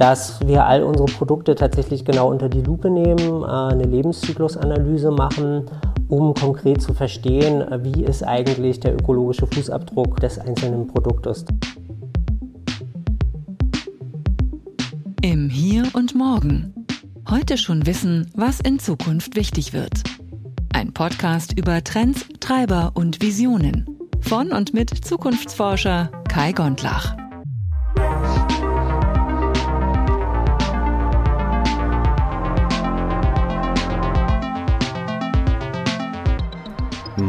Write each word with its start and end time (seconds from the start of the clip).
dass 0.00 0.40
wir 0.46 0.64
all 0.64 0.82
unsere 0.82 1.04
Produkte 1.04 1.54
tatsächlich 1.54 2.06
genau 2.06 2.30
unter 2.30 2.48
die 2.48 2.62
Lupe 2.62 2.88
nehmen, 2.88 3.42
äh, 3.42 3.46
eine 3.46 3.84
Lebenszyklusanalyse 3.84 5.10
machen, 5.10 5.66
um 6.08 6.32
konkret 6.32 6.80
zu 6.80 6.94
verstehen, 6.94 7.62
wie 7.82 8.04
ist 8.04 8.22
eigentlich 8.22 8.80
der 8.80 8.94
ökologische 8.94 9.46
Fußabdruck 9.46 10.18
des 10.18 10.38
einzelnen 10.38 10.86
Produktes. 10.86 11.44
Im 15.20 15.50
Hier 15.50 15.84
und 15.92 16.14
Morgen. 16.14 16.86
Heute 17.28 17.58
schon 17.58 17.84
wissen, 17.84 18.30
was 18.34 18.60
in 18.60 18.78
Zukunft 18.78 19.36
wichtig 19.36 19.74
wird. 19.74 20.02
Ein 20.72 20.94
Podcast 20.94 21.58
über 21.58 21.84
Trends, 21.84 22.24
Treiber 22.40 22.92
und 22.94 23.20
Visionen. 23.20 23.98
Von 24.22 24.52
und 24.52 24.72
mit 24.72 25.04
Zukunftsforscher 25.04 26.10
Kai 26.26 26.52
Gondlach. 26.52 27.19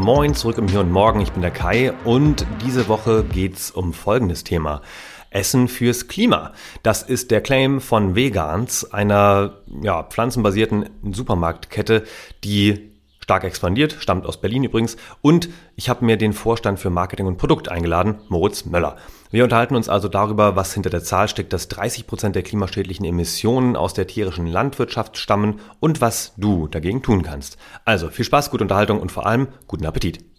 Moin, 0.02 0.34
zurück 0.34 0.58
im 0.58 0.68
Hier 0.68 0.80
und 0.80 0.92
Morgen. 0.92 1.22
Ich 1.22 1.32
bin 1.32 1.44
der 1.44 1.52
Kai 1.52 1.94
und 2.06 2.48
diese 2.66 2.88
Woche 2.88 3.24
geht's 3.24 3.70
um 3.70 3.94
folgendes 3.94 4.44
Thema. 4.44 4.82
Essen 5.30 5.68
fürs 5.68 6.08
Klima. 6.08 6.54
Das 6.82 7.04
ist 7.04 7.30
der 7.30 7.40
Claim 7.40 7.80
von 7.80 8.16
Vegans, 8.16 8.92
einer 8.92 9.60
ja, 9.84 10.02
pflanzenbasierten 10.02 10.90
Supermarktkette, 11.12 12.04
die 12.44 12.91
stark 13.22 13.44
expandiert, 13.44 13.96
stammt 14.00 14.26
aus 14.26 14.42
Berlin 14.42 14.64
übrigens. 14.64 14.98
Und 15.22 15.50
ich 15.76 15.90
habe 15.90 16.04
mir 16.04 16.18
den 16.18 16.34
Vorstand 16.34 16.80
für 16.80 16.90
Marketing 16.90 17.28
und 17.28 17.38
Produkt 17.38 17.70
eingeladen, 17.70 18.20
Moritz 18.28 18.66
Möller. 18.66 18.98
Wir 19.30 19.46
unterhalten 19.46 19.76
uns 19.76 19.88
also 19.88 20.10
darüber, 20.10 20.58
was 20.58 20.74
hinter 20.74 20.90
der 20.90 21.04
Zahl 21.04 21.30
steckt, 21.30 21.54
dass 21.54 21.70
30 21.70 22.06
Prozent 22.06 22.36
der 22.36 22.44
klimaschädlichen 22.44 23.06
Emissionen 23.06 23.78
aus 23.78 23.94
der 23.94 24.08
tierischen 24.08 24.48
Landwirtschaft 24.48 25.18
stammen 25.18 25.62
und 25.80 26.02
was 26.02 26.34
du 26.36 26.68
dagegen 26.68 27.02
tun 27.02 27.22
kannst. 27.22 27.58
Also 27.86 28.10
viel 28.10 28.26
Spaß, 28.26 28.52
gute 28.52 28.66
Unterhaltung 28.66 29.00
und 29.00 29.12
vor 29.12 29.26
allem 29.26 29.48
guten 29.68 29.86
Appetit. 29.86 30.31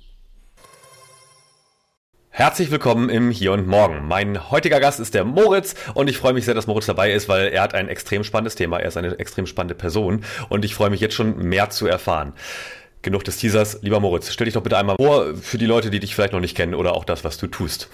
Herzlich 2.34 2.70
willkommen 2.70 3.11
im 3.11 3.30
Hier 3.30 3.52
und 3.52 3.66
Morgen. 3.66 4.08
Mein 4.08 4.50
heutiger 4.50 4.80
Gast 4.80 5.00
ist 5.00 5.12
der 5.12 5.27
Moritz 5.27 5.75
und 5.92 6.08
ich 6.08 6.16
freue 6.16 6.33
mich 6.33 6.47
sehr, 6.47 6.55
dass 6.55 6.66
Moritz 6.66 6.86
dabei 6.86 7.12
ist, 7.12 7.28
weil 7.28 7.48
er 7.48 7.61
hat 7.61 7.74
ein 7.74 7.89
extrem 7.89 8.24
spannendes 8.24 8.55
Thema. 8.55 8.78
Er 8.78 8.89
ist 8.89 8.97
eine 8.97 9.19
extrem 9.19 9.47
spannende 9.47 9.74
Person 9.74 10.24
und 10.48 10.64
ich 10.64 10.74
freue 10.74 10.89
mich 10.89 11.02
jetzt 11.02 11.12
schon 11.12 11.36
mehr 11.36 11.69
zu 11.69 11.86
erfahren. 11.86 12.33
Genug 13.02 13.24
des 13.24 13.36
Teasers. 13.36 13.80
Lieber 13.83 14.00
Moritz, 14.00 14.33
stell 14.33 14.47
dich 14.47 14.55
doch 14.55 14.62
bitte 14.62 14.78
einmal 14.78 14.97
vor 14.97 15.34
für 15.34 15.58
die 15.58 15.66
Leute, 15.66 15.91
die 15.91 16.00
dich 16.00 16.14
vielleicht 16.14 16.33
noch 16.33 16.41
nicht 16.41 16.56
kennen 16.56 16.74
oder 16.74 16.94
auch 16.94 17.05
das, 17.05 17.22
was 17.22 17.36
du 17.36 17.48
tust. 17.48 17.91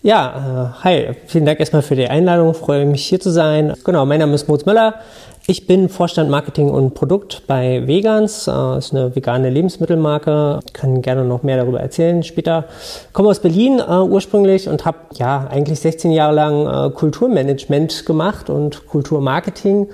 Ja, 0.00 0.74
äh, 0.80 0.84
hi, 0.84 1.16
vielen 1.26 1.44
Dank 1.44 1.60
erstmal 1.60 1.82
für 1.82 1.96
die 1.96 2.08
Einladung. 2.08 2.54
freue 2.54 2.86
mich 2.86 3.04
hier 3.04 3.20
zu 3.20 3.30
sein. 3.30 3.74
Genau, 3.84 4.06
mein 4.06 4.20
Name 4.20 4.34
ist 4.34 4.48
Moritz 4.48 4.64
Müller. 4.64 5.00
Ich 5.46 5.66
bin 5.66 5.90
Vorstand 5.90 6.30
Marketing 6.30 6.70
und 6.70 6.94
Produkt 6.94 7.42
bei 7.46 7.86
Vegans. 7.86 8.46
Das 8.46 8.86
ist 8.86 8.94
eine 8.94 9.14
vegane 9.14 9.50
Lebensmittelmarke. 9.50 10.60
Ich 10.64 10.72
kann 10.72 11.02
gerne 11.02 11.22
noch 11.22 11.42
mehr 11.42 11.58
darüber 11.58 11.80
erzählen 11.80 12.22
später. 12.22 12.64
Ich 13.08 13.12
komme 13.12 13.28
aus 13.28 13.40
Berlin 13.40 13.78
äh, 13.78 13.98
ursprünglich 13.98 14.70
und 14.70 14.86
habe 14.86 14.96
ja 15.16 15.46
eigentlich 15.50 15.80
16 15.80 16.12
Jahre 16.12 16.34
lang 16.34 16.66
äh, 16.66 16.90
Kulturmanagement 16.94 18.06
gemacht 18.06 18.48
und 18.48 18.86
Kulturmarketing 18.86 19.88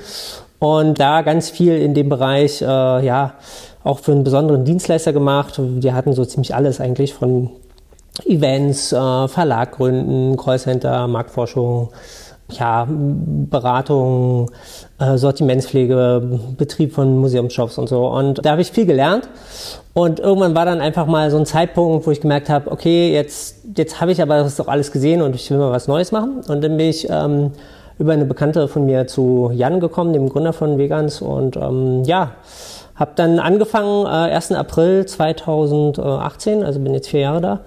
und 0.60 1.00
da 1.00 1.22
ganz 1.22 1.50
viel 1.50 1.76
in 1.78 1.94
dem 1.94 2.08
Bereich 2.10 2.62
äh, 2.62 2.64
ja 2.64 3.34
auch 3.82 3.98
für 3.98 4.12
einen 4.12 4.22
besonderen 4.22 4.64
Dienstleister 4.64 5.12
gemacht. 5.12 5.54
Wir 5.58 5.94
hatten 5.94 6.12
so 6.12 6.24
ziemlich 6.24 6.54
alles 6.54 6.80
eigentlich 6.80 7.12
von 7.12 7.50
Events, 8.24 8.92
äh, 8.92 9.26
Verlag 9.26 9.72
gründen, 9.72 10.36
Callcenter, 10.36 11.08
Marktforschung, 11.08 11.88
ja, 12.50 12.86
Beratung, 12.88 14.50
äh, 15.00 15.16
Sortimentspflege, 15.16 16.40
Betrieb 16.56 16.92
von 16.92 17.18
Museumsshops 17.18 17.78
und 17.78 17.88
so. 17.88 18.06
Und 18.06 18.44
da 18.44 18.52
habe 18.52 18.60
ich 18.60 18.70
viel 18.70 18.86
gelernt. 18.86 19.28
Und 19.94 20.20
irgendwann 20.20 20.54
war 20.54 20.64
dann 20.64 20.80
einfach 20.80 21.06
mal 21.06 21.30
so 21.30 21.38
ein 21.38 21.46
Zeitpunkt, 21.46 22.06
wo 22.06 22.10
ich 22.10 22.20
gemerkt 22.20 22.48
habe, 22.48 22.70
okay, 22.70 23.12
jetzt, 23.12 23.56
jetzt 23.76 24.00
habe 24.00 24.12
ich 24.12 24.22
aber 24.22 24.38
das 24.38 24.56
doch 24.56 24.68
alles 24.68 24.92
gesehen 24.92 25.22
und 25.22 25.34
ich 25.34 25.50
will 25.50 25.58
mal 25.58 25.72
was 25.72 25.88
Neues 25.88 26.12
machen. 26.12 26.42
Und 26.46 26.62
dann 26.62 26.76
bin 26.76 26.88
ich 26.88 27.08
ähm, 27.10 27.52
über 27.98 28.12
eine 28.12 28.24
Bekannte 28.24 28.68
von 28.68 28.86
mir 28.86 29.06
zu 29.06 29.50
Jan 29.54 29.80
gekommen, 29.80 30.12
dem 30.12 30.28
Gründer 30.28 30.52
von 30.52 30.78
Vegans. 30.78 31.22
Und 31.22 31.56
ähm, 31.56 32.04
ja, 32.04 32.32
habe 32.94 33.12
dann 33.16 33.38
angefangen, 33.38 34.04
äh, 34.04 34.34
1. 34.34 34.52
April 34.52 35.06
2018, 35.06 36.62
also 36.62 36.78
bin 36.78 36.94
jetzt 36.94 37.08
vier 37.08 37.20
Jahre 37.20 37.40
da 37.40 37.60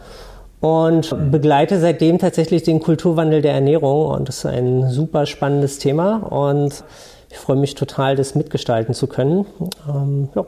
und 0.63 1.13
begleite 1.30 1.78
seitdem 1.78 2.19
tatsächlich 2.19 2.63
den 2.63 2.80
Kulturwandel 2.80 3.41
der 3.41 3.53
Ernährung 3.53 4.06
und 4.06 4.30
das 4.30 4.38
ist 4.38 4.46
ein 4.46 4.90
super 4.90 5.25
spannendes 5.25 5.78
Thema 5.78 6.16
und 6.16 6.86
ich 7.33 7.39
freue 7.39 7.57
mich 7.57 7.73
total, 7.73 8.16
das 8.16 8.35
mitgestalten 8.35 8.94
zu 8.94 9.07
können. 9.07 9.45
Ähm, 9.89 10.29
ja. 10.35 10.45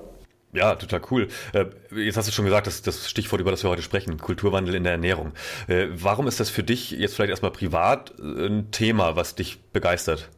Ja, 0.53 0.75
total 0.75 1.01
cool. 1.11 1.27
Äh, 1.51 1.65
jetzt 1.93 2.15
hast 2.15 2.29
du 2.29 2.31
schon 2.31 2.45
gesagt, 2.45 2.67
das, 2.67 2.81
das 2.81 3.09
Stichwort, 3.09 3.41
über 3.41 3.51
das 3.51 3.63
wir 3.63 3.69
heute 3.69 3.81
sprechen, 3.81 4.17
Kulturwandel 4.19 4.75
in 4.75 4.83
der 4.83 4.93
Ernährung. 4.93 5.33
Äh, 5.67 5.87
warum 5.91 6.27
ist 6.27 6.39
das 6.39 6.49
für 6.49 6.63
dich 6.63 6.91
jetzt 6.91 7.15
vielleicht 7.15 7.31
erstmal 7.31 7.51
privat 7.51 8.13
ein 8.19 8.69
Thema, 8.71 9.17
was 9.17 9.35
dich 9.35 9.59
begeistert? 9.73 10.29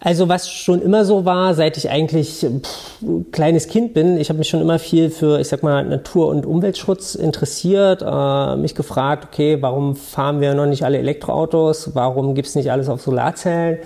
Also 0.00 0.28
was 0.28 0.50
schon 0.50 0.80
immer 0.80 1.04
so 1.04 1.24
war, 1.24 1.54
seit 1.54 1.76
ich 1.76 1.90
eigentlich 1.90 2.46
pff, 2.46 3.04
kleines 3.32 3.68
Kind 3.68 3.94
bin, 3.94 4.16
ich 4.16 4.28
habe 4.28 4.38
mich 4.38 4.48
schon 4.48 4.60
immer 4.60 4.78
viel 4.78 5.10
für, 5.10 5.40
ich 5.40 5.48
sag 5.48 5.62
mal, 5.62 5.84
Natur- 5.84 6.28
und 6.28 6.46
Umweltschutz 6.46 7.14
interessiert, 7.16 8.02
äh, 8.06 8.56
mich 8.56 8.74
gefragt, 8.76 9.28
okay, 9.30 9.58
warum 9.60 9.96
fahren 9.96 10.40
wir 10.40 10.54
noch 10.54 10.66
nicht 10.66 10.84
alle 10.84 10.98
Elektroautos, 10.98 11.94
warum 11.94 12.34
gibt's 12.34 12.54
nicht 12.54 12.70
alles 12.70 12.88
auf 12.88 13.02
Solarzellen? 13.02 13.78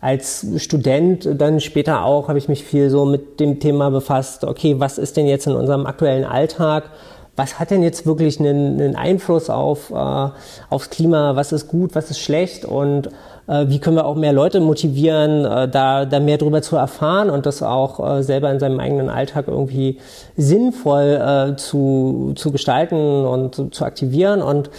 Als 0.00 0.46
Student 0.56 1.28
dann 1.40 1.60
später 1.60 2.04
auch 2.04 2.28
habe 2.28 2.38
ich 2.38 2.48
mich 2.48 2.64
viel 2.64 2.90
so 2.90 3.04
mit 3.04 3.40
dem 3.40 3.60
Thema 3.60 3.90
befasst, 3.90 4.44
okay, 4.44 4.76
was 4.78 4.98
ist 4.98 5.16
denn 5.16 5.26
jetzt 5.26 5.46
in 5.46 5.54
unserem 5.54 5.86
aktuellen 5.86 6.24
Alltag? 6.24 6.90
was 7.38 7.60
hat 7.60 7.70
denn 7.70 7.82
jetzt 7.82 8.04
wirklich 8.04 8.40
einen, 8.40 8.80
einen 8.80 8.96
Einfluss 8.96 9.48
auf, 9.48 9.90
äh, 9.90 10.28
aufs 10.70 10.90
Klima, 10.90 11.36
was 11.36 11.52
ist 11.52 11.68
gut, 11.68 11.94
was 11.94 12.10
ist 12.10 12.18
schlecht 12.18 12.64
und 12.64 13.06
äh, 13.46 13.66
wie 13.68 13.78
können 13.78 13.96
wir 13.96 14.06
auch 14.06 14.16
mehr 14.16 14.32
Leute 14.32 14.60
motivieren, 14.60 15.44
äh, 15.44 15.68
da, 15.68 16.04
da 16.04 16.18
mehr 16.18 16.36
drüber 16.36 16.62
zu 16.62 16.76
erfahren 16.76 17.30
und 17.30 17.46
das 17.46 17.62
auch 17.62 18.18
äh, 18.18 18.22
selber 18.24 18.50
in 18.50 18.58
seinem 18.58 18.80
eigenen 18.80 19.08
Alltag 19.08 19.46
irgendwie 19.46 19.98
sinnvoll 20.36 21.54
zu, 21.56 22.32
zu 22.34 22.50
gestalten 22.50 23.24
und 23.24 23.74
zu 23.74 23.84
aktivieren. 23.84 24.42
Und 24.42 24.70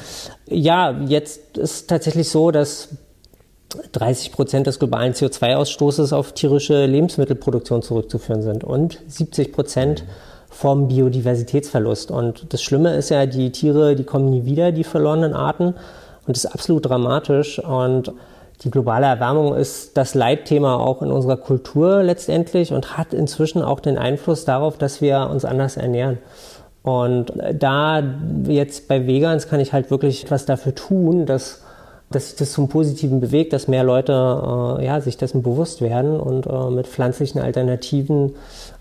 ja, 0.48 0.92
jetzt 1.08 1.58
ist 1.58 1.90
tatsächlich 1.90 2.30
so, 2.30 2.52
dass 2.52 2.90
30 3.92 4.32
Prozent 4.32 4.68
des 4.68 4.80
globalen 4.80 5.14
CO2-Ausstoßes 5.14 6.14
auf 6.14 6.34
tierische 6.34 6.86
Lebensmittelproduktion 6.86 7.82
zurückzuführen 7.82 8.42
sind 8.42 8.64
und 8.64 9.00
70 9.08 9.54
Prozent 9.54 10.04
vom 10.50 10.88
Biodiversitätsverlust. 10.88 12.12
Und 12.12 12.52
das 12.54 12.64
Schlimme 12.64 12.96
ist 12.96 13.10
ja, 13.10 13.26
die 13.26 13.52
Tiere, 13.52 13.96
die 13.96 14.04
kommen 14.04 14.30
nie 14.30 14.46
wieder, 14.46 14.72
die 14.72 14.84
verlorenen 14.84 15.34
Arten. 15.34 15.76
Und 16.26 16.36
das 16.36 16.46
ist 16.46 16.52
absolut 16.52 16.90
dramatisch. 16.90 17.60
Und 17.60 18.12
die 18.64 18.72
globale 18.72 19.06
Erwärmung 19.06 19.56
ist 19.56 19.96
das 19.96 20.16
Leitthema 20.16 20.76
auch 20.76 21.02
in 21.02 21.12
unserer 21.12 21.38
Kultur 21.38 22.04
letztendlich 22.04 22.74
und 22.74 22.98
hat 22.98 23.14
inzwischen 23.14 23.62
auch 23.62 23.80
den 23.80 23.98
Einfluss 23.98 24.44
darauf, 24.44 24.78
dass 24.78 25.02
wir 25.02 25.30
uns 25.32 25.46
anders 25.46 25.78
ernähren. 25.78 26.18
Und 26.82 27.34
da 27.54 28.02
jetzt 28.48 28.88
bei 28.88 29.06
Vegans 29.06 29.48
kann 29.48 29.60
ich 29.60 29.74
halt 29.74 29.92
wirklich 29.92 30.24
etwas 30.24 30.46
dafür 30.46 30.76
tun, 30.76 31.26
dass, 31.26 31.62
dass 32.12 32.30
sich 32.30 32.38
das 32.38 32.52
zum 32.52 32.70
Positiven 32.70 33.20
bewegt, 33.20 33.54
dass 33.54 33.68
mehr 33.68 33.84
Leute 33.84 34.14
äh, 34.14 34.86
ja, 34.86 35.00
sich 35.02 35.18
dessen 35.18 35.44
bewusst 35.44 35.82
werden 35.82 36.20
und 36.20 36.48
äh, 36.48 36.70
mit 36.72 36.88
pflanzlichen 36.88 37.40
Alternativen, 37.40 38.36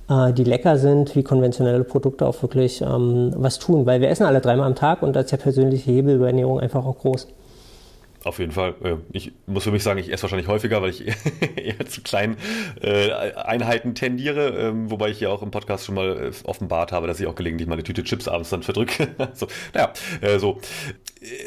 äh, 0.08 0.32
die 0.32 0.44
lecker 0.44 0.78
sind, 0.78 1.14
wie 1.14 1.22
konventionelle 1.22 1.84
Produkte 1.84 2.26
auch 2.26 2.40
wirklich 2.42 2.80
ähm, 2.80 3.32
was 3.36 3.58
tun. 3.58 3.84
Weil 3.84 4.00
wir 4.00 4.08
essen 4.08 4.24
alle 4.24 4.40
dreimal 4.40 4.66
am 4.66 4.74
Tag 4.74 5.02
und 5.02 5.14
da 5.14 5.20
ist 5.20 5.32
der 5.32 5.36
persönliche 5.36 5.90
Hebel 5.90 6.16
über 6.16 6.28
Ernährung 6.28 6.60
einfach 6.60 6.86
auch 6.86 6.98
groß. 6.98 7.28
Auf 8.28 8.38
jeden 8.38 8.52
Fall. 8.52 8.74
Äh, 8.84 8.96
ich 9.10 9.32
muss 9.46 9.64
für 9.64 9.70
mich 9.70 9.82
sagen, 9.82 9.98
ich 9.98 10.12
esse 10.12 10.24
wahrscheinlich 10.24 10.48
häufiger, 10.48 10.82
weil 10.82 10.90
ich 10.90 11.06
eher 11.56 11.86
zu 11.86 12.02
kleinen 12.02 12.36
äh, 12.82 13.10
Einheiten 13.10 13.94
tendiere. 13.94 14.50
Ähm, 14.50 14.90
wobei 14.90 15.08
ich 15.08 15.18
ja 15.18 15.30
auch 15.30 15.40
im 15.40 15.50
Podcast 15.50 15.86
schon 15.86 15.94
mal 15.94 16.26
äh, 16.26 16.30
offenbart 16.44 16.92
habe, 16.92 17.06
dass 17.06 17.18
ich 17.20 17.26
auch 17.26 17.34
gelegentlich 17.34 17.66
mal 17.66 17.72
eine 17.76 17.84
Tüte 17.84 18.04
Chips 18.04 18.28
abends 18.28 18.50
dann 18.50 18.62
verdrücke. 18.62 19.08
so, 19.32 19.48
naja, 19.72 19.94
so. 20.38 20.60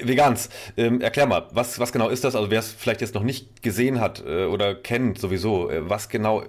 Vegans, 0.02 0.50
ähm, 0.76 1.02
erklär 1.02 1.28
mal, 1.28 1.48
was, 1.52 1.78
was 1.78 1.92
genau 1.92 2.10
ist 2.10 2.24
das? 2.24 2.36
Also 2.36 2.50
wer 2.50 2.60
es 2.60 2.72
vielleicht 2.74 3.02
jetzt 3.02 3.14
noch 3.14 3.24
nicht 3.24 3.62
gesehen 3.62 4.02
hat 4.02 4.22
oder 4.26 4.74
kennt 4.74 5.20
sowieso, 5.20 5.70
was 5.72 6.10
genau 6.10 6.44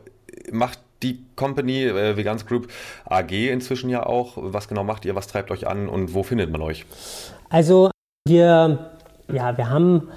macht 0.51 0.81
die 1.03 1.25
Company, 1.37 1.85
äh, 1.85 2.17
Vegans 2.17 2.47
Group 2.47 2.69
AG 3.05 3.33
inzwischen 3.33 3.91
ja 3.91 4.07
auch. 4.07 4.33
Was 4.37 4.67
genau 4.67 4.83
macht 4.83 5.05
ihr? 5.05 5.15
Was 5.15 5.27
treibt 5.27 5.51
euch 5.51 5.67
an 5.67 5.89
und 5.89 6.15
wo 6.15 6.23
findet 6.23 6.51
man 6.51 6.63
euch? 6.63 6.87
Also 7.51 7.91
wir 8.27 8.92
ja, 9.31 9.57
wir 9.57 9.71
haben, 9.71 10.09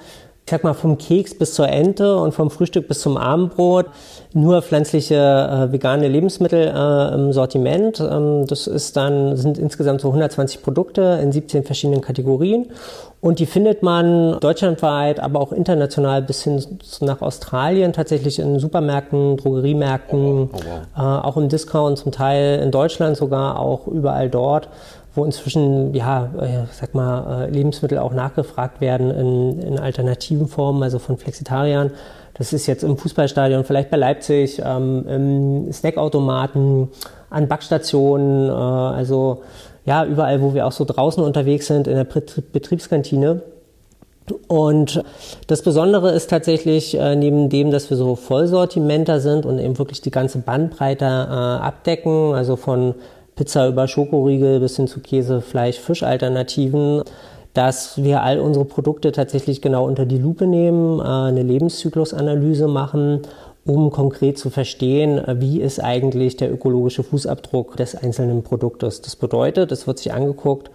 ich 0.44 0.50
sag 0.50 0.64
mal, 0.64 0.74
vom 0.74 0.96
Keks 0.98 1.36
bis 1.36 1.54
zur 1.54 1.68
Ente 1.68 2.16
und 2.16 2.32
vom 2.32 2.50
Frühstück 2.50 2.88
bis 2.88 3.00
zum 3.00 3.16
Abendbrot 3.16 3.86
nur 4.32 4.62
pflanzliche 4.62 5.14
äh, 5.14 5.72
vegane 5.72 6.08
Lebensmittel 6.08 6.72
äh, 6.74 7.14
im 7.14 7.32
Sortiment. 7.32 8.00
Ähm, 8.00 8.46
das 8.46 8.66
ist 8.66 8.96
dann, 8.96 9.36
sind 9.36 9.58
insgesamt 9.58 10.00
so 10.00 10.08
120 10.08 10.62
Produkte 10.62 11.18
in 11.22 11.32
17 11.32 11.64
verschiedenen 11.64 12.00
Kategorien. 12.00 12.66
Und 13.20 13.38
die 13.38 13.46
findet 13.46 13.82
man 13.82 14.38
deutschlandweit, 14.40 15.20
aber 15.20 15.40
auch 15.40 15.50
international 15.50 16.22
bis 16.22 16.44
hin 16.44 16.62
nach 17.00 17.22
Australien 17.22 17.92
tatsächlich 17.92 18.38
in 18.38 18.60
Supermärkten, 18.60 19.38
Drogeriemärkten, 19.38 20.18
oh, 20.18 20.48
wow. 20.52 20.62
äh, 20.96 21.26
auch 21.26 21.36
im 21.36 21.48
Discount 21.48 21.98
zum 21.98 22.12
Teil 22.12 22.60
in 22.62 22.70
Deutschland 22.70 23.16
sogar 23.16 23.58
auch 23.58 23.88
überall 23.88 24.28
dort, 24.28 24.68
wo 25.16 25.24
inzwischen, 25.24 25.94
ja, 25.94 26.30
äh, 26.38 26.66
sag 26.70 26.94
mal, 26.94 27.46
äh, 27.46 27.50
Lebensmittel 27.50 27.98
auch 27.98 28.12
nachgefragt 28.12 28.80
werden 28.80 29.10
in, 29.10 29.62
in 29.62 29.78
alternativen 29.78 30.46
Formen, 30.46 30.82
also 30.82 30.98
von 30.98 31.16
Flexitariern. 31.16 31.90
Das 32.34 32.52
ist 32.52 32.66
jetzt 32.66 32.84
im 32.84 32.98
Fußballstadion, 32.98 33.64
vielleicht 33.64 33.90
bei 33.90 33.96
Leipzig, 33.96 34.60
ähm, 34.62 35.06
im 35.08 35.72
Snackautomaten, 35.72 36.88
an 37.30 37.48
Backstationen, 37.48 38.48
äh, 38.48 38.52
also 38.52 39.42
ja, 39.86 40.04
überall, 40.04 40.42
wo 40.42 40.52
wir 40.52 40.66
auch 40.66 40.72
so 40.72 40.84
draußen 40.84 41.22
unterwegs 41.22 41.66
sind, 41.66 41.86
in 41.88 41.94
der 41.94 42.04
Betriebskantine. 42.04 43.40
Und 44.48 45.02
das 45.46 45.62
Besondere 45.62 46.10
ist 46.10 46.28
tatsächlich, 46.28 46.98
äh, 46.98 47.14
neben 47.14 47.48
dem, 47.48 47.70
dass 47.70 47.88
wir 47.88 47.96
so 47.96 48.16
Vollsortimenter 48.16 49.20
sind 49.20 49.46
und 49.46 49.60
eben 49.60 49.78
wirklich 49.78 50.02
die 50.02 50.10
ganze 50.10 50.38
Bandbreite 50.38 51.06
abdecken, 51.06 52.34
also 52.34 52.56
von 52.56 52.96
Pizza 53.36 53.68
über 53.68 53.86
Schokoriegel 53.86 54.60
bis 54.60 54.76
hin 54.76 54.88
zu 54.88 55.00
Käse, 55.00 55.40
Fleisch, 55.40 55.78
Fischalternativen, 55.78 57.02
dass 57.54 58.02
wir 58.02 58.22
all 58.22 58.40
unsere 58.40 58.64
Produkte 58.64 59.12
tatsächlich 59.12 59.62
genau 59.62 59.86
unter 59.86 60.04
die 60.04 60.18
Lupe 60.18 60.46
nehmen, 60.46 60.98
äh, 60.98 61.04
eine 61.04 61.42
Lebenszyklusanalyse 61.42 62.66
machen 62.66 63.22
um 63.66 63.90
konkret 63.90 64.38
zu 64.38 64.48
verstehen, 64.48 65.20
wie 65.40 65.60
ist 65.60 65.82
eigentlich 65.82 66.36
der 66.36 66.52
ökologische 66.52 67.02
Fußabdruck 67.02 67.76
des 67.76 67.96
einzelnen 67.96 68.44
Produktes. 68.44 69.02
Das 69.02 69.16
bedeutet, 69.16 69.72
es 69.72 69.86
wird 69.88 69.98
sich 69.98 70.12
angeguckt 70.12 70.70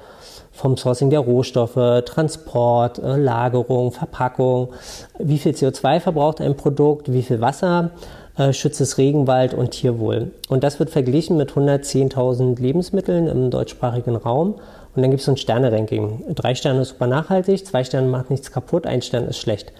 vom 0.51 0.75
Sourcing 0.75 1.09
der 1.09 1.21
Rohstoffe, 1.21 2.03
Transport, 2.05 2.99
äh, 2.99 3.15
Lagerung, 3.15 3.93
Verpackung, 3.93 4.73
wie 5.17 5.37
viel 5.37 5.53
CO2 5.53 6.01
verbraucht 6.01 6.41
ein 6.41 6.57
Produkt, 6.57 7.13
wie 7.13 7.23
viel 7.23 7.39
Wasser 7.39 7.91
äh, 8.37 8.53
schützt 8.53 8.81
es 8.81 8.97
Regenwald 8.97 9.53
und 9.53 9.71
Tierwohl. 9.71 10.31
Und 10.49 10.63
das 10.63 10.79
wird 10.79 10.89
verglichen 10.89 11.37
mit 11.37 11.51
110.000 11.51 12.61
Lebensmitteln 12.61 13.27
im 13.27 13.51
deutschsprachigen 13.51 14.15
Raum. 14.15 14.55
Und 14.95 15.01
dann 15.01 15.11
gibt 15.11 15.19
es 15.19 15.25
so 15.25 15.31
ein 15.31 15.37
Sterne-Ranking. 15.37 16.35
Drei 16.35 16.55
Sterne 16.55 16.81
ist 16.81 16.89
super 16.89 17.07
nachhaltig, 17.07 17.65
zwei 17.65 17.83
Sterne 17.83 18.07
macht 18.07 18.29
nichts 18.29 18.51
kaputt, 18.51 18.85
ein 18.85 19.01
Stern 19.01 19.25
ist 19.25 19.37
schlecht. 19.37 19.71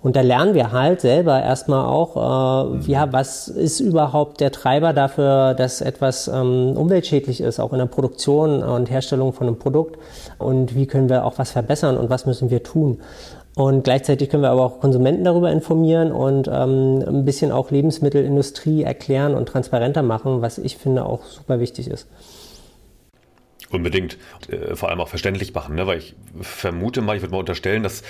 Und 0.00 0.14
da 0.14 0.20
lernen 0.20 0.54
wir 0.54 0.70
halt 0.70 1.00
selber 1.00 1.42
erstmal 1.42 1.84
auch, 1.84 2.76
äh, 2.76 2.90
ja, 2.90 3.12
was 3.12 3.48
ist 3.48 3.80
überhaupt 3.80 4.40
der 4.40 4.52
Treiber 4.52 4.92
dafür, 4.92 5.54
dass 5.54 5.80
etwas 5.80 6.28
ähm, 6.28 6.76
umweltschädlich 6.76 7.40
ist, 7.40 7.58
auch 7.58 7.72
in 7.72 7.78
der 7.78 7.86
Produktion 7.86 8.62
und 8.62 8.90
Herstellung 8.90 9.32
von 9.32 9.48
einem 9.48 9.58
Produkt. 9.58 9.98
Und 10.38 10.76
wie 10.76 10.86
können 10.86 11.08
wir 11.08 11.24
auch 11.24 11.38
was 11.38 11.50
verbessern 11.50 11.96
und 11.96 12.10
was 12.10 12.26
müssen 12.26 12.48
wir 12.48 12.62
tun. 12.62 13.00
Und 13.58 13.82
gleichzeitig 13.82 14.30
können 14.30 14.44
wir 14.44 14.50
aber 14.50 14.64
auch 14.64 14.78
Konsumenten 14.78 15.24
darüber 15.24 15.50
informieren 15.50 16.12
und 16.12 16.46
ähm, 16.46 17.02
ein 17.04 17.24
bisschen 17.24 17.50
auch 17.50 17.72
Lebensmittelindustrie 17.72 18.84
erklären 18.84 19.34
und 19.34 19.46
transparenter 19.48 20.04
machen, 20.04 20.42
was 20.42 20.58
ich 20.58 20.76
finde 20.76 21.04
auch 21.04 21.24
super 21.24 21.58
wichtig 21.58 21.88
ist. 21.88 22.06
Unbedingt. 23.68 24.16
Äh, 24.48 24.76
vor 24.76 24.90
allem 24.90 25.00
auch 25.00 25.08
verständlich 25.08 25.54
machen, 25.54 25.74
ne? 25.74 25.88
weil 25.88 25.98
ich 25.98 26.14
vermute 26.40 27.00
mal, 27.00 27.16
ich 27.16 27.22
würde 27.22 27.32
mal 27.32 27.40
unterstellen, 27.40 27.82
dass 27.82 28.04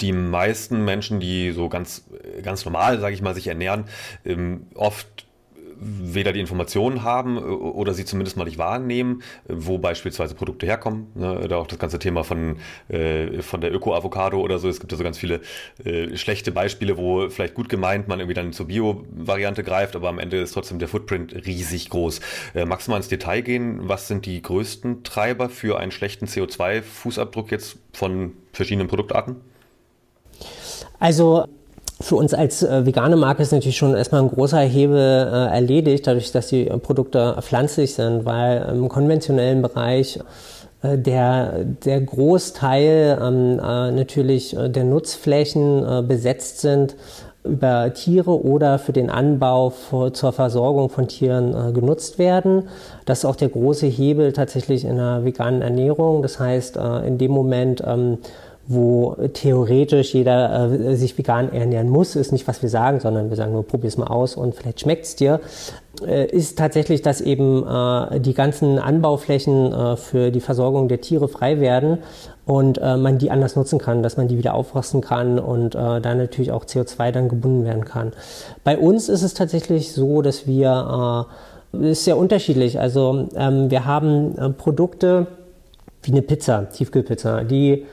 die 0.00 0.10
meisten 0.10 0.84
Menschen, 0.84 1.20
die 1.20 1.52
so 1.52 1.68
ganz, 1.68 2.02
ganz 2.42 2.64
normal, 2.64 2.98
sage 2.98 3.14
ich 3.14 3.22
mal, 3.22 3.36
sich 3.36 3.46
ernähren, 3.46 3.84
ähm, 4.24 4.66
oft 4.74 5.06
weder 5.80 6.32
die 6.32 6.40
Informationen 6.40 7.02
haben 7.02 7.36
äh, 7.36 7.40
oder 7.40 7.94
sie 7.94 8.04
zumindest 8.04 8.36
mal 8.36 8.44
nicht 8.44 8.58
wahrnehmen, 8.58 9.22
wo 9.48 9.78
beispielsweise 9.78 10.34
Produkte 10.34 10.66
herkommen. 10.66 11.06
Ne? 11.14 11.46
Da 11.48 11.56
auch 11.56 11.66
das 11.66 11.78
ganze 11.78 11.98
Thema 11.98 12.22
von, 12.22 12.56
äh, 12.88 13.42
von 13.42 13.60
der 13.60 13.72
Öko-Avocado 13.72 14.40
oder 14.40 14.58
so. 14.58 14.68
Es 14.68 14.80
gibt 14.80 14.92
ja 14.92 14.98
so 14.98 15.04
ganz 15.04 15.18
viele 15.18 15.40
äh, 15.84 16.16
schlechte 16.16 16.52
Beispiele, 16.52 16.96
wo 16.96 17.28
vielleicht 17.28 17.54
gut 17.54 17.68
gemeint 17.68 18.08
man 18.08 18.20
irgendwie 18.20 18.34
dann 18.34 18.52
zur 18.52 18.66
Bio-Variante 18.66 19.62
greift, 19.62 19.96
aber 19.96 20.08
am 20.08 20.18
Ende 20.18 20.38
ist 20.38 20.52
trotzdem 20.52 20.78
der 20.78 20.88
Footprint 20.88 21.34
riesig 21.46 21.90
groß. 21.90 22.20
Äh, 22.54 22.66
magst 22.66 22.86
du 22.86 22.90
mal 22.90 22.98
ins 22.98 23.08
Detail 23.08 23.40
gehen? 23.40 23.88
Was 23.88 24.08
sind 24.08 24.26
die 24.26 24.40
größten 24.42 25.02
Treiber 25.02 25.48
für 25.48 25.78
einen 25.78 25.92
schlechten 25.92 26.26
CO2-Fußabdruck 26.26 27.50
jetzt 27.50 27.78
von 27.92 28.34
verschiedenen 28.52 28.88
Produktarten? 28.88 29.36
Also 30.98 31.46
für 32.00 32.16
uns 32.16 32.32
als 32.32 32.62
äh, 32.62 32.86
vegane 32.86 33.16
Marke 33.16 33.42
ist 33.42 33.52
natürlich 33.52 33.76
schon 33.76 33.94
erstmal 33.94 34.22
ein 34.22 34.30
großer 34.30 34.60
Hebel 34.60 34.98
äh, 34.98 35.54
erledigt, 35.54 36.06
dadurch, 36.06 36.32
dass 36.32 36.48
die 36.48 36.64
Produkte 36.64 37.36
pflanzlich 37.40 37.94
sind, 37.94 38.24
weil 38.24 38.66
im 38.70 38.88
konventionellen 38.88 39.60
Bereich 39.60 40.18
äh, 40.82 40.96
der, 40.96 41.64
der 41.64 42.00
Großteil 42.00 43.18
ähm, 43.20 43.58
äh, 43.58 43.90
natürlich 43.90 44.56
äh, 44.56 44.70
der 44.70 44.84
Nutzflächen 44.84 45.84
äh, 45.84 46.02
besetzt 46.02 46.60
sind 46.60 46.96
über 47.42 47.92
Tiere 47.94 48.38
oder 48.44 48.78
für 48.78 48.92
den 48.92 49.08
Anbau 49.08 49.70
für, 49.70 50.12
zur 50.12 50.32
Versorgung 50.32 50.90
von 50.90 51.08
Tieren 51.08 51.72
genutzt 51.72 52.18
werden. 52.18 52.68
Das 53.06 53.20
ist 53.20 53.24
auch 53.24 53.34
der 53.34 53.48
große 53.48 53.86
Hebel 53.86 54.34
tatsächlich 54.34 54.84
in 54.84 54.96
der 54.96 55.24
veganen 55.24 55.62
Ernährung. 55.62 56.20
Das 56.20 56.38
heißt, 56.38 56.76
in 57.06 57.16
dem 57.16 57.30
Moment 57.30 57.82
ähm, 57.86 58.18
wo 58.72 59.16
theoretisch 59.34 60.14
jeder 60.14 60.70
äh, 60.70 60.94
sich 60.94 61.18
vegan 61.18 61.52
ernähren 61.52 61.88
muss, 61.88 62.14
ist 62.14 62.30
nicht, 62.30 62.46
was 62.46 62.62
wir 62.62 62.68
sagen, 62.68 63.00
sondern 63.00 63.28
wir 63.28 63.36
sagen 63.36 63.50
nur, 63.50 63.66
probier's 63.66 63.96
mal 63.96 64.06
aus 64.06 64.36
und 64.36 64.54
vielleicht 64.54 64.78
schmeckt's 64.78 65.16
dir, 65.16 65.40
äh, 66.06 66.26
ist 66.26 66.56
tatsächlich, 66.56 67.02
dass 67.02 67.20
eben 67.20 67.66
äh, 67.66 68.20
die 68.20 68.32
ganzen 68.32 68.78
Anbauflächen 68.78 69.72
äh, 69.72 69.96
für 69.96 70.30
die 70.30 70.40
Versorgung 70.40 70.86
der 70.86 71.00
Tiere 71.00 71.26
frei 71.26 71.58
werden 71.58 71.98
und 72.46 72.78
äh, 72.78 72.96
man 72.96 73.18
die 73.18 73.32
anders 73.32 73.56
nutzen 73.56 73.80
kann, 73.80 74.04
dass 74.04 74.16
man 74.16 74.28
die 74.28 74.38
wieder 74.38 74.54
aufrasten 74.54 75.00
kann 75.00 75.40
und 75.40 75.74
äh, 75.74 76.00
dann 76.00 76.18
natürlich 76.18 76.52
auch 76.52 76.64
CO2 76.64 77.10
dann 77.10 77.28
gebunden 77.28 77.64
werden 77.64 77.84
kann. 77.84 78.12
Bei 78.62 78.78
uns 78.78 79.08
ist 79.08 79.22
es 79.22 79.34
tatsächlich 79.34 79.92
so, 79.92 80.22
dass 80.22 80.46
wir, 80.46 81.26
ist 81.72 82.04
sehr 82.04 82.16
unterschiedlich, 82.16 82.78
also 82.78 83.26
ähm, 83.34 83.68
wir 83.68 83.84
haben 83.84 84.54
Produkte 84.56 85.26
wie 86.02 86.12
eine 86.12 86.22
Pizza, 86.22 86.68
Tiefkühlpizza, 86.70 87.42
die 87.42 87.72
äh, 87.72 87.84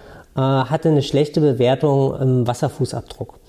hatte 0.41 0.89
eine 0.89 1.01
schlechte 1.01 1.41
Bewertung 1.41 2.15
im 2.19 2.47
Wasserfußabdruck. 2.47 3.39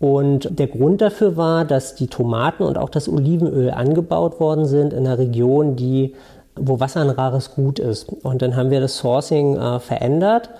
Und 0.00 0.58
der 0.58 0.66
Grund 0.66 1.00
dafür 1.00 1.36
war, 1.36 1.64
dass 1.64 1.94
die 1.94 2.08
Tomaten 2.08 2.64
und 2.64 2.76
auch 2.76 2.90
das 2.90 3.08
Olivenöl 3.08 3.70
angebaut 3.70 4.40
worden 4.40 4.66
sind 4.66 4.92
in 4.92 5.06
einer 5.06 5.18
Region, 5.18 5.76
die, 5.76 6.14
wo 6.56 6.80
Wasser 6.80 7.00
ein 7.00 7.10
rares 7.10 7.54
Gut 7.54 7.78
ist. 7.78 8.12
Und 8.22 8.42
dann 8.42 8.56
haben 8.56 8.70
wir 8.70 8.80
das 8.80 8.98
Sourcing 8.98 9.56
äh, 9.56 9.80
verändert 9.80 10.50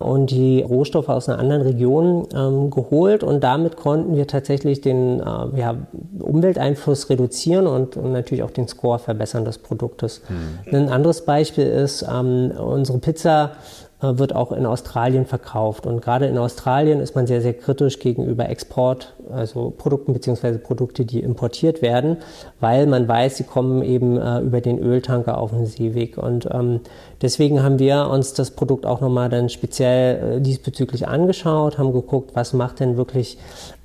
und 0.00 0.30
die 0.30 0.62
Rohstoffe 0.62 1.10
aus 1.10 1.28
einer 1.28 1.38
anderen 1.38 1.62
Region 1.62 2.26
ähm, 2.34 2.70
geholt 2.70 3.22
und 3.22 3.44
damit 3.44 3.76
konnten 3.76 4.16
wir 4.16 4.26
tatsächlich 4.26 4.80
den 4.80 5.20
äh, 5.20 5.58
ja, 5.58 5.76
Umwelteinfluss 6.18 7.10
reduzieren 7.10 7.66
und, 7.66 7.98
und, 7.98 8.12
natürlich 8.12 8.42
auch 8.42 8.50
den 8.50 8.66
Score 8.66 8.98
verbessern 8.98 9.44
des 9.44 9.58
Produktes. 9.58 10.22
Mhm. 10.28 10.74
Ein 10.74 10.88
anderes 10.88 11.26
Beispiel 11.26 11.66
ist 11.66 12.02
ähm, 12.02 12.50
unsere 12.58 12.98
Pizza 12.98 13.52
äh, 13.52 13.89
wird 14.00 14.34
auch 14.34 14.52
in 14.52 14.64
Australien 14.66 15.26
verkauft. 15.26 15.86
Und 15.86 16.00
gerade 16.00 16.26
in 16.26 16.38
Australien 16.38 17.00
ist 17.00 17.14
man 17.14 17.26
sehr, 17.26 17.42
sehr 17.42 17.54
kritisch 17.54 17.98
gegenüber 17.98 18.48
Export, 18.48 19.14
also 19.30 19.72
Produkten 19.76 20.12
beziehungsweise 20.12 20.58
Produkte, 20.58 21.04
die 21.04 21.20
importiert 21.20 21.82
werden, 21.82 22.16
weil 22.60 22.86
man 22.86 23.06
weiß, 23.06 23.36
sie 23.36 23.44
kommen 23.44 23.82
eben 23.82 24.16
äh, 24.16 24.40
über 24.40 24.60
den 24.60 24.78
Öltanker 24.78 25.38
auf 25.38 25.50
den 25.50 25.66
Seeweg. 25.66 26.16
Und 26.16 26.48
ähm, 26.50 26.80
deswegen 27.20 27.62
haben 27.62 27.78
wir 27.78 28.08
uns 28.08 28.32
das 28.32 28.52
Produkt 28.52 28.86
auch 28.86 29.00
nochmal 29.00 29.28
dann 29.28 29.48
speziell 29.48 30.38
äh, 30.38 30.40
diesbezüglich 30.40 31.06
angeschaut, 31.06 31.78
haben 31.78 31.92
geguckt, 31.92 32.30
was 32.34 32.52
macht 32.54 32.80
denn 32.80 32.96
wirklich 32.96 33.38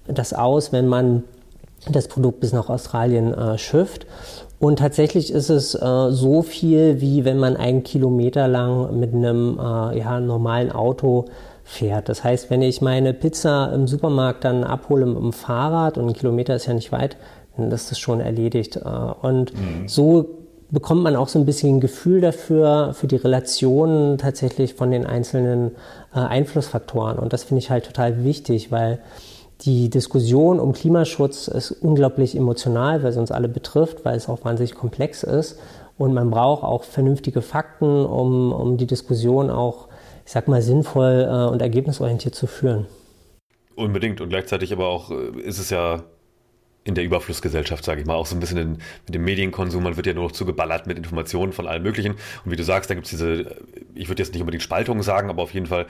das 0.07 0.33
aus, 0.33 0.71
wenn 0.71 0.87
man 0.87 1.23
das 1.89 2.07
Produkt 2.07 2.39
bis 2.39 2.53
nach 2.53 2.69
Australien 2.69 3.33
äh, 3.33 3.57
schifft. 3.57 4.07
Und 4.65 4.79
tatsächlich 4.79 5.31
ist 5.31 5.51
es 5.51 5.75
äh, 5.75 6.09
so 6.09 6.41
viel, 6.41 6.99
wie 6.99 7.23
wenn 7.23 7.37
man 7.37 7.55
einen 7.55 7.83
Kilometer 7.83 8.47
lang 8.47 8.99
mit 8.99 9.13
einem 9.13 9.59
äh, 9.59 9.99
ja, 9.99 10.19
normalen 10.19 10.71
Auto 10.71 11.25
fährt. 11.63 12.09
Das 12.09 12.23
heißt, 12.23 12.49
wenn 12.49 12.63
ich 12.63 12.81
meine 12.81 13.13
Pizza 13.13 13.71
im 13.75 13.87
Supermarkt 13.87 14.43
dann 14.43 14.63
abhole 14.63 15.05
mit 15.05 15.17
dem 15.17 15.33
Fahrrad 15.33 15.99
und 15.99 16.07
ein 16.07 16.13
Kilometer 16.13 16.55
ist 16.55 16.65
ja 16.65 16.73
nicht 16.73 16.91
weit, 16.91 17.15
dann 17.55 17.71
ist 17.71 17.91
das 17.91 17.99
schon 17.99 18.21
erledigt. 18.21 18.77
Äh, 18.77 18.89
und 19.21 19.53
mhm. 19.53 19.87
so 19.87 20.29
bekommt 20.71 21.03
man 21.03 21.15
auch 21.15 21.27
so 21.27 21.37
ein 21.37 21.45
bisschen 21.45 21.75
ein 21.75 21.79
Gefühl 21.79 22.19
dafür, 22.19 22.95
für 22.95 23.05
die 23.05 23.17
Relationen 23.17 24.17
tatsächlich 24.17 24.73
von 24.73 24.89
den 24.89 25.05
einzelnen 25.05 25.73
äh, 26.11 26.17
Einflussfaktoren. 26.17 27.19
Und 27.19 27.33
das 27.33 27.43
finde 27.43 27.59
ich 27.59 27.69
halt 27.69 27.85
total 27.85 28.23
wichtig, 28.23 28.71
weil 28.71 28.97
die 29.65 29.89
Diskussion 29.89 30.59
um 30.59 30.73
Klimaschutz 30.73 31.47
ist 31.47 31.71
unglaublich 31.71 32.35
emotional, 32.35 33.01
weil 33.01 33.09
es 33.09 33.17
uns 33.17 33.31
alle 33.31 33.49
betrifft, 33.49 34.05
weil 34.05 34.15
es 34.15 34.29
auch 34.29 34.43
wahnsinnig 34.45 34.75
komplex 34.75 35.23
ist. 35.23 35.59
Und 35.97 36.13
man 36.13 36.29
braucht 36.29 36.63
auch 36.63 36.83
vernünftige 36.83 37.41
Fakten, 37.41 38.05
um, 38.05 38.51
um 38.51 38.77
die 38.77 38.85
Diskussion 38.85 39.49
auch, 39.49 39.87
ich 40.25 40.31
sag 40.31 40.47
mal, 40.47 40.61
sinnvoll 40.61 41.27
äh, 41.27 41.51
und 41.51 41.61
ergebnisorientiert 41.61 42.35
zu 42.35 42.47
führen. 42.47 42.85
Unbedingt. 43.75 44.21
Und 44.21 44.29
gleichzeitig 44.29 44.71
aber 44.71 44.87
auch 44.87 45.09
äh, 45.09 45.39
ist 45.41 45.57
es 45.57 45.69
ja 45.69 46.03
in 46.85 46.93
der 46.93 47.03
Überflussgesellschaft, 47.03 47.83
sage 47.83 48.01
ich 48.01 48.07
mal, 48.07 48.13
auch 48.13 48.27
so 48.27 48.35
ein 48.35 48.39
bisschen 48.39 48.59
in, 48.59 48.71
mit 49.05 49.15
dem 49.15 49.25
Medienkonsum, 49.25 49.83
man 49.83 49.97
wird 49.97 50.05
ja 50.05 50.13
nur 50.13 50.25
noch 50.25 50.31
zugeballert 50.31 50.85
mit 50.85 50.97
Informationen 50.97 51.51
von 51.51 51.67
allem 51.67 51.81
Möglichen. 51.81 52.11
Und 52.13 52.51
wie 52.51 52.55
du 52.55 52.63
sagst, 52.63 52.91
da 52.91 52.93
gibt 52.93 53.07
es 53.07 53.09
diese, 53.09 53.57
ich 53.95 54.07
würde 54.07 54.21
jetzt 54.21 54.33
nicht 54.33 54.41
unbedingt 54.41 54.61
Spaltungen 54.61 55.01
sagen, 55.01 55.31
aber 55.31 55.41
auf 55.41 55.53
jeden 55.53 55.65
Fall 55.65 55.87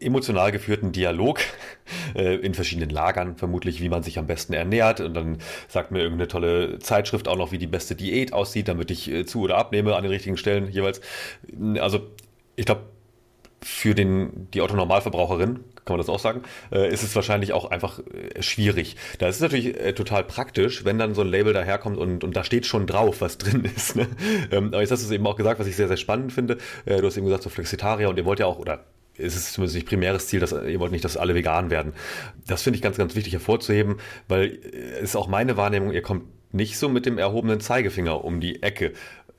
emotional 0.00 0.52
geführten 0.52 0.92
Dialog 0.92 1.40
äh, 2.14 2.36
in 2.36 2.52
verschiedenen 2.52 2.90
Lagern, 2.90 3.36
vermutlich, 3.36 3.80
wie 3.80 3.88
man 3.88 4.02
sich 4.02 4.18
am 4.18 4.26
besten 4.26 4.52
ernährt. 4.52 5.00
Und 5.00 5.14
dann 5.14 5.38
sagt 5.66 5.92
mir 5.92 6.00
irgendeine 6.00 6.28
tolle 6.28 6.78
Zeitschrift 6.78 7.26
auch 7.26 7.36
noch, 7.36 7.50
wie 7.50 7.58
die 7.58 7.66
beste 7.66 7.96
Diät 7.96 8.34
aussieht, 8.34 8.68
damit 8.68 8.90
ich 8.90 9.10
äh, 9.10 9.24
zu 9.24 9.40
oder 9.40 9.56
abnehme 9.56 9.96
an 9.96 10.02
den 10.02 10.12
richtigen 10.12 10.36
Stellen 10.36 10.70
jeweils. 10.70 11.00
Also 11.80 12.06
ich 12.54 12.66
glaube, 12.66 12.82
für 13.62 13.94
den, 13.94 14.48
die 14.52 14.60
Autonormalverbraucherin, 14.60 15.60
kann 15.88 15.96
man 15.96 16.06
das 16.06 16.10
auch 16.10 16.20
sagen, 16.20 16.42
äh, 16.70 16.92
ist 16.92 17.02
es 17.02 17.16
wahrscheinlich 17.16 17.54
auch 17.54 17.70
einfach 17.70 18.00
äh, 18.00 18.42
schwierig. 18.42 18.96
Da 19.18 19.28
ist 19.28 19.36
es 19.36 19.40
natürlich 19.40 19.80
äh, 19.80 19.94
total 19.94 20.22
praktisch, 20.22 20.84
wenn 20.84 20.98
dann 20.98 21.14
so 21.14 21.22
ein 21.22 21.28
Label 21.28 21.54
daherkommt 21.54 21.96
und, 21.96 22.22
und 22.22 22.36
da 22.36 22.44
steht 22.44 22.66
schon 22.66 22.86
drauf, 22.86 23.22
was 23.22 23.38
drin 23.38 23.64
ist. 23.76 23.96
Ne? 23.96 24.06
Ähm, 24.50 24.68
aber 24.68 24.82
jetzt 24.82 24.90
hast 24.90 25.02
du 25.02 25.06
es 25.06 25.12
eben 25.12 25.26
auch 25.26 25.36
gesagt, 25.36 25.58
was 25.58 25.66
ich 25.66 25.76
sehr, 25.76 25.88
sehr 25.88 25.96
spannend 25.96 26.32
finde. 26.32 26.58
Äh, 26.84 26.98
du 26.98 27.06
hast 27.06 27.16
eben 27.16 27.24
gesagt, 27.24 27.42
so 27.42 27.48
Flexitarier 27.48 28.10
und 28.10 28.18
ihr 28.18 28.26
wollt 28.26 28.38
ja 28.38 28.46
auch, 28.46 28.58
oder 28.58 28.84
ist 29.16 29.34
es 29.34 29.52
zumindest 29.52 29.76
nicht 29.76 29.88
primäres 29.88 30.28
Ziel, 30.28 30.40
dass 30.40 30.52
ihr 30.52 30.78
wollt 30.78 30.92
nicht, 30.92 31.04
dass 31.04 31.16
alle 31.16 31.34
vegan 31.34 31.70
werden. 31.70 31.94
Das 32.46 32.62
finde 32.62 32.76
ich 32.76 32.82
ganz, 32.82 32.98
ganz 32.98 33.16
wichtig 33.16 33.32
hervorzuheben, 33.32 33.96
weil 34.28 34.44
äh, 34.44 34.98
es 34.98 35.10
ist 35.10 35.16
auch 35.16 35.26
meine 35.26 35.56
Wahrnehmung, 35.56 35.92
ihr 35.92 36.02
kommt 36.02 36.24
nicht 36.52 36.78
so 36.78 36.88
mit 36.88 37.06
dem 37.06 37.18
erhobenen 37.18 37.60
Zeigefinger 37.60 38.24
um 38.24 38.40
die 38.40 38.62
Ecke, 38.62 38.92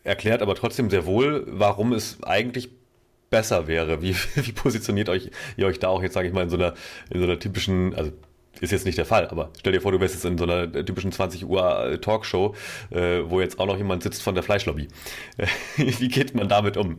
erklärt 0.04 0.42
aber 0.42 0.56
trotzdem 0.56 0.90
sehr 0.90 1.06
wohl, 1.06 1.46
warum 1.48 1.94
es 1.94 2.24
eigentlich 2.24 2.79
besser 3.30 3.68
wäre. 3.68 4.02
Wie, 4.02 4.16
wie 4.36 4.52
positioniert 4.52 5.10
euch, 5.10 5.32
ihr 5.58 5.68
euch 5.68 5.80
da 5.80 5.90
auch 5.90 6.02
jetzt, 6.02 6.14
sage 6.14 6.28
ich 6.28 6.34
mal, 6.34 6.44
in 6.44 6.50
so 6.50 6.58
einer, 6.58 6.74
in 7.10 7.20
so 7.20 7.26
einer 7.26 7.40
typischen, 7.40 7.96
also 7.96 8.12
ist 8.62 8.72
jetzt 8.72 8.86
nicht 8.86 8.98
der 8.98 9.06
Fall, 9.06 9.28
aber 9.28 9.50
stell 9.60 9.74
dir 9.74 9.82
vor, 9.82 9.92
du 9.92 10.00
wärst 10.00 10.16
jetzt 10.16 10.26
in 10.26 10.38
so 10.38 10.44
einer 10.44 10.72
typischen 10.72 11.12
20 11.12 11.46
Uhr 11.48 11.98
Talkshow, 12.02 12.56
äh, 12.92 13.20
wo 13.26 13.42
jetzt 13.42 13.60
auch 13.60 13.66
noch 13.66 13.78
jemand 13.78 14.04
sitzt 14.04 14.22
von 14.22 14.36
der 14.36 14.44
Fleischlobby. 14.44 14.88
wie 15.78 16.08
geht 16.08 16.36
man 16.36 16.48
damit 16.48 16.78
um? 16.78 16.98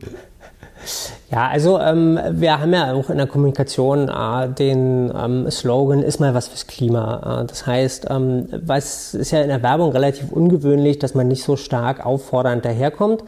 Ja, 1.29 1.47
also 1.47 1.79
ähm, 1.79 2.19
wir 2.31 2.59
haben 2.59 2.73
ja 2.73 2.93
auch 2.93 3.09
in 3.09 3.17
der 3.17 3.27
Kommunikation 3.27 4.09
äh, 4.09 4.49
den 4.49 5.13
ähm, 5.15 5.49
Slogan 5.49 6.01
ist 6.01 6.19
mal 6.19 6.33
was 6.33 6.47
fürs 6.47 6.67
Klima. 6.67 7.41
Äh, 7.41 7.45
das 7.45 7.65
heißt, 7.65 8.07
ähm, 8.09 8.47
was 8.51 9.13
ist 9.13 9.31
ja 9.31 9.41
in 9.41 9.47
der 9.47 9.63
Werbung 9.63 9.91
relativ 9.91 10.31
ungewöhnlich, 10.31 10.99
dass 10.99 11.13
man 11.13 11.27
nicht 11.27 11.43
so 11.43 11.55
stark 11.55 12.05
auffordernd 12.05 12.65
daherkommt 12.65 13.23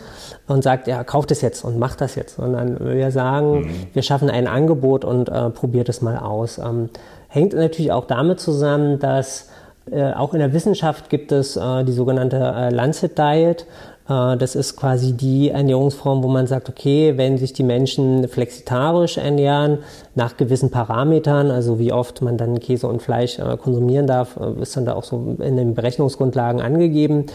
und 0.47 0.63
sagt, 0.63 0.87
ja, 0.87 1.03
kauft 1.03 1.31
es 1.31 1.41
jetzt 1.41 1.63
und 1.63 1.79
macht 1.79 2.01
das 2.01 2.15
jetzt, 2.15 2.35
sondern 2.35 2.77
wir 2.79 3.11
sagen, 3.11 3.61
mhm. 3.61 3.87
wir 3.93 4.01
schaffen 4.01 4.29
ein 4.29 4.47
Angebot 4.47 5.05
und 5.05 5.29
äh, 5.29 5.49
probiert 5.51 5.87
es 5.89 6.01
mal 6.01 6.17
aus. 6.17 6.59
Hängt 7.33 7.53
natürlich 7.53 7.91
auch 7.91 8.05
damit 8.05 8.39
zusammen, 8.39 8.99
dass 8.99 9.49
äh, 9.89 10.13
auch 10.13 10.35
in 10.35 10.39
der 10.39 10.53
Wissenschaft 10.53 11.09
gibt 11.09 11.31
es 11.31 11.57
äh, 11.57 11.83
die 11.83 11.91
sogenannte 11.91 12.37
äh, 12.37 12.69
Lancet 12.69 13.17
Diet. 13.17 13.65
Äh, 14.07 14.37
das 14.37 14.53
ist 14.53 14.75
quasi 14.75 15.13
die 15.13 15.49
Ernährungsform, 15.49 16.21
wo 16.21 16.27
man 16.27 16.45
sagt, 16.45 16.69
okay, 16.69 17.17
wenn 17.17 17.39
sich 17.39 17.51
die 17.51 17.63
Menschen 17.63 18.27
flexitarisch 18.27 19.17
ernähren, 19.17 19.79
nach 20.13 20.37
gewissen 20.37 20.69
Parametern, 20.69 21.49
also 21.49 21.79
wie 21.79 21.91
oft 21.91 22.21
man 22.21 22.37
dann 22.37 22.59
Käse 22.59 22.87
und 22.87 23.01
Fleisch 23.01 23.39
äh, 23.39 23.57
konsumieren 23.57 24.05
darf, 24.05 24.37
äh, 24.37 24.61
ist 24.61 24.77
dann 24.77 24.85
da 24.85 24.93
auch 24.93 25.03
so 25.03 25.35
in 25.39 25.57
den 25.57 25.73
Berechnungsgrundlagen 25.73 26.61
angegeben. 26.61 27.25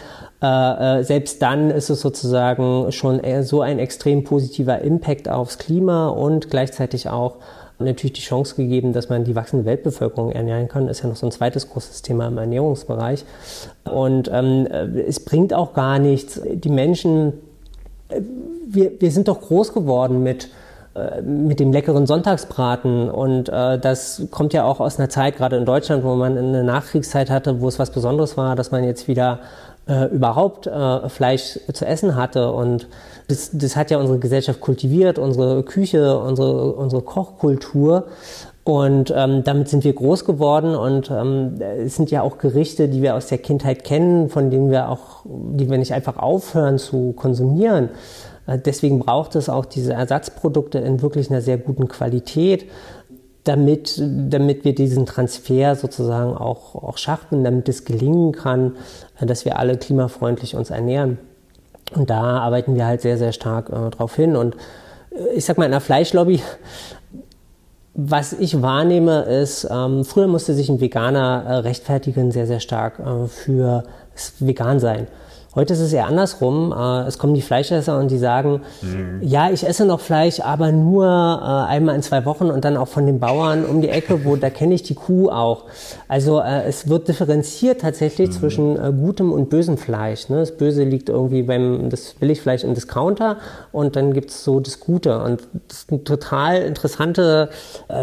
Selbst 0.41 1.41
dann 1.41 1.69
ist 1.69 1.89
es 1.89 1.99
sozusagen 1.99 2.93
schon 2.93 3.19
so 3.41 3.59
ein 3.59 3.77
extrem 3.77 4.23
positiver 4.23 4.79
Impact 4.79 5.27
aufs 5.27 5.57
Klima 5.57 6.07
und 6.07 6.49
gleichzeitig 6.49 7.09
auch 7.09 7.39
natürlich 7.79 8.13
die 8.13 8.21
Chance 8.21 8.55
gegeben, 8.55 8.93
dass 8.93 9.09
man 9.09 9.23
die 9.23 9.35
wachsende 9.35 9.65
Weltbevölkerung 9.65 10.31
ernähren 10.31 10.67
kann. 10.67 10.87
Ist 10.87 11.01
ja 11.01 11.09
noch 11.09 11.15
so 11.15 11.25
ein 11.25 11.31
zweites 11.31 11.69
großes 11.69 12.01
Thema 12.01 12.27
im 12.27 12.37
Ernährungsbereich. 12.37 13.25
Und 13.85 14.29
ähm, 14.31 14.67
es 15.07 15.19
bringt 15.19 15.53
auch 15.53 15.73
gar 15.73 15.99
nichts. 15.99 16.41
Die 16.45 16.69
Menschen, 16.69 17.33
äh, 18.09 18.21
wir, 18.67 18.99
wir 18.99 19.11
sind 19.11 19.27
doch 19.27 19.41
groß 19.41 19.73
geworden 19.73 20.23
mit 20.23 20.49
äh, 20.95 21.21
mit 21.21 21.59
dem 21.59 21.71
leckeren 21.71 22.07
Sonntagsbraten. 22.07 23.09
Und 23.09 23.47
äh, 23.49 23.77
das 23.77 24.23
kommt 24.31 24.53
ja 24.53 24.63
auch 24.63 24.79
aus 24.79 24.97
einer 24.97 25.09
Zeit, 25.09 25.37
gerade 25.37 25.55
in 25.55 25.65
Deutschland, 25.65 26.03
wo 26.03 26.15
man 26.15 26.37
eine 26.37 26.63
Nachkriegszeit 26.63 27.29
hatte, 27.29 27.61
wo 27.61 27.67
es 27.67 27.77
was 27.77 27.91
Besonderes 27.91 28.37
war, 28.37 28.55
dass 28.55 28.71
man 28.71 28.83
jetzt 28.83 29.07
wieder 29.07 29.39
äh, 29.89 30.05
überhaupt 30.05 30.67
äh, 30.67 31.09
Fleisch 31.09 31.59
zu 31.73 31.85
essen 31.85 32.15
hatte. 32.15 32.51
Und 32.51 32.87
das, 33.27 33.49
das 33.53 33.75
hat 33.75 33.91
ja 33.91 33.97
unsere 33.97 34.19
Gesellschaft 34.19 34.61
kultiviert, 34.61 35.19
unsere 35.19 35.63
Küche, 35.63 36.19
unsere, 36.19 36.73
unsere 36.73 37.01
Kochkultur. 37.01 38.05
Und 38.63 39.11
ähm, 39.15 39.43
damit 39.43 39.67
sind 39.67 39.83
wir 39.83 39.93
groß 39.93 40.25
geworden 40.25 40.75
und 40.75 41.09
ähm, 41.09 41.55
es 41.59 41.95
sind 41.95 42.11
ja 42.11 42.21
auch 42.21 42.37
Gerichte, 42.37 42.87
die 42.87 43.01
wir 43.01 43.15
aus 43.15 43.25
der 43.25 43.39
Kindheit 43.39 43.83
kennen, 43.83 44.29
von 44.29 44.51
denen 44.51 44.69
wir 44.69 44.89
auch, 44.89 45.25
die 45.25 45.67
wir 45.71 45.79
nicht 45.79 45.93
einfach 45.93 46.17
aufhören 46.17 46.77
zu 46.77 47.13
konsumieren. 47.13 47.89
Äh, 48.45 48.59
deswegen 48.59 48.99
braucht 48.99 49.35
es 49.35 49.49
auch 49.49 49.65
diese 49.65 49.93
Ersatzprodukte 49.93 50.77
in 50.77 51.01
wirklich 51.01 51.31
einer 51.31 51.41
sehr 51.41 51.57
guten 51.57 51.87
Qualität 51.87 52.65
damit, 53.49 53.99
damit 53.99 54.63
wir 54.63 54.75
diesen 54.75 55.07
Transfer 55.07 55.75
sozusagen 55.75 56.37
auch, 56.37 56.75
auch 56.75 56.97
schaffen, 56.97 57.43
damit 57.43 57.67
es 57.67 57.83
gelingen 57.83 58.31
kann, 58.31 58.75
äh, 59.19 59.25
dass 59.25 59.43
wir 59.43 59.57
alle 59.57 59.77
klimafreundlich 59.77 60.55
uns 60.55 60.69
ernähren. 60.69 61.17
Und 61.95 62.09
da 62.11 62.39
arbeiten 62.39 62.75
wir 62.75 62.85
halt 62.85 63.01
sehr, 63.01 63.17
sehr 63.17 63.31
stark 63.31 63.69
äh, 63.69 63.89
drauf 63.89 64.15
hin. 64.15 64.35
Und 64.35 64.55
äh, 65.11 65.33
ich 65.35 65.45
sag 65.45 65.57
mal, 65.57 65.65
in 65.65 65.71
der 65.71 65.81
Fleischlobby, 65.81 66.41
was 67.95 68.33
ich 68.33 68.61
wahrnehme, 68.61 69.23
ist, 69.23 69.67
ähm, 69.69 70.05
früher 70.05 70.27
musste 70.27 70.53
sich 70.53 70.69
ein 70.69 70.79
Veganer 70.79 71.43
äh, 71.47 71.53
rechtfertigen 71.55 72.31
sehr, 72.31 72.45
sehr 72.45 72.59
stark 72.59 72.99
äh, 72.99 73.27
für 73.27 73.83
das 74.13 74.33
Vegan-Sein. 74.39 75.07
Heute 75.55 75.73
ist 75.73 75.79
es 75.79 75.91
eher 75.91 76.05
andersrum. 76.05 76.71
Äh, 76.71 77.07
es 77.07 77.17
kommen 77.17 77.33
die 77.33 77.41
Fleischesser 77.41 77.97
und 77.97 78.11
die 78.11 78.19
sagen, 78.19 78.61
mhm. 78.83 79.19
ja, 79.21 79.49
ich 79.49 79.67
esse 79.67 79.83
noch 79.83 79.99
Fleisch, 79.99 80.41
aber 80.41 80.71
nur 80.71 81.05
äh, 81.05 81.71
einmal 81.71 81.95
in 81.95 82.03
zwei 82.03 82.23
Wochen 82.25 82.51
und 82.51 82.65
dann 82.65 82.77
auch 82.77 82.87
von 82.87 83.07
den 83.07 83.19
Bauern 83.19 83.65
um 83.65 83.81
die 83.81 83.89
Ecke, 83.89 84.25
wo 84.25 84.35
da 84.35 84.51
kenne 84.51 84.75
ich 84.75 84.83
die 84.83 84.93
Kuh 84.93 85.29
auch. 85.29 85.65
Also 86.07 86.39
äh, 86.39 86.65
es 86.65 86.87
wird 86.87 87.07
differenziert 87.07 87.81
tatsächlich 87.81 88.29
mhm. 88.29 88.33
zwischen 88.33 88.99
gutem 88.99 89.31
und 89.31 89.49
bösem 89.49 89.79
Fleisch. 89.79 90.29
Ne? 90.29 90.37
Das 90.37 90.51
Böse 90.55 90.83
liegt 90.83 91.09
irgendwie 91.09 91.41
beim 91.41 91.89
das 91.89 92.13
Billigfleisch 92.13 92.63
im 92.63 92.75
Discounter 92.75 93.37
und 93.71 93.95
dann 93.95 94.13
gibt 94.13 94.29
es 94.29 94.43
so 94.43 94.59
das 94.59 94.79
Gute. 94.79 95.19
Und 95.19 95.41
das 95.67 95.79
ist 95.79 95.91
eine 95.91 96.03
total 96.03 96.61
interessante 96.61 97.49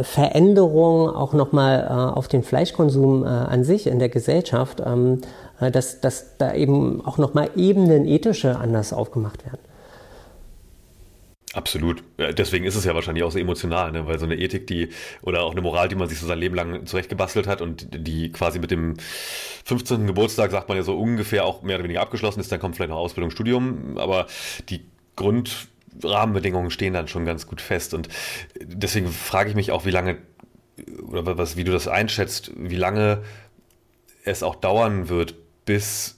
Veränderung 0.03 1.09
auch 1.09 1.33
nochmal 1.33 1.87
auf 1.87 2.29
den 2.29 2.43
Fleischkonsum 2.43 3.25
an 3.25 3.65
sich 3.65 3.87
in 3.87 3.99
der 3.99 4.09
Gesellschaft. 4.09 4.83
Äh, 5.61 5.71
dass, 5.71 6.01
dass 6.01 6.37
da 6.39 6.55
eben 6.55 7.05
auch 7.05 7.19
nochmal 7.19 7.51
Ebenen 7.57 8.07
ethische 8.07 8.57
anders 8.57 8.93
aufgemacht 8.93 9.45
werden. 9.45 9.61
Absolut. 11.53 12.05
Deswegen 12.19 12.67
ist 12.67 12.75
es 12.75 12.85
ja 12.85 12.95
wahrscheinlich 12.95 13.25
auch 13.25 13.31
so 13.31 13.39
emotional, 13.39 13.91
ne? 13.91 14.07
weil 14.07 14.19
so 14.19 14.27
eine 14.27 14.37
Ethik, 14.37 14.67
die 14.67 14.91
oder 15.23 15.43
auch 15.43 15.53
eine 15.53 15.63
Moral, 15.63 15.89
die 15.89 15.95
man 15.95 16.07
sich 16.07 16.19
so 16.19 16.27
sein 16.27 16.39
Leben 16.39 16.55
lang 16.55 16.85
zurechtgebastelt 16.85 17.47
hat 17.47 17.63
und 17.63 17.89
die 17.95 18.31
quasi 18.31 18.59
mit 18.59 18.71
dem 18.71 18.97
15. 19.65 20.07
Geburtstag, 20.07 20.51
sagt 20.51 20.69
man 20.69 20.77
ja 20.77 20.85
so 20.85 20.99
ungefähr 20.99 21.47
auch 21.47 21.63
mehr 21.63 21.77
oder 21.77 21.85
weniger 21.85 22.03
abgeschlossen 22.03 22.41
ist, 22.41 22.53
dann 22.53 22.61
kommt 22.61 22.77
vielleicht 22.77 22.91
noch 22.91 22.99
Ausbildung, 22.99 23.31
Studium, 23.31 23.97
aber 23.97 24.27
die 24.69 24.85
Grundrahmenbedingungen 25.15 26.71
stehen 26.71 26.93
dann 26.93 27.09
schon 27.09 27.25
ganz 27.25 27.47
gut 27.47 27.63
fest 27.63 27.95
und 27.95 28.11
deswegen 28.61 29.09
frage 29.09 29.49
ich 29.49 29.57
mich 29.57 29.71
auch, 29.71 29.87
wie 29.87 29.93
lange 29.93 30.19
oder 31.09 31.39
was, 31.39 31.57
wie 31.57 31.65
du 31.65 31.73
das 31.73 31.89
einschätzt, 31.89 32.51
wie 32.55 32.77
lange 32.77 33.23
es 34.25 34.43
auch 34.43 34.57
dauern 34.57 35.09
wird, 35.09 35.37
bis 35.67 36.17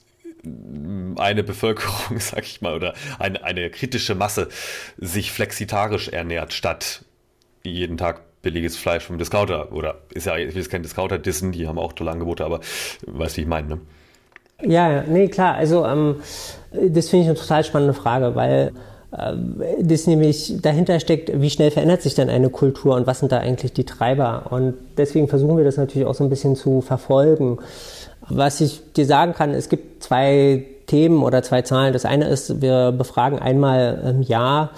eine 1.17 1.43
Bevölkerung, 1.43 2.17
sag 2.19 2.43
ich 2.43 2.61
mal, 2.61 2.73
oder 2.73 2.93
eine, 3.19 3.43
eine 3.43 3.69
kritische 3.69 4.15
Masse 4.15 4.47
sich 4.97 5.31
flexitarisch 5.31 6.07
ernährt, 6.07 6.53
statt 6.53 7.03
jeden 7.63 7.97
Tag 7.97 8.21
billiges 8.41 8.77
Fleisch 8.77 9.03
vom 9.03 9.17
Discounter. 9.17 9.73
Oder 9.73 9.97
ist 10.13 10.25
ja, 10.25 10.37
ich 10.37 10.55
jetzt 10.55 10.69
kein 10.69 10.83
Discounter 10.83 11.19
dissen, 11.19 11.51
die 11.51 11.67
haben 11.67 11.77
auch 11.77 11.91
tolle 11.91 12.11
Angebote, 12.11 12.45
aber 12.45 12.61
weißt 13.05 13.35
wie 13.35 13.41
ich 13.41 13.47
meine, 13.47 13.67
ne? 13.67 13.79
Ja, 14.61 15.03
nee, 15.03 15.27
klar. 15.27 15.55
Also 15.55 15.85
ähm, 15.85 16.17
das 16.71 17.09
finde 17.09 17.23
ich 17.23 17.29
eine 17.29 17.39
total 17.39 17.63
spannende 17.63 17.93
Frage, 17.93 18.35
weil 18.35 18.73
äh, 19.11 19.33
das 19.81 20.07
nämlich 20.07 20.61
dahinter 20.61 20.99
steckt, 20.99 21.31
wie 21.41 21.49
schnell 21.49 21.71
verändert 21.71 22.01
sich 22.01 22.15
denn 22.15 22.29
eine 22.29 22.49
Kultur 22.49 22.95
und 22.95 23.07
was 23.07 23.19
sind 23.19 23.31
da 23.31 23.39
eigentlich 23.39 23.73
die 23.73 23.85
Treiber? 23.85 24.47
Und 24.49 24.75
deswegen 24.97 25.27
versuchen 25.27 25.57
wir 25.57 25.63
das 25.63 25.77
natürlich 25.77 26.07
auch 26.07 26.15
so 26.15 26.23
ein 26.23 26.29
bisschen 26.29 26.55
zu 26.55 26.81
verfolgen. 26.81 27.59
Was 28.29 28.61
ich 28.61 28.93
dir 28.93 29.05
sagen 29.05 29.33
kann, 29.33 29.51
es 29.51 29.69
gibt 29.69 30.03
zwei 30.03 30.65
Themen 30.89 31.21
oder 31.21 31.43
zwei 31.43 31.61
Zahlen. 31.61 31.93
Das 31.93 32.03
eine 32.03 32.27
ist, 32.27 32.61
wir 32.61 32.91
befragen 32.91 33.37
einmal 33.37 34.01
im 34.09 34.23
Jahr 34.23 34.71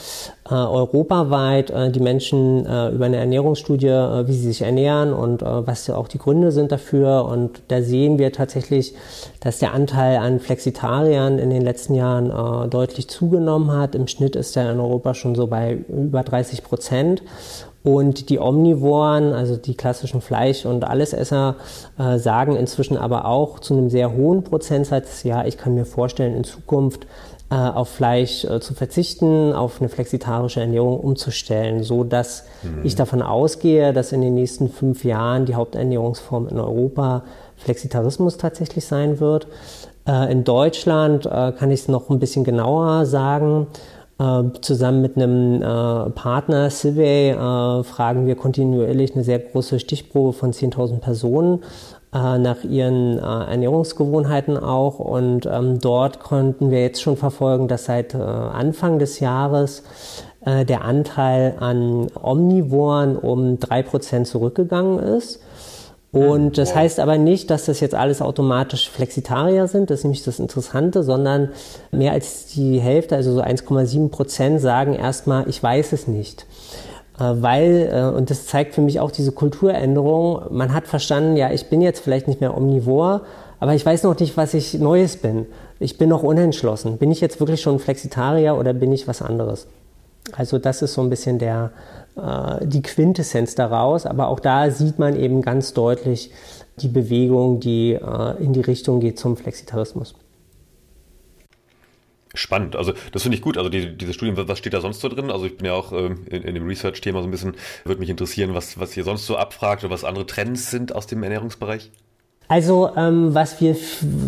äh, 0.50 0.54
europaweit 0.54 1.70
äh, 1.70 1.90
die 1.90 2.02
Menschen 2.02 2.66
äh, 2.66 2.90
über 2.90 3.06
eine 3.06 3.16
Ernährungsstudie, 3.16 3.88
äh, 3.88 4.28
wie 4.28 4.34
sie 4.34 4.48
sich 4.48 4.62
ernähren 4.62 5.14
und 5.14 5.42
äh, 5.42 5.68
was 5.68 5.90
auch 5.90 6.10
die 6.10 6.18
Gründe 6.18 6.52
sind 6.52 6.74
dafür. 6.74 7.26
Und 7.26 7.62
da 7.70 7.82
sehen 7.82 8.20
wir 8.20 8.34
tatsächlich, 8.34 8.94
dass 9.40 9.60
der 9.60 9.74
Anteil 9.74 10.18
an 10.18 10.42
Flexitariern 10.42 11.40
in 11.40 11.50
den 11.50 11.62
letzten 11.62 11.96
Jahren 11.96 12.30
äh, 12.30 12.68
deutlich 12.68 13.08
zugenommen 13.08 13.72
hat. 13.72 13.96
Im 13.96 14.08
Schnitt 14.08 14.36
ist 14.36 14.58
er 14.58 14.70
in 14.70 14.82
Europa 14.82 15.14
schon 15.14 15.36
so 15.36 15.48
bei 15.48 15.78
über 15.88 16.24
30 16.24 16.62
Prozent. 16.64 17.24
Und 17.84 18.30
die 18.30 18.40
Omnivoren, 18.40 19.34
also 19.34 19.58
die 19.58 19.76
klassischen 19.76 20.22
Fleisch- 20.22 20.66
und 20.66 20.84
Allesesser, 20.84 21.56
äh, 21.98 22.20
sagen 22.20 22.56
inzwischen 22.56 22.96
aber 22.96 23.26
auch 23.26 23.60
zu 23.60 23.74
einem 23.74 23.90
sehr 23.90 24.14
hohen 24.14 24.44
Prozentsatz, 24.44 25.24
ja, 25.24 25.46
ich 25.46 25.58
kann 25.58 25.74
mir 25.74 25.86
vorstellen, 25.86 26.36
in 26.36 26.44
Zukunft 26.44 27.08
äh, 27.50 27.56
auf 27.56 27.90
Fleisch 27.90 28.46
äh, 28.46 28.60
zu 28.60 28.76
verzichten, 28.76 29.54
auf 29.54 29.82
eine 29.82 29.90
flexitarische 29.90 30.62
Ernährung 30.62 31.00
umzustellen, 31.00 31.84
so 31.84 32.04
dass 32.04 32.46
mhm. 32.64 32.82
ich 32.84 32.96
davon 32.96 33.22
ausgehe, 33.22 33.94
dass 33.94 34.12
in 34.12 34.22
den 34.22 34.36
nächsten 34.36 34.70
fünf 34.70 35.04
Jahren 35.04 35.46
die 35.46 35.56
Haupternährungsform 35.56 36.48
in 36.48 36.60
Europa 36.60 37.24
Flexitarismus 37.58 38.38
tatsächlich 38.38 38.86
sein 38.86 39.20
wird. 39.20 39.48
Äh, 40.08 40.32
in 40.32 40.44
Deutschland 40.44 41.26
äh, 41.26 41.52
kann 41.52 41.72
ich 41.72 41.82
es 41.82 41.88
noch 41.88 42.10
ein 42.10 42.20
bisschen 42.20 42.44
genauer 42.44 43.06
sagen. 43.06 43.68
Äh, 44.22 44.44
zusammen 44.62 45.02
mit 45.02 45.16
einem 45.16 45.64
äh, 45.64 46.10
Partner, 46.12 46.70
Civey, 46.70 47.30
äh, 47.30 47.84
fragen 47.84 48.28
wir 48.28 48.36
kontinuierlich 48.36 49.16
eine 49.16 49.24
sehr 49.24 49.40
große 49.40 49.80
Stichprobe 49.80 50.34
von 50.34 50.52
10.000 50.54 51.00
Personen 51.00 51.64
nach 52.14 52.66
ihren 52.66 53.20
Ernährungsgewohnheiten 53.20 54.58
auch. 54.58 55.00
Und 55.00 55.46
ähm, 55.46 55.80
dort 55.80 56.20
konnten 56.20 56.70
wir 56.70 56.82
jetzt 56.82 57.02
schon 57.02 57.16
verfolgen, 57.16 57.70
dass 57.70 57.86
seit 57.86 58.14
Anfang 58.16 59.00
des 59.00 59.22
Jahres 59.22 59.84
der 60.46 60.84
Anteil 60.84 61.56
an 61.62 62.08
Omnivoren 62.22 63.16
um 63.16 63.60
3% 63.60 64.26
zurückgegangen 64.26 65.00
ist. 65.00 65.40
Und 66.12 66.58
das 66.58 66.76
heißt 66.76 67.00
aber 67.00 67.18
nicht, 67.18 67.50
dass 67.50 67.66
das 67.66 67.80
jetzt 67.80 67.96
alles 67.96 68.22
automatisch 68.22 68.90
Flexitarier 68.90 69.68
sind, 69.68 69.90
das 69.90 70.00
ist 70.00 70.04
nämlich 70.04 70.24
das 70.24 70.40
Interessante, 70.40 71.04
sondern 71.04 71.50
mehr 71.92 72.12
als 72.12 72.48
die 72.48 72.82
Hälfte, 72.82 73.16
also 73.16 73.34
so 73.34 73.42
1,7 73.42 74.10
Prozent, 74.10 74.60
sagen 74.60 74.94
erstmal, 74.94 75.48
ich 75.48 75.64
weiß 75.64 75.94
es 75.94 76.08
nicht. 76.08 76.46
Äh, 77.18 77.42
weil, 77.42 77.90
äh, 77.94 78.18
und 78.18 78.30
das 78.30 78.46
zeigt 78.46 78.76
für 78.76 78.82
mich 78.82 79.00
auch 79.00 79.12
diese 79.12 79.32
Kulturänderung, 79.32 80.42
man 80.50 80.74
hat 80.74 80.88
verstanden, 80.88 81.38
ja, 81.38 81.52
ich 81.52 81.70
bin 81.70 81.82
jetzt 81.82 82.02
vielleicht 82.02 82.28
nicht 82.28 82.42
mehr 82.42 82.58
omnivor, 82.58 83.22
aber 83.62 83.74
ich 83.74 83.86
weiß 83.86 84.04
noch 84.04 84.20
nicht, 84.20 84.36
was 84.36 84.54
ich 84.54 84.74
Neues 84.74 85.18
bin. 85.18 85.46
Ich 85.80 85.98
bin 85.98 86.10
noch 86.10 86.24
unentschlossen. 86.24 86.98
Bin 86.98 87.12
ich 87.12 87.22
jetzt 87.22 87.40
wirklich 87.40 87.62
schon 87.62 87.80
Flexitarier 87.80 88.58
oder 88.58 88.74
bin 88.74 88.92
ich 88.92 89.08
was 89.08 89.22
anderes? 89.22 89.68
Also 90.34 90.58
das 90.58 90.82
ist 90.82 90.94
so 90.94 91.02
ein 91.02 91.10
bisschen 91.10 91.40
der, 91.40 91.72
die 92.16 92.82
Quintessenz 92.82 93.56
daraus. 93.56 94.06
Aber 94.06 94.28
auch 94.28 94.40
da 94.40 94.70
sieht 94.70 95.00
man 95.00 95.16
eben 95.16 95.42
ganz 95.42 95.74
deutlich 95.74 96.32
die 96.78 96.88
Bewegung, 96.88 97.60
die 97.60 97.94
äh, 97.94 98.44
in 98.44 98.54
die 98.54 98.62
Richtung 98.62 99.00
geht 99.00 99.20
zum 99.20 99.38
Flexitarismus. 99.38 100.16
Spannend, 102.34 102.78
also 102.78 102.94
das 103.12 103.24
finde 103.24 103.38
ich 103.38 103.42
gut. 103.42 103.58
Also 103.58 103.70
die, 103.70 103.98
diese 103.98 104.14
Studien, 104.14 104.38
was 104.38 104.58
steht 104.58 104.74
da 104.74 104.80
sonst 104.80 105.02
so 105.02 105.10
drin? 105.10 105.30
Also 105.30 105.46
ich 105.46 105.58
bin 105.58 105.66
ja 105.66 105.74
auch 105.74 105.92
ähm, 105.92 106.26
in, 106.30 106.44
in, 106.44 106.56
dem 106.56 106.66
Research-Thema 106.66 107.22
so 107.22 107.28
ein 107.28 107.32
bisschen, 107.32 107.56
würde 107.84 108.00
mich 108.00 108.10
interessieren, 108.10 108.54
was, 108.54 108.80
was 108.80 108.96
ihr 108.96 109.04
sonst 109.04 109.26
so 109.26 109.36
abfragt 109.36 109.84
oder 109.84 109.94
was 109.94 110.06
andere 110.06 110.26
Trends 110.26 110.72
sind 110.72 110.96
aus 110.96 111.08
dem 111.08 111.24
Ernährungsbereich. 111.24 111.92
Also 112.48 112.92
ähm, 112.96 113.34
was 113.34 113.60
wir 113.60 113.76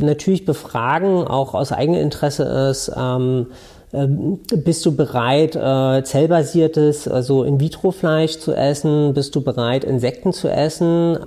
natürlich 0.02 0.46
befragen, 0.46 1.28
auch 1.28 1.54
aus 1.54 1.72
eigenem 1.72 2.02
Interesse 2.02 2.44
ist, 2.70 2.92
ähm, 2.96 3.48
bist 3.94 4.86
du 4.86 4.96
bereit, 4.96 5.56
äh, 5.56 6.04
zellbasiertes, 6.04 7.08
also 7.08 7.44
In-vitro-Fleisch 7.44 8.40
zu 8.40 8.54
essen? 8.54 9.14
Bist 9.14 9.36
du 9.36 9.42
bereit, 9.42 9.84
Insekten 9.84 10.34
zu 10.34 10.50
essen? 10.50 11.20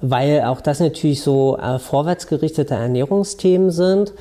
Weil 0.00 0.42
auch 0.44 0.62
das 0.62 0.80
natürlich 0.80 1.22
so 1.22 1.58
äh, 1.58 1.78
vorwärtsgerichtete 1.78 2.74
Ernährungsthemen 2.74 3.70
sind. 3.70 4.14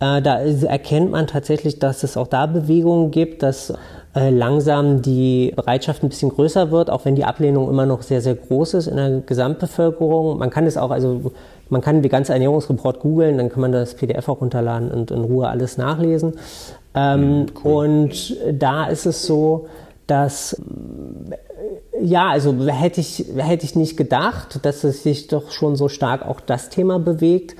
Äh, 0.00 0.22
da 0.22 0.40
erkennt 0.40 1.10
man 1.10 1.26
tatsächlich, 1.26 1.78
dass 1.78 2.02
es 2.02 2.16
auch 2.16 2.28
da 2.28 2.46
Bewegungen 2.46 3.10
gibt, 3.10 3.42
dass 3.42 3.74
äh, 4.14 4.30
langsam 4.30 5.02
die 5.02 5.52
Bereitschaft 5.54 6.02
ein 6.02 6.08
bisschen 6.08 6.30
größer 6.30 6.70
wird, 6.70 6.88
auch 6.88 7.04
wenn 7.04 7.14
die 7.14 7.24
Ablehnung 7.24 7.68
immer 7.68 7.84
noch 7.84 8.02
sehr, 8.02 8.22
sehr 8.22 8.34
groß 8.34 8.74
ist 8.74 8.86
in 8.86 8.96
der 8.96 9.20
Gesamtbevölkerung. 9.20 10.38
Man 10.38 10.48
kann 10.48 10.66
es 10.66 10.78
auch, 10.78 10.90
also 10.90 11.32
man 11.68 11.82
kann 11.82 12.02
die 12.02 12.08
ganze 12.08 12.32
Ernährungsreport 12.32 13.00
googeln, 13.00 13.38
dann 13.38 13.50
kann 13.50 13.60
man 13.60 13.70
das 13.70 13.94
PDF 13.94 14.28
auch 14.28 14.40
runterladen 14.40 14.90
und 14.90 15.10
in 15.10 15.22
Ruhe 15.22 15.46
alles 15.48 15.76
nachlesen. 15.76 16.32
Ähm, 16.94 17.40
mhm, 17.40 17.46
cool. 17.64 17.86
Und 17.86 18.36
da 18.52 18.86
ist 18.86 19.06
es 19.06 19.24
so, 19.24 19.66
dass 20.06 20.60
ja, 22.02 22.30
also 22.30 22.66
hätte 22.66 23.00
ich, 23.00 23.26
hätte 23.36 23.64
ich 23.64 23.76
nicht 23.76 23.96
gedacht, 23.96 24.60
dass 24.64 24.84
es 24.84 25.02
sich 25.02 25.28
doch 25.28 25.50
schon 25.50 25.76
so 25.76 25.88
stark 25.88 26.26
auch 26.26 26.40
das 26.40 26.68
Thema 26.70 26.98
bewegt. 26.98 27.56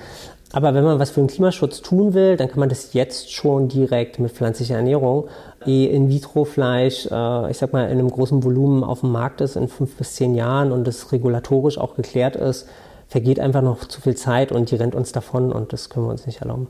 Aber 0.53 0.75
wenn 0.75 0.83
man 0.83 0.99
was 0.99 1.11
für 1.11 1.21
den 1.21 1.29
Klimaschutz 1.29 1.81
tun 1.81 2.13
will, 2.13 2.37
dann 2.37 2.49
kann 2.49 2.59
man 2.59 2.69
das 2.69 2.93
jetzt 2.93 3.33
schon 3.33 3.69
direkt 3.69 4.19
mit 4.19 4.33
pflanzlicher 4.33 4.77
Ernährung. 4.77 5.29
Eh 5.65 5.87
In-vitro-Fleisch, 5.87 7.07
äh, 7.07 7.51
ich 7.51 7.59
sag 7.59 7.73
mal, 7.73 7.85
in 7.85 7.99
einem 7.99 8.11
großen 8.11 8.43
Volumen 8.43 8.83
auf 8.83 9.01
dem 9.01 9.13
Markt 9.13 9.41
ist 9.43 9.57
in 9.57 9.69
fünf 9.69 9.95
bis 9.95 10.15
zehn 10.15 10.35
Jahren 10.35 10.73
und 10.73 10.89
es 10.89 11.13
regulatorisch 11.13 11.79
auch 11.79 11.95
geklärt 11.95 12.35
ist, 12.35 12.67
vergeht 13.07 13.39
einfach 13.39 13.63
noch 13.63 13.85
zu 13.85 14.01
viel 14.01 14.17
Zeit 14.17 14.51
und 14.51 14.71
die 14.71 14.77
rennt 14.77 14.97
uns 14.97 15.13
davon 15.13 15.53
und 15.53 15.73
das 15.73 15.89
können 15.89 16.07
wir 16.07 16.11
uns 16.11 16.27
nicht 16.27 16.41
erlauben. 16.41 16.67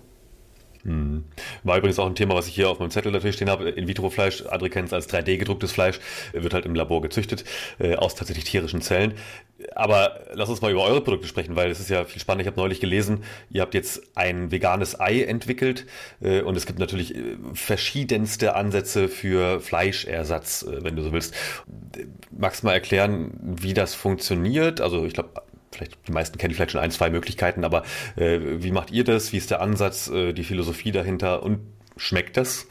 Mhm. 0.84 1.24
War 1.64 1.78
übrigens 1.78 1.98
auch 1.98 2.06
ein 2.06 2.14
Thema, 2.14 2.34
was 2.34 2.48
ich 2.48 2.54
hier 2.54 2.70
auf 2.70 2.78
meinem 2.78 2.90
Zettel 2.90 3.12
natürlich 3.12 3.36
stehen 3.36 3.50
habe. 3.50 3.68
In-vitro-Fleisch, 3.70 4.40
es 4.40 4.92
als 4.92 5.08
3D-gedrucktes 5.08 5.72
Fleisch, 5.72 6.00
wird 6.32 6.54
halt 6.54 6.66
im 6.66 6.74
Labor 6.74 7.02
gezüchtet, 7.02 7.44
äh, 7.78 7.96
aus 7.96 8.14
tatsächlich 8.14 8.44
tierischen 8.44 8.80
Zellen. 8.80 9.14
Aber 9.74 10.20
lass 10.32 10.48
uns 10.48 10.62
mal 10.62 10.70
über 10.70 10.84
eure 10.84 11.02
Produkte 11.02 11.28
sprechen, 11.28 11.56
weil 11.56 11.70
es 11.70 11.80
ist 11.80 11.90
ja 11.90 12.04
viel 12.04 12.20
spannend. 12.20 12.42
Ich 12.42 12.46
habe 12.46 12.58
neulich 12.58 12.80
gelesen, 12.80 13.24
ihr 13.50 13.60
habt 13.60 13.74
jetzt 13.74 14.16
ein 14.16 14.50
veganes 14.50 14.98
Ei 14.98 15.22
entwickelt 15.22 15.86
äh, 16.20 16.40
und 16.40 16.56
es 16.56 16.66
gibt 16.66 16.78
natürlich 16.78 17.14
äh, 17.14 17.36
verschiedenste 17.52 18.56
Ansätze 18.56 19.08
für 19.08 19.60
Fleischersatz, 19.60 20.62
äh, 20.62 20.82
wenn 20.82 20.96
du 20.96 21.02
so 21.02 21.12
willst. 21.12 21.34
Magst 22.30 22.62
du 22.62 22.68
mal 22.68 22.72
erklären, 22.72 23.32
wie 23.42 23.74
das 23.74 23.94
funktioniert? 23.94 24.80
Also 24.80 25.04
ich 25.04 25.12
glaube, 25.12 25.30
vielleicht 25.72 25.96
die 26.06 26.12
meisten 26.12 26.38
kennen 26.38 26.54
vielleicht 26.54 26.72
schon 26.72 26.80
ein, 26.80 26.90
zwei 26.90 27.10
Möglichkeiten, 27.10 27.64
aber 27.64 27.84
äh, 28.16 28.38
wie 28.40 28.72
macht 28.72 28.90
ihr 28.90 29.04
das? 29.04 29.32
Wie 29.32 29.36
ist 29.36 29.50
der 29.50 29.60
Ansatz, 29.60 30.08
äh, 30.08 30.32
die 30.32 30.44
Philosophie 30.44 30.92
dahinter 30.92 31.42
und 31.42 31.60
schmeckt 31.96 32.36
das? 32.36 32.66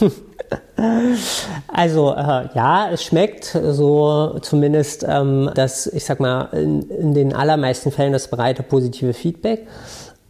Also 1.68 2.12
äh, 2.12 2.48
ja, 2.54 2.90
es 2.92 3.02
schmeckt 3.04 3.44
so 3.44 4.38
zumindest, 4.40 5.04
ähm, 5.08 5.50
dass 5.54 5.86
ich 5.86 6.04
sag 6.04 6.20
mal 6.20 6.48
in, 6.52 6.82
in, 6.90 7.14
den 7.14 7.32
allermeisten 7.32 7.90
Fällen 7.90 8.12
das 8.12 8.28
breite 8.28 8.62
positive 8.62 9.14
Feedback. 9.14 9.66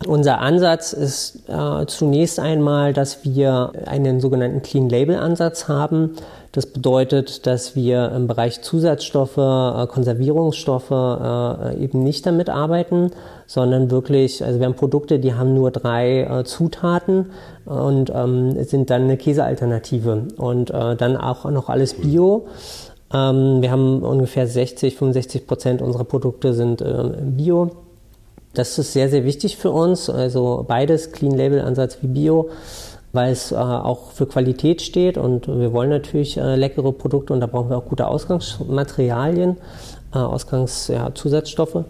Unser 0.07 0.41
Ansatz 0.41 0.93
ist 0.93 1.49
äh, 1.49 1.87
zunächst 1.87 2.39
einmal, 2.39 2.93
dass 2.93 3.25
wir 3.25 3.73
einen 3.87 4.21
sogenannten 4.21 4.63
Clean 4.63 4.89
Label 4.89 5.17
Ansatz 5.17 5.69
haben. 5.69 6.17
Das 6.55 6.67
bedeutet, 6.67 7.49
dass 7.49 7.75
wir 7.75 8.13
im 8.13 8.29
Bereich 8.29 8.63
Zusatzstoffe, 8.63 9.39
äh, 9.39 9.89
Konservierungsstoffe 9.89 10.93
äh, 10.93 11.83
eben 11.83 12.05
nicht 12.05 12.25
damit 12.27 12.49
arbeiten, 12.49 13.11
sondern 13.49 13.91
wirklich, 13.91 14.45
also 14.45 14.61
wir 14.61 14.67
haben 14.67 14.77
Produkte, 14.77 15.19
die 15.19 15.35
haben 15.35 15.53
nur 15.53 15.73
drei 15.73 16.21
äh, 16.21 16.45
Zutaten 16.45 17.33
und 17.65 18.13
ähm, 18.15 18.63
sind 18.63 18.91
dann 18.91 19.03
eine 19.03 19.17
Käsealternative 19.17 20.29
und 20.37 20.71
dann 20.71 21.17
auch 21.17 21.51
noch 21.51 21.69
alles 21.69 21.95
Bio. 21.95 22.47
Ähm, 23.13 23.61
wir 23.61 23.73
haben 23.73 24.05
ungefähr 24.05 24.47
60, 24.47 24.95
65 24.95 25.49
Prozent 25.49 25.83
unserer 25.83 26.05
Produkte 26.05 26.55
sind 26.55 26.85
Bio. 27.37 27.73
Das 28.53 28.79
ist 28.79 28.93
sehr, 28.93 29.09
sehr 29.09 29.25
wichtig 29.25 29.57
für 29.57 29.73
uns. 29.73 30.09
Also 30.09 30.65
beides, 30.69 31.11
Clean 31.11 31.37
Label 31.37 31.63
Ansatz 31.63 31.99
wie 32.01 32.07
Bio 32.07 32.51
weil 33.15 33.33
es 33.33 33.53
äh, 33.53 33.55
auch 33.55 34.11
für 34.11 34.27
Qualität 34.27 34.83
steht 34.83 35.17
und 35.17 35.49
wir 35.49 35.73
wollen 35.73 35.91
natürlich 35.91 36.37
äh, 36.37 36.57
leckere 36.57 36.93
Produkte 36.93 37.33
und 37.33 37.41
da 37.41 37.47
brauchen 37.47 37.71
wir 37.71 37.79
auch 37.79 37.87
gute 37.87 38.09
Ausgangsmaterialien, 38.09 39.57
äh, 40.15 40.19
Ausgangszusatzstoffe. 40.19 41.75
Ja, 41.75 41.85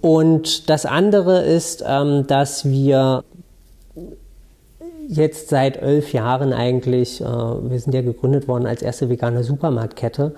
und 0.00 0.68
das 0.68 0.86
andere 0.86 1.42
ist, 1.42 1.84
ähm, 1.86 2.26
dass 2.26 2.64
wir 2.64 3.22
jetzt 5.08 5.48
seit 5.48 5.76
elf 5.80 6.12
Jahren 6.12 6.52
eigentlich, 6.52 7.20
äh, 7.20 7.24
wir 7.24 7.78
sind 7.78 7.94
ja 7.94 8.02
gegründet 8.02 8.48
worden 8.48 8.66
als 8.66 8.82
erste 8.82 9.08
vegane 9.08 9.44
Supermarktkette, 9.44 10.34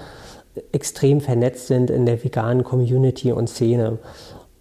extrem 0.73 1.21
vernetzt 1.21 1.67
sind 1.67 1.91
in 1.91 2.07
der 2.07 2.23
veganen 2.23 2.63
Community 2.63 3.33
und 3.33 3.49
Szene 3.49 3.99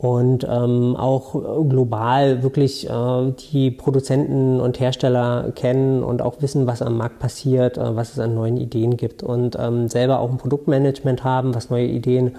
und 0.04 0.46
ähm, 0.50 0.98
auch 0.98 1.32
global 1.70 2.44
wirklich 2.44 2.90
äh, 2.90 3.32
die 3.54 3.72
Produzenten 3.72 4.60
und 4.60 4.78
Hersteller 4.78 5.54
kennen 5.56 6.04
und 6.04 6.22
auch 6.22 6.42
wissen, 6.42 6.68
was 6.68 6.82
am 6.82 6.98
Markt 6.98 7.20
passiert, 7.20 7.78
äh, 7.78 7.96
was 7.96 8.12
es 8.12 8.20
an 8.20 8.36
neuen 8.36 8.58
Ideen 8.58 8.98
gibt 8.98 9.24
und 9.24 9.58
ähm, 9.58 9.88
selber 9.88 10.20
auch 10.20 10.30
ein 10.30 10.38
Produktmanagement 10.38 11.24
haben, 11.24 11.56
was 11.56 11.70
neue 11.70 11.86
Ideen 11.86 12.36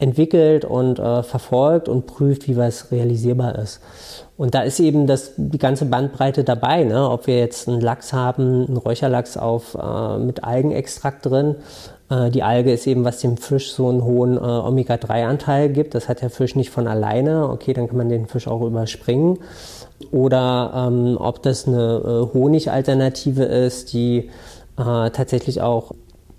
entwickelt 0.00 0.64
und 0.64 0.98
äh, 0.98 1.22
verfolgt 1.22 1.88
und 1.88 2.06
prüft, 2.06 2.48
wie 2.48 2.56
was 2.56 2.90
realisierbar 2.90 3.56
ist. 3.56 3.80
Und 4.36 4.56
da 4.56 4.62
ist 4.62 4.80
eben 4.80 5.06
das, 5.06 5.34
die 5.36 5.58
ganze 5.58 5.84
Bandbreite 5.84 6.42
dabei, 6.42 6.82
ne? 6.82 7.08
ob 7.08 7.28
wir 7.28 7.38
jetzt 7.38 7.68
einen 7.68 7.80
Lachs 7.80 8.12
haben, 8.12 8.66
einen 8.66 8.76
Räucherlachs 8.76 9.36
auf, 9.36 9.76
äh, 9.80 10.18
mit 10.18 10.42
Algenextrakt 10.42 11.24
drin 11.24 11.54
die 12.08 12.42
Alge 12.44 12.72
ist 12.72 12.86
eben, 12.86 13.04
was 13.04 13.18
dem 13.18 13.36
Fisch 13.36 13.72
so 13.72 13.88
einen 13.88 14.04
hohen 14.04 14.36
äh, 14.36 14.40
Omega-3-Anteil 14.40 15.70
gibt. 15.70 15.94
Das 15.94 16.08
hat 16.08 16.22
der 16.22 16.30
Fisch 16.30 16.54
nicht 16.54 16.70
von 16.70 16.86
alleine. 16.86 17.48
Okay, 17.48 17.72
dann 17.72 17.88
kann 17.88 17.96
man 17.96 18.08
den 18.08 18.26
Fisch 18.26 18.46
auch 18.46 18.62
überspringen. 18.62 19.38
Oder 20.12 20.88
ähm, 20.88 21.16
ob 21.18 21.42
das 21.42 21.66
eine 21.66 22.28
äh, 22.30 22.34
Honigalternative 22.34 23.42
ist, 23.44 23.92
die 23.92 24.30
äh, 24.78 25.10
tatsächlich 25.10 25.62
auch 25.62 25.92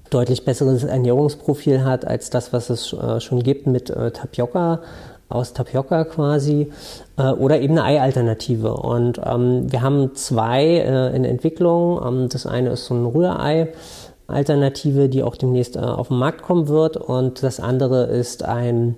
deutlich 0.10 0.46
besseres 0.46 0.84
Ernährungsprofil 0.84 1.84
hat 1.84 2.06
als 2.06 2.30
das, 2.30 2.54
was 2.54 2.70
es 2.70 2.94
äh, 2.94 3.20
schon 3.20 3.44
gibt 3.44 3.68
mit 3.68 3.90
äh, 3.90 4.12
Tapioca 4.12 4.80
aus 5.30 5.54
Tapioca 5.54 6.06
quasi 6.06 6.72
äh, 7.18 7.24
oder 7.32 7.60
eben 7.60 7.78
eine 7.78 7.84
Ei-Alternative. 7.84 8.74
Und 8.74 9.20
ähm, 9.26 9.72
wir 9.72 9.82
haben 9.82 10.16
zwei 10.16 10.64
äh, 10.64 11.16
in 11.16 11.26
Entwicklung. 11.26 12.02
Ähm, 12.06 12.30
das 12.30 12.46
eine 12.46 12.70
ist 12.70 12.86
so 12.86 12.94
ein 12.94 13.06
Rührei. 13.06 13.70
Alternative, 14.28 15.10
die 15.10 15.24
auch 15.24 15.36
demnächst 15.36 15.76
äh, 15.76 15.80
auf 15.80 16.10
den 16.10 16.18
Markt 16.18 16.42
kommen 16.42 16.68
wird. 16.68 16.98
Und 16.98 17.44
das 17.44 17.60
andere 17.60 18.06
ist 18.06 18.44
ein 18.44 18.96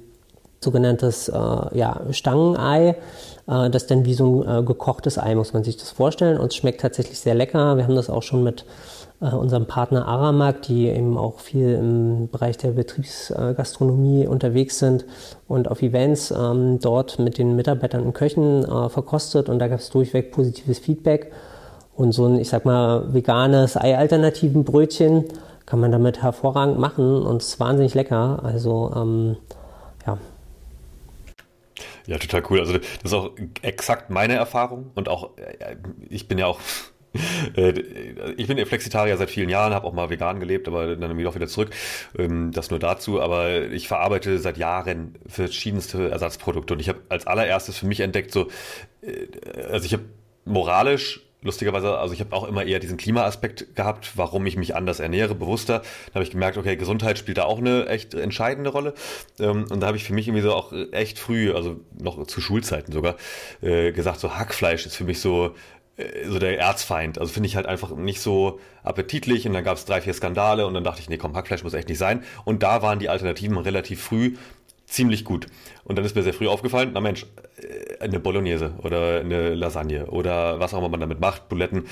sogenanntes 0.60 1.30
äh, 1.30 1.34
ja, 1.34 2.02
Stangenei. 2.12 2.96
Äh, 3.48 3.70
das 3.70 3.88
dann 3.88 4.06
wie 4.06 4.14
so 4.14 4.44
ein 4.44 4.64
äh, 4.64 4.64
gekochtes 4.64 5.18
Ei, 5.18 5.36
muss 5.36 5.54
man 5.54 5.64
sich 5.64 5.78
das 5.78 5.92
vorstellen. 5.92 6.40
Und 6.40 6.48
es 6.48 6.56
schmeckt 6.56 6.82
tatsächlich 6.82 7.20
sehr 7.20 7.36
lecker. 7.36 7.78
Wir 7.78 7.84
haben 7.84 7.96
das 7.96 8.10
auch 8.10 8.24
schon 8.24 8.44
mit 8.44 8.66
äh, 9.22 9.34
unserem 9.34 9.66
Partner 9.66 10.08
Aramak, 10.08 10.62
die 10.64 10.88
eben 10.88 11.18
auch 11.18 11.40
viel 11.40 11.74
im 11.74 12.30
Bereich 12.30 12.58
der 12.58 12.72
Betriebsgastronomie 12.72 14.28
unterwegs 14.28 14.80
sind 14.80 15.06
und 15.48 15.70
auf 15.70 15.82
Events 15.82 16.32
ähm, 16.32 16.80
dort 16.80 17.20
mit 17.20 17.38
den 17.38 17.56
Mitarbeitern 17.56 18.04
und 18.04 18.14
Köchen 18.14 18.64
äh, 18.64 18.90
verkostet 18.90 19.50
und 19.50 19.60
da 19.60 19.68
gab 19.68 19.80
es 19.80 19.90
durchweg 19.90 20.32
positives 20.32 20.80
Feedback. 20.80 21.32
Und 22.00 22.14
so 22.14 22.28
ein, 22.28 22.40
ich 22.40 22.48
sag 22.48 22.64
mal, 22.64 23.14
veganes 23.14 23.76
Ei-alternativen 23.76 24.64
Brötchen 24.64 25.26
kann 25.66 25.82
man 25.82 25.92
damit 25.92 26.22
hervorragend 26.22 26.80
machen 26.80 27.22
und 27.24 27.42
ist 27.42 27.60
wahnsinnig 27.60 27.94
lecker. 27.94 28.40
Also 28.42 28.94
ähm, 28.96 29.36
ja, 30.08 30.18
ja, 32.06 32.18
total 32.18 32.42
cool. 32.50 32.62
Also 32.62 32.78
das 32.78 32.88
ist 33.04 33.14
auch 33.14 33.32
exakt 33.64 34.12
meine 34.12 34.36
Erfahrung 34.36 34.92
und 34.96 35.10
auch 35.10 35.32
äh, 35.36 35.76
ich 36.10 36.30
bin 36.30 36.38
ja 36.38 36.48
auch 36.48 36.62
äh, 37.58 37.72
ich 38.38 38.48
bin 38.48 38.66
Flexitarier 38.66 39.18
seit 39.18 39.30
vielen 39.30 39.50
Jahren, 39.50 39.74
habe 39.74 39.86
auch 39.86 39.92
mal 39.92 40.10
vegan 40.10 40.40
gelebt, 40.40 40.70
aber 40.70 40.96
dann 40.96 41.18
wieder 41.18 41.28
auch 41.28 41.36
wieder 41.36 41.48
zurück. 41.48 41.72
Ähm, 42.18 42.54
das 42.54 42.70
nur 42.70 42.80
dazu. 42.80 43.20
Aber 43.20 43.64
ich 43.74 43.90
verarbeite 43.90 44.40
seit 44.40 44.58
Jahren 44.58 45.16
verschiedenste 45.28 46.10
Ersatzprodukte 46.10 46.76
und 46.76 46.80
ich 46.80 46.88
habe 46.88 47.00
als 47.10 47.28
allererstes 47.28 47.78
für 47.78 47.88
mich 47.88 48.00
entdeckt, 48.00 48.32
so, 48.32 48.48
äh, 49.02 49.28
also 49.70 49.86
ich 49.86 49.92
habe 49.92 50.06
moralisch 50.46 51.29
lustigerweise, 51.42 51.98
also 51.98 52.14
ich 52.14 52.20
habe 52.20 52.36
auch 52.36 52.48
immer 52.48 52.66
eher 52.66 52.80
diesen 52.80 52.98
Klimaaspekt 52.98 53.76
gehabt, 53.76 54.14
warum 54.16 54.46
ich 54.46 54.58
mich 54.58 54.76
anders 54.76 55.00
ernähre, 55.00 55.36
bewusster. 55.36 55.82
Da 56.08 56.16
habe 56.16 56.24
ich 56.24 56.32
gemerkt, 56.32 56.58
okay, 56.58 56.76
Gesundheit 56.76 57.18
spielt 57.18 57.38
da 57.38 57.46
auch 57.46 57.60
eine 57.60 57.88
echt 57.88 58.14
entscheidende 58.14 58.70
Rolle. 58.70 58.94
Ähm, 59.40 59.66
und 59.70 59.80
da 59.80 59.88
habe 59.88 59.98
ich 59.98 60.04
für 60.04 60.14
mich 60.14 60.28
irgendwie 60.28 60.44
so 60.44 60.54
auch 60.54 60.74
echt 60.92 61.20
früh, 61.20 61.54
also 61.54 61.80
noch 61.98 62.26
zu 62.28 62.42
Schulzeiten 62.42 62.92
sogar, 62.92 63.16
gesagt, 63.62 64.20
so 64.20 64.36
Hackfleisch 64.36 64.86
ist 64.86 64.96
für 64.96 65.04
mich 65.04 65.20
so 65.20 65.56
äh, 66.00 66.28
so 66.28 66.40
der 66.40 66.58
Erzfeind. 66.60 67.20
Also 67.20 67.32
finde 67.32 67.48
ich 67.48 67.56
halt 67.56 67.66
einfach 67.66 67.92
nicht 67.96 68.22
so 68.22 68.60
appetitlich 68.84 69.46
und 69.46 69.54
dann 69.54 69.64
gab 69.64 69.78
es 69.78 69.86
drei, 69.86 70.02
vier 70.02 70.14
Skandale 70.14 70.66
und 70.66 70.74
dann 70.74 70.84
dachte 70.84 71.02
ich, 71.02 71.10
nee, 71.10 71.18
komm, 71.18 71.36
Hackfleisch 71.36 71.64
muss 71.64 71.74
echt 71.74 71.90
nicht 71.90 71.98
sein. 71.98 72.24
Und 72.46 72.64
da 72.64 72.82
waren 72.82 73.00
die 73.00 73.10
Alternativen 73.10 73.58
relativ 73.58 74.02
früh 74.02 74.36
ziemlich 74.88 75.24
gut. 75.24 75.48
Und 75.90 75.96
dann 75.98 76.06
ist 76.06 76.16
mir 76.16 76.22
sehr 76.22 76.36
früh 76.36 76.48
aufgefallen, 76.48 76.92
na 76.94 77.02
Mensch, 77.02 77.26
äh, 77.58 78.04
eine 78.04 78.20
Bolognese 78.20 78.76
oder 78.84 79.20
eine 79.20 79.56
Lasagne 79.56 80.06
oder 80.06 80.60
was 80.60 80.74
auch 80.74 80.78
immer 80.78 80.90
man 80.90 81.00
damit 81.00 81.20
macht, 81.20 81.50
Buletten, 81.50 81.88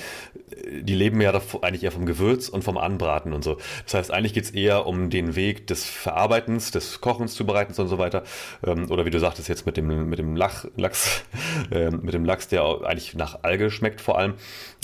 äh, 0.50 0.82
die 0.82 0.94
leben 0.94 1.20
ja 1.20 1.32
eigentlich 1.62 1.82
eher 1.82 1.90
vom 1.90 2.06
Gewürz 2.06 2.48
und 2.48 2.62
vom 2.62 2.78
Anbraten 2.78 3.32
und 3.32 3.42
so. 3.42 3.58
Das 3.84 3.94
heißt, 3.94 4.12
eigentlich 4.12 4.34
geht's 4.34 4.50
eher 4.50 4.86
um 4.86 5.10
den 5.10 5.34
Weg 5.34 5.66
des 5.66 5.84
Verarbeitens, 5.84 6.70
des 6.70 7.00
Kochens, 7.00 7.34
Zubereitens 7.34 7.80
und 7.80 7.88
so 7.88 7.98
weiter. 7.98 8.22
Ähm, 8.64 8.88
oder 8.88 9.04
wie 9.04 9.10
du 9.10 9.18
sagtest 9.18 9.48
jetzt 9.48 9.66
mit 9.66 9.76
dem, 9.76 10.08
mit 10.08 10.20
dem 10.20 10.36
Lach, 10.36 10.64
Lachs, 10.76 11.24
ähm, 11.72 12.00
mit 12.02 12.14
dem 12.14 12.24
Lachs, 12.24 12.46
der 12.46 12.62
eigentlich 12.84 13.16
nach 13.16 13.40
Alge 13.42 13.70
schmeckt 13.72 14.00
vor 14.00 14.16
allem. 14.16 14.34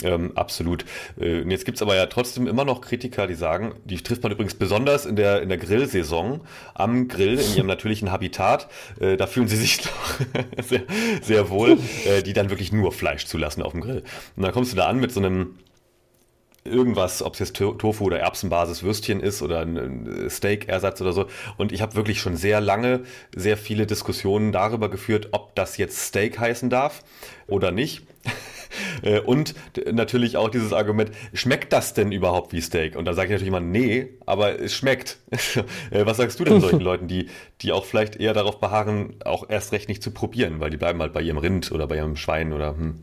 Ähm, 0.03 0.33
absolut. 0.35 0.83
Äh, 1.17 1.49
jetzt 1.49 1.63
gibt's 1.63 1.81
aber 1.81 1.95
ja 1.95 2.05
trotzdem 2.07 2.47
immer 2.47 2.65
noch 2.65 2.81
Kritiker, 2.81 3.27
die 3.27 3.33
sagen, 3.33 3.75
die 3.85 3.95
trifft 3.95 4.23
man 4.23 4.33
übrigens 4.33 4.55
besonders 4.55 5.05
in 5.05 5.15
der, 5.15 5.41
in 5.41 5.47
der 5.47 5.57
Grillsaison 5.57 6.41
am 6.73 7.07
Grill, 7.07 7.39
in 7.39 7.55
ihrem 7.55 7.67
natürlichen 7.67 8.11
Habitat. 8.11 8.67
Da 9.17 9.27
fühlen 9.27 9.47
sie 9.47 9.57
sich 9.57 9.77
doch 9.81 10.63
sehr, 10.63 10.83
sehr 11.21 11.49
wohl, 11.49 11.77
äh, 12.05 12.23
die 12.23 12.33
dann 12.33 12.49
wirklich 12.49 12.71
nur 12.71 12.91
Fleisch 12.91 13.25
zulassen 13.25 13.61
auf 13.61 13.71
dem 13.71 13.81
Grill. 13.81 14.03
Und 14.35 14.43
dann 14.43 14.51
kommst 14.51 14.71
du 14.71 14.75
da 14.75 14.87
an 14.87 14.99
mit 14.99 15.11
so 15.11 15.19
einem 15.19 15.55
irgendwas, 16.63 17.21
ob 17.21 17.33
es 17.33 17.39
jetzt 17.39 17.55
Tofu 17.55 18.05
oder 18.05 18.19
Erbsenbasis 18.19 18.83
Würstchen 18.83 19.19
ist 19.19 19.41
oder 19.41 19.61
ein 19.61 20.27
Steak-Ersatz 20.29 20.99
oder 20.99 21.13
so. 21.13 21.27
Und 21.57 21.71
ich 21.71 21.81
habe 21.81 21.95
wirklich 21.95 22.19
schon 22.19 22.35
sehr 22.35 22.59
lange 22.59 23.03
sehr 23.35 23.55
viele 23.55 23.85
Diskussionen 23.85 24.51
darüber 24.51 24.89
geführt, 24.89 25.29
ob 25.31 25.55
das 25.55 25.77
jetzt 25.77 25.99
Steak 25.99 26.39
heißen 26.39 26.69
darf 26.69 27.03
oder 27.47 27.71
nicht. 27.71 28.07
Äh, 29.01 29.19
und 29.19 29.55
natürlich 29.91 30.37
auch 30.37 30.49
dieses 30.49 30.73
Argument, 30.73 31.11
schmeckt 31.33 31.73
das 31.73 31.93
denn 31.93 32.11
überhaupt 32.11 32.53
wie 32.53 32.61
Steak? 32.61 32.95
Und 32.95 33.05
da 33.05 33.13
sage 33.13 33.27
ich 33.27 33.31
natürlich 33.31 33.47
immer, 33.47 33.59
nee, 33.59 34.09
aber 34.25 34.59
es 34.59 34.73
schmeckt. 34.73 35.17
Äh, 35.91 36.05
was 36.05 36.17
sagst 36.17 36.39
du 36.39 36.43
denn 36.43 36.61
solchen 36.61 36.79
Leuten, 36.81 37.07
die, 37.07 37.29
die 37.61 37.71
auch 37.71 37.85
vielleicht 37.85 38.15
eher 38.15 38.33
darauf 38.33 38.59
beharren, 38.59 39.15
auch 39.23 39.49
erst 39.49 39.71
recht 39.71 39.87
nicht 39.89 40.01
zu 40.01 40.11
probieren, 40.11 40.59
weil 40.59 40.69
die 40.69 40.77
bleiben 40.77 41.01
halt 41.01 41.13
bei 41.13 41.21
ihrem 41.21 41.37
Rind 41.37 41.71
oder 41.71 41.87
bei 41.87 41.97
ihrem 41.97 42.15
Schwein 42.15 42.53
oder 42.53 42.71
hm. 42.71 42.95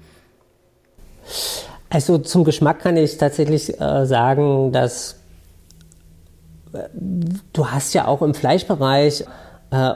Also 1.91 2.19
zum 2.19 2.45
Geschmack 2.45 2.81
kann 2.81 2.97
ich 2.97 3.19
tatsächlich 3.19 3.81
äh, 3.81 4.07
sagen, 4.07 4.73
dass 4.73 5.17
äh, 6.73 6.89
du 7.53 7.67
hast 7.69 7.93
ja 7.95 8.07
auch 8.07 8.23
im 8.23 8.35
Fleischbereich 8.35 9.25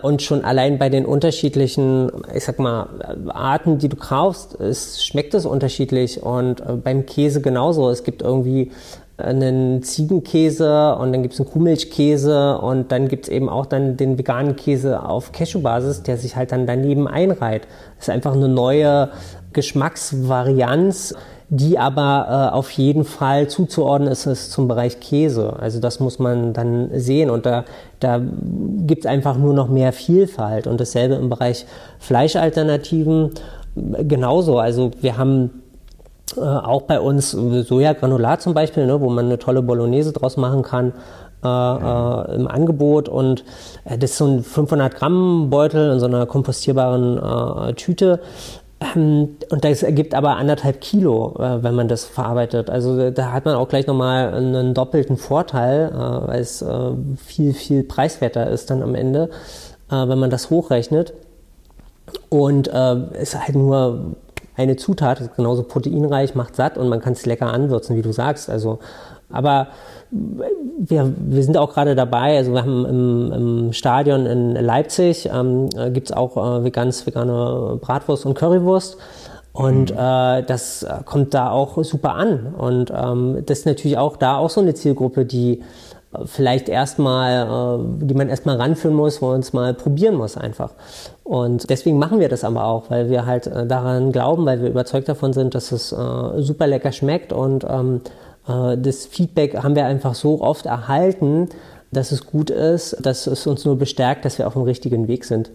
und 0.03 0.23
schon 0.23 0.45
allein 0.45 0.79
bei 0.79 0.89
den 0.89 1.05
unterschiedlichen, 1.05 2.11
ich 2.35 2.45
sag 2.45 2.59
mal, 2.59 2.89
Arten, 3.29 3.79
die 3.79 3.89
du 3.89 3.97
kaufst, 3.97 4.59
es 4.59 5.05
schmeckt 5.05 5.35
es 5.35 5.45
unterschiedlich. 5.45 6.23
Und 6.23 6.61
äh, 6.61 6.73
beim 6.83 7.05
Käse 7.05 7.43
genauso. 7.43 7.91
Es 7.91 8.03
gibt 8.03 8.23
irgendwie 8.23 8.73
einen 9.19 9.83
Ziegenkäse 9.83 10.97
und 10.97 11.13
dann 11.13 11.23
gibt 11.23 11.35
es 11.35 11.41
einen 11.41 11.49
Kuhmilchkäse 11.49 12.59
und 12.59 12.93
dann 12.93 13.09
gibt 13.09 13.25
es 13.25 13.31
eben 13.31 13.49
auch 13.49 13.67
dann 13.67 13.97
den 13.97 14.19
veganen 14.19 14.57
Käse 14.57 15.03
auf 15.03 15.33
Cashewbasis, 15.33 16.03
der 16.03 16.19
sich 16.19 16.37
halt 16.37 16.53
dann 16.53 16.67
daneben 16.67 17.09
einreiht. 17.09 17.67
Das 17.97 18.09
ist 18.09 18.15
einfach 18.15 18.35
eine 18.35 18.49
neue 18.49 19.11
Geschmacksvarianz 19.55 21.15
die 21.49 21.79
aber 21.79 22.51
äh, 22.51 22.55
auf 22.55 22.71
jeden 22.73 23.05
Fall 23.05 23.49
zuzuordnen 23.49 24.11
ist 24.11 24.27
es 24.27 24.51
zum 24.51 24.67
Bereich 24.67 24.99
Käse. 24.99 25.55
Also 25.59 25.81
das 25.81 26.01
muss 26.01 26.19
man 26.19 26.53
dann 26.53 26.91
sehen 26.99 27.31
und 27.31 27.47
da, 27.47 27.65
da 28.01 28.21
gibt 28.21 29.05
es 29.05 29.07
einfach 29.07 29.37
nur 29.37 29.55
noch 29.55 29.69
mehr 29.69 29.93
Vielfalt 29.93 30.67
und 30.67 30.81
dasselbe 30.81 31.15
im 31.15 31.29
Bereich 31.29 31.67
Fleischalternativen 32.01 33.31
genauso. 33.75 34.59
Also 34.59 34.91
wir 35.01 35.19
haben 35.19 35.63
äh, 36.37 36.41
auch 36.41 36.83
bei 36.83 37.01
uns 37.01 37.31
Sojagranulat 37.31 38.43
zum 38.43 38.53
Beispiel, 38.53 38.87
ne, 38.87 39.01
wo 39.01 39.09
man 39.09 39.27
eine 39.27 39.39
tolle 39.39 39.63
Bolognese 39.63 40.13
draus 40.13 40.37
machen 40.37 40.63
kann. 40.63 40.93
Äh, 41.45 41.49
äh, 41.49 42.35
im 42.35 42.49
Angebot 42.49 43.11
und 43.11 43.45
äh, 43.85 43.99
das 43.99 44.13
ist 44.13 44.17
so 44.17 44.27
ein 44.27 44.43
500 44.43 44.95
Gramm 44.95 45.51
Beutel 45.51 45.93
in 45.93 46.01
so 46.01 46.07
einer 46.07 46.25
kompostierbaren 46.25 47.69
äh, 47.69 47.75
Tüte 47.75 48.21
und 48.95 49.39
das 49.49 49.83
ergibt 49.83 50.15
aber 50.15 50.37
anderthalb 50.37 50.81
Kilo, 50.81 51.35
äh, 51.39 51.63
wenn 51.63 51.75
man 51.75 51.89
das 51.89 52.05
verarbeitet. 52.05 52.69
Also 52.69 53.11
da 53.11 53.33
hat 53.33 53.47
man 53.47 53.55
auch 53.55 53.69
gleich 53.69 53.87
nochmal 53.87 54.35
einen 54.35 54.75
doppelten 54.75 55.17
Vorteil, 55.17 55.91
äh, 55.93 56.29
weil 56.29 56.41
es 56.41 56.61
äh, 56.61 56.91
viel, 57.17 57.55
viel 57.55 57.85
preiswerter 57.85 58.51
ist 58.51 58.71
dann 58.71 58.83
am 58.83 58.95
Ende, 58.95 59.31
wenn 59.89 60.19
man 60.19 60.31
das 60.31 60.51
hochrechnet. 60.51 61.15
Und 62.29 62.67
es 62.67 63.35
ist 63.35 63.41
halt 63.41 63.55
nur 63.55 64.17
eine 64.57 64.75
Zutat, 64.75 65.21
ist 65.21 65.37
genauso 65.37 65.63
proteinreich, 65.63 66.35
macht 66.35 66.57
satt 66.57 66.77
und 66.77 66.89
man 66.89 67.01
kann 67.01 67.13
es 67.13 67.25
lecker 67.25 67.53
anwürzen, 67.53 67.97
wie 67.97 68.03
du 68.03 68.11
sagst. 68.11 68.51
Also, 68.51 68.81
aber 69.31 69.69
wir, 70.11 71.13
wir 71.19 71.43
sind 71.43 71.57
auch 71.57 71.75
gerade 71.75 71.95
dabei, 71.95 72.37
also 72.37 72.53
wir 72.53 72.63
haben 72.63 72.85
im, 72.87 73.33
im 73.33 73.73
Stadion 73.73 74.27
in 74.27 74.53
Leipzig, 74.55 75.29
ähm, 75.33 75.69
gibt 75.93 76.11
es 76.11 76.17
auch 76.17 76.65
äh, 76.65 76.71
ganz 76.71 77.07
vegane 77.07 77.79
Bratwurst 77.81 78.27
und 78.27 78.35
Currywurst. 78.35 78.97
Und 79.53 79.91
mhm. 79.91 79.99
äh, 79.99 80.43
das 80.43 80.87
kommt 81.07 81.33
da 81.33 81.51
auch 81.51 81.83
super 81.83 82.15
an. 82.15 82.55
Und 82.59 82.93
ähm, 82.95 83.43
das 83.47 83.61
ist 83.61 83.67
natürlich 83.67 83.97
auch 83.97 84.19
da 84.19 84.37
auch 84.37 84.51
so 84.51 84.61
eine 84.61 84.75
Zielgruppe, 84.75 85.25
die 85.25 85.63
äh, 86.13 86.19
vielleicht 86.27 86.69
erstmal, 86.69 87.81
äh, 87.81 88.05
die 88.05 88.15
man 88.15 88.29
erstmal 88.29 88.57
ranführen 88.57 88.95
muss, 88.95 89.23
wo 89.23 89.29
man 89.29 89.41
es 89.41 89.55
mal 89.55 89.73
probieren 89.73 90.15
muss 90.15 90.37
einfach. 90.37 90.73
Und 91.25 91.71
deswegen 91.71 91.99
machen 91.99 92.21
wir 92.21 92.29
das 92.29 92.45
aber 92.45 92.65
auch, 92.67 92.91
weil 92.91 93.09
wir 93.09 93.25
halt 93.25 93.47
äh, 93.47 93.67
daran 93.67 94.13
glauben, 94.13 94.45
weil 94.45 94.61
wir 94.61 94.69
überzeugt 94.69 95.09
davon 95.09 95.33
sind, 95.33 95.55
dass 95.55 95.73
es 95.73 95.91
äh, 95.91 95.97
super 96.43 96.67
lecker 96.67 96.93
schmeckt 96.93 97.33
und 97.33 97.65
ähm, 97.69 98.03
äh, 98.05 98.26
das 98.47 99.07
Feedback 99.07 99.63
haben 99.63 99.75
wir 99.75 99.87
einfach 99.87 100.15
so 100.15 100.41
oft 100.41 100.67
erhalten, 100.67 101.49
dass 101.93 102.13
es 102.13 102.27
gut 102.27 102.51
ist, 102.51 102.97
dass 103.05 103.27
es 103.27 103.47
uns 103.47 103.65
nur 103.65 103.77
bestärkt, 103.77 104.25
dass 104.25 104.39
wir 104.39 104.47
auf 104.47 104.53
dem 104.53 104.63
richtigen 104.63 105.09
Weg 105.09 105.25
sind. 105.25 105.51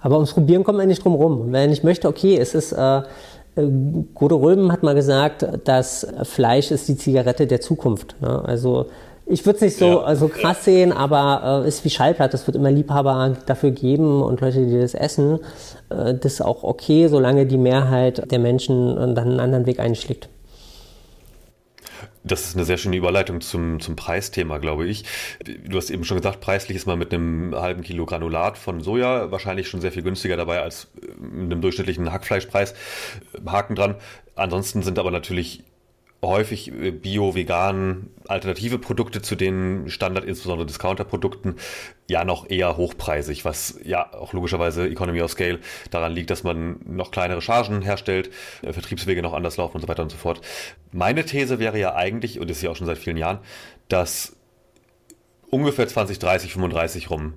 Aber 0.00 0.16
ums 0.16 0.34
Probieren 0.34 0.64
kommt 0.64 0.78
man 0.78 0.88
nicht 0.88 1.02
drum 1.02 1.14
rum. 1.14 1.52
Wenn 1.52 1.72
ich 1.72 1.82
möchte, 1.82 2.08
okay, 2.08 2.36
es 2.36 2.54
ist, 2.54 2.72
äh, 2.72 3.02
Gode 4.14 4.34
Röben 4.34 4.72
hat 4.72 4.82
mal 4.82 4.94
gesagt, 4.94 5.46
dass 5.64 6.06
Fleisch 6.24 6.70
ist 6.70 6.88
die 6.88 6.96
Zigarette 6.96 7.46
der 7.46 7.60
Zukunft. 7.60 8.16
Ne? 8.20 8.42
Also 8.44 8.86
ich 9.26 9.46
würde 9.46 9.56
es 9.56 9.62
nicht 9.62 9.78
so 9.78 9.86
ja, 9.86 10.00
also 10.02 10.28
krass 10.28 10.64
sehen, 10.64 10.92
aber 10.92 11.62
äh, 11.64 11.68
ist 11.68 11.84
wie 11.84 11.90
Schallplatte. 11.90 12.36
Es 12.36 12.46
wird 12.46 12.56
immer 12.56 12.70
Liebhaber 12.70 13.36
dafür 13.46 13.70
geben 13.70 14.22
und 14.22 14.40
Leute, 14.40 14.66
die 14.66 14.78
das 14.78 14.92
essen. 14.92 15.38
Äh, 15.88 16.14
das 16.14 16.34
ist 16.34 16.42
auch 16.42 16.64
okay, 16.64 17.08
solange 17.08 17.46
die 17.46 17.56
Mehrheit 17.56 18.30
der 18.30 18.40
Menschen 18.40 18.96
dann 18.96 19.18
einen 19.18 19.40
anderen 19.40 19.66
Weg 19.66 19.80
einschlägt. 19.80 20.28
Das 22.26 22.46
ist 22.46 22.56
eine 22.56 22.64
sehr 22.64 22.78
schöne 22.78 22.96
Überleitung 22.96 23.42
zum, 23.42 23.80
zum 23.80 23.96
Preisthema, 23.96 24.56
glaube 24.56 24.86
ich. 24.86 25.04
Du 25.44 25.76
hast 25.76 25.90
eben 25.90 26.04
schon 26.04 26.16
gesagt, 26.16 26.40
preislich 26.40 26.74
ist 26.74 26.86
man 26.86 26.98
mit 26.98 27.12
einem 27.12 27.54
halben 27.54 27.82
Kilo 27.82 28.06
Granulat 28.06 28.56
von 28.56 28.80
Soja 28.80 29.30
wahrscheinlich 29.30 29.68
schon 29.68 29.82
sehr 29.82 29.92
viel 29.92 30.02
günstiger 30.02 30.38
dabei 30.38 30.62
als 30.62 30.88
mit 31.18 31.52
einem 31.52 31.60
durchschnittlichen 31.60 32.10
Hackfleischpreis. 32.10 32.74
Haken 33.44 33.74
dran. 33.74 33.96
Ansonsten 34.36 34.82
sind 34.82 34.98
aber 34.98 35.10
natürlich 35.10 35.64
häufig 36.26 36.72
äh, 36.72 36.90
bio, 36.90 37.34
vegan, 37.34 38.10
alternative 38.28 38.78
Produkte 38.78 39.22
zu 39.22 39.36
den 39.36 39.88
Standard, 39.90 40.24
insbesondere 40.24 40.66
Discounter-Produkten, 40.66 41.56
ja 42.08 42.24
noch 42.24 42.50
eher 42.50 42.76
hochpreisig, 42.76 43.44
was 43.44 43.78
ja 43.84 44.12
auch 44.12 44.32
logischerweise 44.32 44.88
Economy 44.88 45.22
of 45.22 45.30
Scale 45.30 45.60
daran 45.90 46.12
liegt, 46.12 46.30
dass 46.30 46.44
man 46.44 46.80
noch 46.86 47.10
kleinere 47.10 47.42
Chargen 47.42 47.82
herstellt, 47.82 48.30
äh, 48.62 48.72
Vertriebswege 48.72 49.22
noch 49.22 49.32
anders 49.32 49.56
laufen 49.56 49.76
und 49.76 49.82
so 49.82 49.88
weiter 49.88 50.02
und 50.02 50.10
so 50.10 50.16
fort. 50.16 50.40
Meine 50.92 51.24
These 51.24 51.58
wäre 51.58 51.78
ja 51.78 51.94
eigentlich, 51.94 52.40
und 52.40 52.48
das 52.50 52.58
ist 52.58 52.62
ja 52.62 52.70
auch 52.70 52.76
schon 52.76 52.86
seit 52.86 52.98
vielen 52.98 53.16
Jahren, 53.16 53.38
dass 53.88 54.36
ungefähr 55.50 55.86
20, 55.86 56.18
30, 56.18 56.52
35 56.52 57.10
rum 57.10 57.34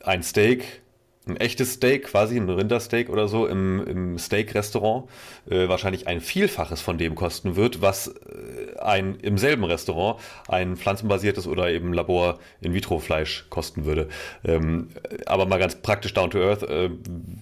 ein 0.00 0.22
Steak 0.22 0.82
ein 1.26 1.36
echtes 1.38 1.74
Steak, 1.74 2.04
quasi 2.04 2.36
ein 2.36 2.48
Rindersteak 2.48 3.08
oder 3.08 3.28
so 3.28 3.46
im, 3.46 3.84
im 3.86 4.18
Steak-Restaurant 4.18 5.08
äh, 5.48 5.68
wahrscheinlich 5.68 6.06
ein 6.06 6.20
Vielfaches 6.20 6.82
von 6.82 6.98
dem 6.98 7.14
kosten 7.14 7.56
wird, 7.56 7.80
was 7.80 8.08
äh, 8.08 8.78
ein 8.78 9.16
im 9.16 9.38
selben 9.38 9.64
Restaurant 9.64 10.20
ein 10.48 10.76
pflanzenbasiertes 10.76 11.46
oder 11.46 11.70
eben 11.70 11.92
Labor 11.94 12.38
In-vitro-Fleisch 12.60 13.46
kosten 13.48 13.86
würde. 13.86 14.08
Ähm, 14.44 14.88
aber 15.24 15.46
mal 15.46 15.58
ganz 15.58 15.76
praktisch 15.76 16.12
down 16.12 16.30
to 16.30 16.38
earth, 16.38 16.62
äh, 16.62 16.90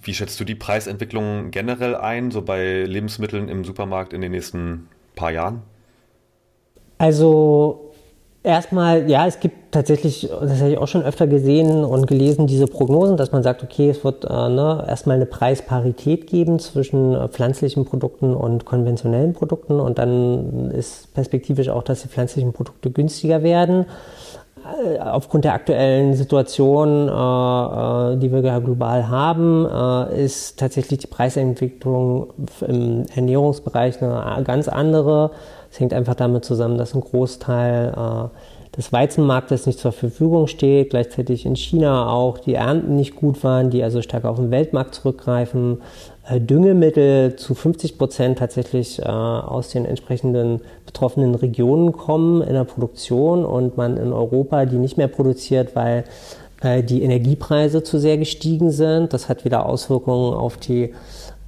wie 0.01 0.13
schätzt 0.13 0.39
du 0.39 0.45
die 0.45 0.55
Preisentwicklung 0.55 1.51
generell 1.51 1.95
ein, 1.95 2.31
so 2.31 2.41
bei 2.41 2.83
Lebensmitteln 2.83 3.49
im 3.49 3.65
Supermarkt 3.65 4.13
in 4.13 4.21
den 4.21 4.31
nächsten 4.31 4.87
paar 5.15 5.31
Jahren? 5.31 5.61
Also 6.99 7.92
Erstmal, 8.45 9.09
ja, 9.09 9.25
es 9.25 9.39
gibt 9.39 9.71
tatsächlich, 9.71 10.29
das 10.29 10.59
habe 10.59 10.71
ich 10.71 10.77
auch 10.77 10.89
schon 10.89 11.01
öfter 11.03 11.27
gesehen 11.27 11.85
und 11.85 12.07
gelesen, 12.07 12.45
diese 12.45 12.67
Prognosen, 12.67 13.15
dass 13.15 13.31
man 13.31 13.41
sagt, 13.41 13.63
okay, 13.63 13.89
es 13.89 14.03
wird 14.03 14.25
äh, 14.25 14.27
ne, 14.27 14.83
erstmal 14.85 15.15
eine 15.15 15.25
Preisparität 15.25 16.27
geben 16.27 16.59
zwischen 16.59 17.15
äh, 17.15 17.29
pflanzlichen 17.29 17.85
Produkten 17.85 18.35
und 18.35 18.65
konventionellen 18.65 19.31
Produkten 19.31 19.79
und 19.79 19.97
dann 19.97 20.71
ist 20.71 21.13
perspektivisch 21.13 21.69
auch, 21.69 21.83
dass 21.83 22.01
die 22.01 22.09
pflanzlichen 22.09 22.51
Produkte 22.51 22.91
günstiger 22.91 23.43
werden. 23.43 23.85
Äh, 24.63 24.97
aufgrund 24.99 25.43
der 25.43 25.53
aktuellen 25.53 26.13
Situation, 26.13 27.09
äh, 27.09 28.13
äh, 28.13 28.17
die 28.17 28.31
wir 28.31 28.61
global 28.61 29.09
haben, 29.09 29.65
ist 30.15 30.59
tatsächlich 30.59 30.99
die 30.99 31.07
Preisentwicklung 31.07 32.27
im 32.67 33.05
Ernährungsbereich 33.13 34.01
eine 34.01 34.43
ganz 34.43 34.67
andere. 34.67 35.31
Es 35.71 35.79
hängt 35.79 35.93
einfach 35.93 36.15
damit 36.15 36.45
zusammen, 36.45 36.77
dass 36.77 36.93
ein 36.93 37.01
Großteil 37.01 38.29
des 38.75 38.91
Weizenmarktes 38.91 39.65
nicht 39.65 39.79
zur 39.79 39.91
Verfügung 39.91 40.47
steht, 40.47 40.91
gleichzeitig 40.91 41.45
in 41.45 41.55
China 41.55 42.09
auch 42.09 42.39
die 42.39 42.55
Ernten 42.55 42.95
nicht 42.95 43.15
gut 43.15 43.43
waren, 43.43 43.69
die 43.69 43.83
also 43.83 44.01
stärker 44.01 44.29
auf 44.29 44.37
den 44.37 44.51
Weltmarkt 44.51 44.95
zurückgreifen, 44.95 45.81
Düngemittel 46.29 47.35
zu 47.35 47.53
50 47.53 47.97
Prozent 47.97 48.39
tatsächlich 48.39 48.99
äh, 48.99 49.03
aus 49.05 49.69
den 49.69 49.85
entsprechenden 49.85 50.61
betroffenen 50.85 51.35
Regionen 51.35 51.91
kommen 51.91 52.41
in 52.41 52.53
der 52.53 52.63
Produktion 52.63 53.43
und 53.43 53.75
man 53.75 53.97
in 53.97 54.13
Europa 54.13 54.65
die 54.65 54.77
nicht 54.77 54.97
mehr 54.97 55.09
produziert, 55.09 55.75
weil 55.75 56.05
äh, 56.61 56.81
die 56.81 57.03
Energiepreise 57.03 57.83
zu 57.83 57.99
sehr 57.99 58.17
gestiegen 58.17 58.71
sind. 58.71 59.11
Das 59.13 59.27
hat 59.27 59.43
wieder 59.43 59.65
Auswirkungen 59.65 60.33
auf 60.33 60.55
die 60.55 60.93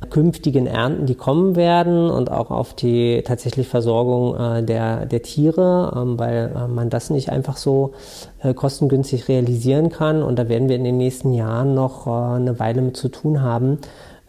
künftigen 0.09 0.67
Ernten, 0.67 1.05
die 1.05 1.15
kommen 1.15 1.55
werden 1.55 2.09
und 2.09 2.29
auch 2.29 2.51
auf 2.51 2.73
die 2.73 3.23
tatsächliche 3.25 3.69
Versorgung 3.69 4.35
äh, 4.35 4.63
der, 4.63 5.05
der 5.05 5.21
Tiere, 5.21 5.93
ähm, 5.95 6.19
weil 6.19 6.51
äh, 6.55 6.67
man 6.67 6.89
das 6.89 7.09
nicht 7.09 7.29
einfach 7.29 7.57
so 7.57 7.93
äh, 8.43 8.53
kostengünstig 8.53 9.27
realisieren 9.29 9.89
kann. 9.89 10.21
Und 10.21 10.37
da 10.37 10.49
werden 10.49 10.69
wir 10.69 10.75
in 10.75 10.83
den 10.83 10.97
nächsten 10.97 11.33
Jahren 11.33 11.73
noch 11.73 12.07
äh, 12.07 12.35
eine 12.35 12.59
Weile 12.59 12.81
mit 12.81 12.97
zu 12.97 13.09
tun 13.09 13.41
haben. 13.41 13.79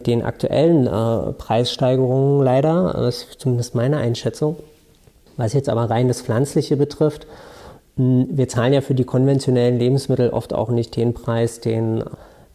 Den 0.07 0.23
aktuellen 0.23 0.87
äh, 0.87 1.33
Preissteigerungen 1.33 2.43
leider, 2.43 2.93
das 2.93 3.23
ist 3.23 3.41
zumindest 3.41 3.75
meine 3.75 3.97
Einschätzung. 3.97 4.55
Was 5.35 5.53
jetzt 5.53 5.69
aber 5.69 5.89
rein 5.89 6.07
das 6.07 6.21
Pflanzliche 6.21 6.77
betrifft, 6.77 7.27
wir 7.95 8.47
zahlen 8.47 8.73
ja 8.73 8.81
für 8.81 8.95
die 8.95 9.03
konventionellen 9.03 9.77
Lebensmittel 9.77 10.29
oft 10.29 10.53
auch 10.53 10.69
nicht 10.69 10.95
den 10.95 11.13
Preis, 11.13 11.59
den 11.59 12.03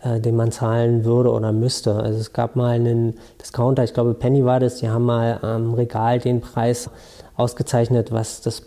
äh, 0.02 0.20
den 0.20 0.34
man 0.34 0.50
zahlen 0.50 1.04
würde 1.04 1.30
oder 1.30 1.52
müsste. 1.52 1.94
Also 1.94 2.18
es 2.18 2.32
gab 2.32 2.56
mal 2.56 2.70
einen 2.70 3.18
Discounter, 3.40 3.84
ich 3.84 3.94
glaube 3.94 4.14
Penny 4.14 4.44
war 4.44 4.58
das, 4.58 4.76
die 4.76 4.88
haben 4.88 5.04
mal 5.04 5.38
am 5.42 5.74
Regal 5.74 6.18
den 6.18 6.40
Preis 6.40 6.90
ausgezeichnet, 7.36 8.10
was 8.10 8.40
das 8.40 8.62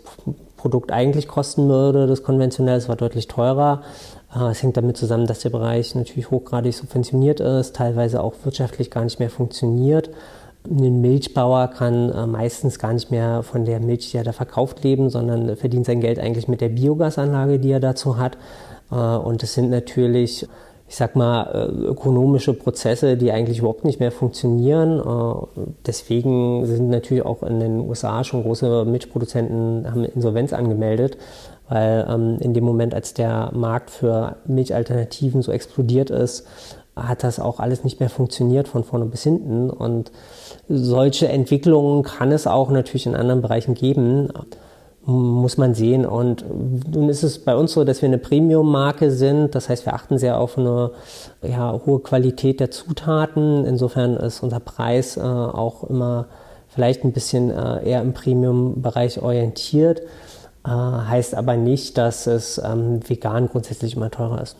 Produkt 0.56 0.92
eigentlich 0.92 1.28
kosten 1.28 1.68
würde, 1.68 2.06
das 2.06 2.22
konventionell, 2.22 2.78
es 2.78 2.88
war 2.88 2.96
deutlich 2.96 3.28
teurer. 3.28 3.82
Äh, 4.36 4.50
es 4.50 4.62
hängt 4.62 4.76
damit 4.76 4.96
zusammen, 4.96 5.26
dass 5.26 5.40
der 5.40 5.50
Bereich 5.50 5.94
natürlich 5.94 6.30
hochgradig 6.30 6.74
subventioniert 6.74 7.40
ist, 7.40 7.76
teilweise 7.76 8.22
auch 8.22 8.34
wirtschaftlich 8.44 8.90
gar 8.90 9.04
nicht 9.04 9.18
mehr 9.18 9.30
funktioniert. 9.30 10.10
Ein 10.68 11.00
Milchbauer 11.00 11.68
kann 11.68 12.10
äh, 12.10 12.26
meistens 12.26 12.78
gar 12.78 12.92
nicht 12.92 13.10
mehr 13.10 13.42
von 13.42 13.64
der 13.64 13.80
Milch, 13.80 14.10
die 14.10 14.16
er 14.16 14.24
da 14.24 14.32
verkauft, 14.32 14.82
leben, 14.82 15.10
sondern 15.10 15.56
verdient 15.56 15.86
sein 15.86 16.00
Geld 16.00 16.18
eigentlich 16.18 16.48
mit 16.48 16.60
der 16.60 16.70
Biogasanlage, 16.70 17.58
die 17.58 17.70
er 17.70 17.80
dazu 17.80 18.18
hat. 18.18 18.36
Und 18.88 19.42
es 19.42 19.54
sind 19.54 19.70
natürlich 19.70 20.46
ich 20.88 20.94
sag 20.94 21.16
mal, 21.16 21.42
äh, 21.52 21.86
ökonomische 21.86 22.54
Prozesse, 22.54 23.16
die 23.16 23.32
eigentlich 23.32 23.58
überhaupt 23.58 23.84
nicht 23.84 23.98
mehr 23.98 24.12
funktionieren. 24.12 25.00
Äh, 25.00 25.60
deswegen 25.86 26.64
sind 26.66 26.90
natürlich 26.90 27.24
auch 27.24 27.42
in 27.42 27.58
den 27.58 27.80
USA 27.80 28.22
schon 28.22 28.42
große 28.42 28.84
Milchproduzenten 28.84 29.90
haben 29.90 30.04
Insolvenz 30.04 30.52
angemeldet, 30.52 31.16
weil 31.68 32.06
ähm, 32.08 32.38
in 32.40 32.54
dem 32.54 32.64
Moment, 32.64 32.94
als 32.94 33.14
der 33.14 33.50
Markt 33.54 33.90
für 33.90 34.36
Milchalternativen 34.46 35.42
so 35.42 35.52
explodiert 35.52 36.10
ist, 36.10 36.46
hat 36.94 37.24
das 37.24 37.40
auch 37.40 37.60
alles 37.60 37.84
nicht 37.84 38.00
mehr 38.00 38.08
funktioniert 38.08 38.68
von 38.68 38.84
vorne 38.84 39.04
bis 39.04 39.22
hinten. 39.22 39.68
Und 39.68 40.12
solche 40.68 41.28
Entwicklungen 41.28 42.02
kann 42.02 42.32
es 42.32 42.46
auch 42.46 42.70
natürlich 42.70 43.06
in 43.06 43.14
anderen 43.14 43.42
Bereichen 43.42 43.74
geben 43.74 44.30
muss 45.06 45.56
man 45.56 45.74
sehen. 45.74 46.04
Und 46.04 46.44
nun 46.92 47.08
ist 47.08 47.22
es 47.22 47.38
bei 47.38 47.54
uns 47.54 47.72
so, 47.72 47.84
dass 47.84 48.02
wir 48.02 48.08
eine 48.08 48.18
Premium-Marke 48.18 49.12
sind. 49.12 49.54
Das 49.54 49.68
heißt, 49.68 49.86
wir 49.86 49.94
achten 49.94 50.18
sehr 50.18 50.38
auf 50.38 50.58
eine 50.58 50.90
ja, 51.42 51.80
hohe 51.86 52.00
Qualität 52.00 52.58
der 52.58 52.72
Zutaten. 52.72 53.64
Insofern 53.64 54.16
ist 54.16 54.42
unser 54.42 54.58
Preis 54.58 55.16
äh, 55.16 55.20
auch 55.20 55.84
immer 55.84 56.26
vielleicht 56.68 57.04
ein 57.04 57.12
bisschen 57.12 57.50
äh, 57.50 57.88
eher 57.88 58.02
im 58.02 58.14
Premium-Bereich 58.14 59.22
orientiert. 59.22 60.02
Äh, 60.66 60.70
heißt 60.70 61.34
aber 61.34 61.56
nicht, 61.56 61.96
dass 61.96 62.26
es 62.26 62.58
ähm, 62.58 63.00
vegan 63.08 63.48
grundsätzlich 63.48 63.94
immer 63.94 64.10
teurer 64.10 64.42
ist. 64.42 64.56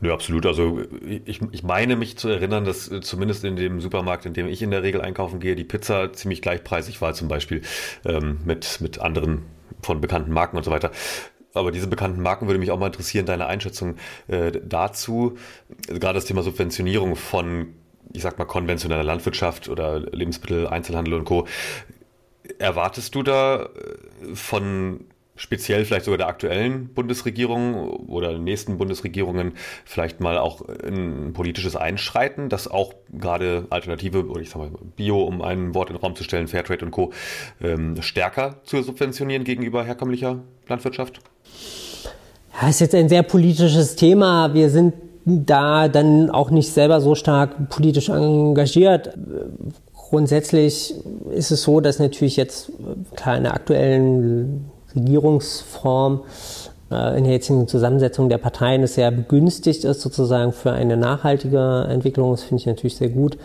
Nö, 0.00 0.12
absolut. 0.12 0.46
Also 0.46 0.80
ich, 1.24 1.40
ich 1.52 1.62
meine 1.62 1.94
mich 1.96 2.18
zu 2.18 2.28
erinnern, 2.28 2.64
dass 2.64 2.90
äh, 2.90 3.00
zumindest 3.00 3.44
in 3.44 3.56
dem 3.56 3.80
Supermarkt, 3.80 4.26
in 4.26 4.34
dem 4.34 4.48
ich 4.48 4.60
in 4.60 4.70
der 4.70 4.82
Regel 4.82 5.00
einkaufen 5.00 5.40
gehe, 5.40 5.54
die 5.54 5.64
Pizza 5.64 6.12
ziemlich 6.12 6.42
gleichpreisig 6.42 7.00
war, 7.00 7.14
zum 7.14 7.28
Beispiel 7.28 7.62
ähm, 8.04 8.40
mit, 8.44 8.80
mit 8.80 9.00
anderen 9.00 9.44
von 9.80 10.00
bekannten 10.00 10.32
Marken 10.32 10.56
und 10.56 10.64
so 10.64 10.70
weiter. 10.70 10.90
Aber 11.54 11.70
diese 11.70 11.86
bekannten 11.86 12.20
Marken 12.20 12.46
würde 12.46 12.58
mich 12.58 12.72
auch 12.72 12.78
mal 12.78 12.86
interessieren, 12.86 13.26
deine 13.26 13.46
Einschätzung 13.46 13.96
äh, 14.26 14.52
dazu. 14.52 15.36
Gerade 15.86 16.14
das 16.14 16.24
Thema 16.24 16.42
Subventionierung 16.42 17.14
von, 17.14 17.68
ich 18.12 18.22
sag 18.22 18.38
mal, 18.38 18.44
konventioneller 18.44 19.04
Landwirtschaft 19.04 19.68
oder 19.68 20.00
Lebensmittel, 20.00 20.66
Einzelhandel 20.66 21.14
und 21.14 21.24
Co. 21.24 21.46
Erwartest 22.58 23.14
du 23.14 23.22
da 23.22 23.64
äh, 23.64 24.34
von 24.34 25.04
speziell 25.34 25.84
vielleicht 25.84 26.04
sogar 26.04 26.18
der 26.18 26.28
aktuellen 26.28 26.88
Bundesregierung 26.88 27.74
oder 28.06 28.38
nächsten 28.38 28.78
Bundesregierungen 28.78 29.54
vielleicht 29.84 30.20
mal 30.20 30.38
auch 30.38 30.62
ein 30.68 31.32
politisches 31.32 31.74
Einschreiten, 31.74 32.48
das 32.48 32.68
auch 32.68 32.94
gerade 33.12 33.66
Alternative 33.70 34.26
oder 34.26 34.40
ich 34.40 34.50
sag 34.50 34.58
mal 34.58 34.70
Bio, 34.96 35.22
um 35.22 35.42
ein 35.42 35.74
Wort 35.74 35.90
in 35.90 35.96
den 35.96 36.02
Raum 36.02 36.14
zu 36.14 36.22
stellen, 36.22 36.48
Fairtrade 36.48 36.84
und 36.84 36.90
Co. 36.90 37.12
Ähm, 37.60 38.00
stärker 38.02 38.60
zu 38.64 38.80
subventionieren 38.82 39.44
gegenüber 39.44 39.84
herkömmlicher 39.84 40.40
Landwirtschaft? 40.68 41.20
Ja, 42.60 42.68
ist 42.68 42.80
jetzt 42.80 42.94
ein 42.94 43.08
sehr 43.08 43.22
politisches 43.22 43.96
Thema. 43.96 44.52
Wir 44.52 44.68
sind 44.68 44.94
da 45.24 45.88
dann 45.88 46.30
auch 46.30 46.50
nicht 46.50 46.68
selber 46.68 47.00
so 47.00 47.14
stark 47.14 47.68
politisch 47.70 48.08
engagiert. 48.08 49.16
Grundsätzlich 50.12 50.94
ist 51.30 51.50
es 51.52 51.62
so, 51.62 51.80
dass 51.80 51.98
natürlich 51.98 52.36
jetzt 52.36 52.70
klar 53.16 53.38
in 53.38 53.44
der 53.44 53.54
aktuellen 53.54 54.70
Regierungsform 54.94 56.24
äh, 56.90 57.16
in 57.16 57.24
der 57.24 57.32
jetzigen 57.32 57.66
Zusammensetzung 57.66 58.28
der 58.28 58.36
Parteien 58.36 58.82
es 58.82 58.96
sehr 58.96 59.10
begünstigt 59.10 59.84
ist, 59.84 60.02
sozusagen 60.02 60.52
für 60.52 60.70
eine 60.70 60.98
nachhaltige 60.98 61.86
Entwicklung. 61.88 62.32
Das 62.32 62.42
finde 62.42 62.60
ich 62.60 62.66
natürlich 62.66 62.96
sehr 62.96 63.08
gut. 63.08 63.38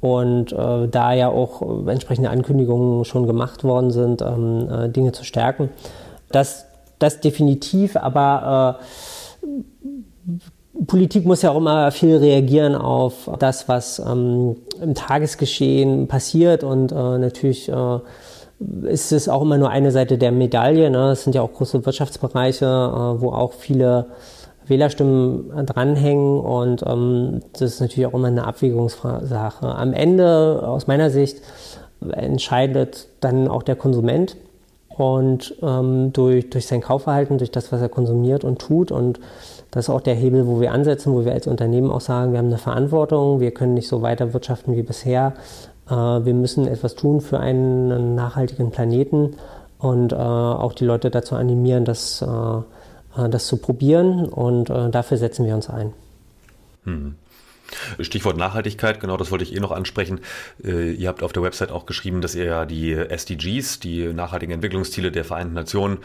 Und 0.00 0.52
äh, 0.52 0.88
da 0.88 1.12
ja 1.12 1.28
auch 1.28 1.86
entsprechende 1.86 2.30
Ankündigungen 2.30 3.04
schon 3.04 3.28
gemacht 3.28 3.62
worden 3.62 3.92
sind, 3.92 4.20
ähm, 4.20 4.68
äh, 4.68 4.88
Dinge 4.88 5.12
zu 5.12 5.22
stärken. 5.22 5.68
Das, 6.32 6.64
das 6.98 7.20
definitiv, 7.20 7.94
aber 7.94 8.80
äh, 8.80 8.84
Politik 10.86 11.24
muss 11.24 11.42
ja 11.42 11.50
auch 11.50 11.56
immer 11.56 11.90
viel 11.92 12.16
reagieren 12.16 12.74
auf 12.74 13.30
das, 13.38 13.68
was 13.68 14.00
ähm, 14.00 14.56
im 14.80 14.94
Tagesgeschehen 14.94 16.08
passiert 16.08 16.64
und 16.64 16.90
äh, 16.90 16.94
natürlich 17.18 17.68
äh, 17.68 17.98
ist 18.84 19.12
es 19.12 19.28
auch 19.28 19.42
immer 19.42 19.58
nur 19.58 19.70
eine 19.70 19.92
Seite 19.92 20.18
der 20.18 20.32
Medaille. 20.32 20.90
Ne? 20.90 21.12
Es 21.12 21.24
sind 21.24 21.34
ja 21.34 21.42
auch 21.42 21.52
große 21.52 21.86
Wirtschaftsbereiche, 21.86 22.64
äh, 22.64 23.20
wo 23.20 23.30
auch 23.30 23.52
viele 23.52 24.06
Wählerstimmen 24.66 25.66
dranhängen 25.66 26.40
und 26.40 26.82
ähm, 26.86 27.40
das 27.52 27.74
ist 27.74 27.80
natürlich 27.80 28.06
auch 28.06 28.14
immer 28.14 28.28
eine 28.28 28.46
Abwägungssache. 28.46 29.66
Am 29.66 29.92
Ende, 29.92 30.66
aus 30.66 30.86
meiner 30.86 31.10
Sicht, 31.10 31.42
entscheidet 32.12 33.08
dann 33.20 33.48
auch 33.48 33.62
der 33.62 33.76
Konsument 33.76 34.36
und 34.96 35.54
ähm, 35.62 36.12
durch, 36.12 36.50
durch 36.50 36.66
sein 36.66 36.80
Kaufverhalten, 36.80 37.38
durch 37.38 37.50
das, 37.50 37.72
was 37.72 37.80
er 37.80 37.88
konsumiert 37.88 38.44
und 38.44 38.58
tut 38.60 38.92
und 38.92 39.20
das 39.70 39.86
ist 39.86 39.90
auch 39.90 40.00
der 40.00 40.14
Hebel, 40.14 40.46
wo 40.46 40.60
wir 40.60 40.70
ansetzen, 40.70 41.12
wo 41.12 41.24
wir 41.24 41.32
als 41.32 41.48
Unternehmen 41.48 41.90
auch 41.90 42.00
sagen, 42.00 42.30
wir 42.30 42.38
haben 42.38 42.46
eine 42.46 42.58
Verantwortung, 42.58 43.40
wir 43.40 43.50
können 43.50 43.74
nicht 43.74 43.88
so 43.88 44.02
weiter 44.02 44.32
wirtschaften 44.32 44.76
wie 44.76 44.82
bisher, 44.82 45.34
äh, 45.88 45.94
wir 45.94 46.34
müssen 46.34 46.68
etwas 46.68 46.94
tun 46.94 47.20
für 47.20 47.40
einen 47.40 48.14
nachhaltigen 48.14 48.70
Planeten 48.70 49.34
und 49.78 50.12
äh, 50.12 50.16
auch 50.16 50.74
die 50.74 50.84
Leute 50.84 51.10
dazu 51.10 51.34
animieren, 51.34 51.84
das, 51.84 52.22
äh, 52.22 52.26
äh 52.26 53.28
das 53.28 53.46
zu 53.46 53.56
probieren 53.56 54.26
und 54.26 54.70
äh, 54.70 54.90
dafür 54.90 55.16
setzen 55.16 55.44
wir 55.44 55.56
uns 55.56 55.68
ein. 55.68 55.92
Hm. 56.84 57.16
Stichwort 58.00 58.36
Nachhaltigkeit, 58.36 59.00
genau 59.00 59.16
das 59.16 59.30
wollte 59.30 59.44
ich 59.44 59.54
eh 59.54 59.60
noch 59.60 59.72
ansprechen. 59.72 60.20
Äh, 60.62 60.92
ihr 60.92 61.08
habt 61.08 61.22
auf 61.22 61.32
der 61.32 61.42
Website 61.42 61.70
auch 61.70 61.86
geschrieben, 61.86 62.20
dass 62.20 62.34
ihr 62.34 62.44
ja 62.44 62.66
die 62.66 62.92
SDGs, 62.92 63.80
die 63.80 64.12
nachhaltigen 64.12 64.54
Entwicklungsziele 64.54 65.10
der 65.10 65.24
Vereinten 65.24 65.54
Nationen, 65.54 65.98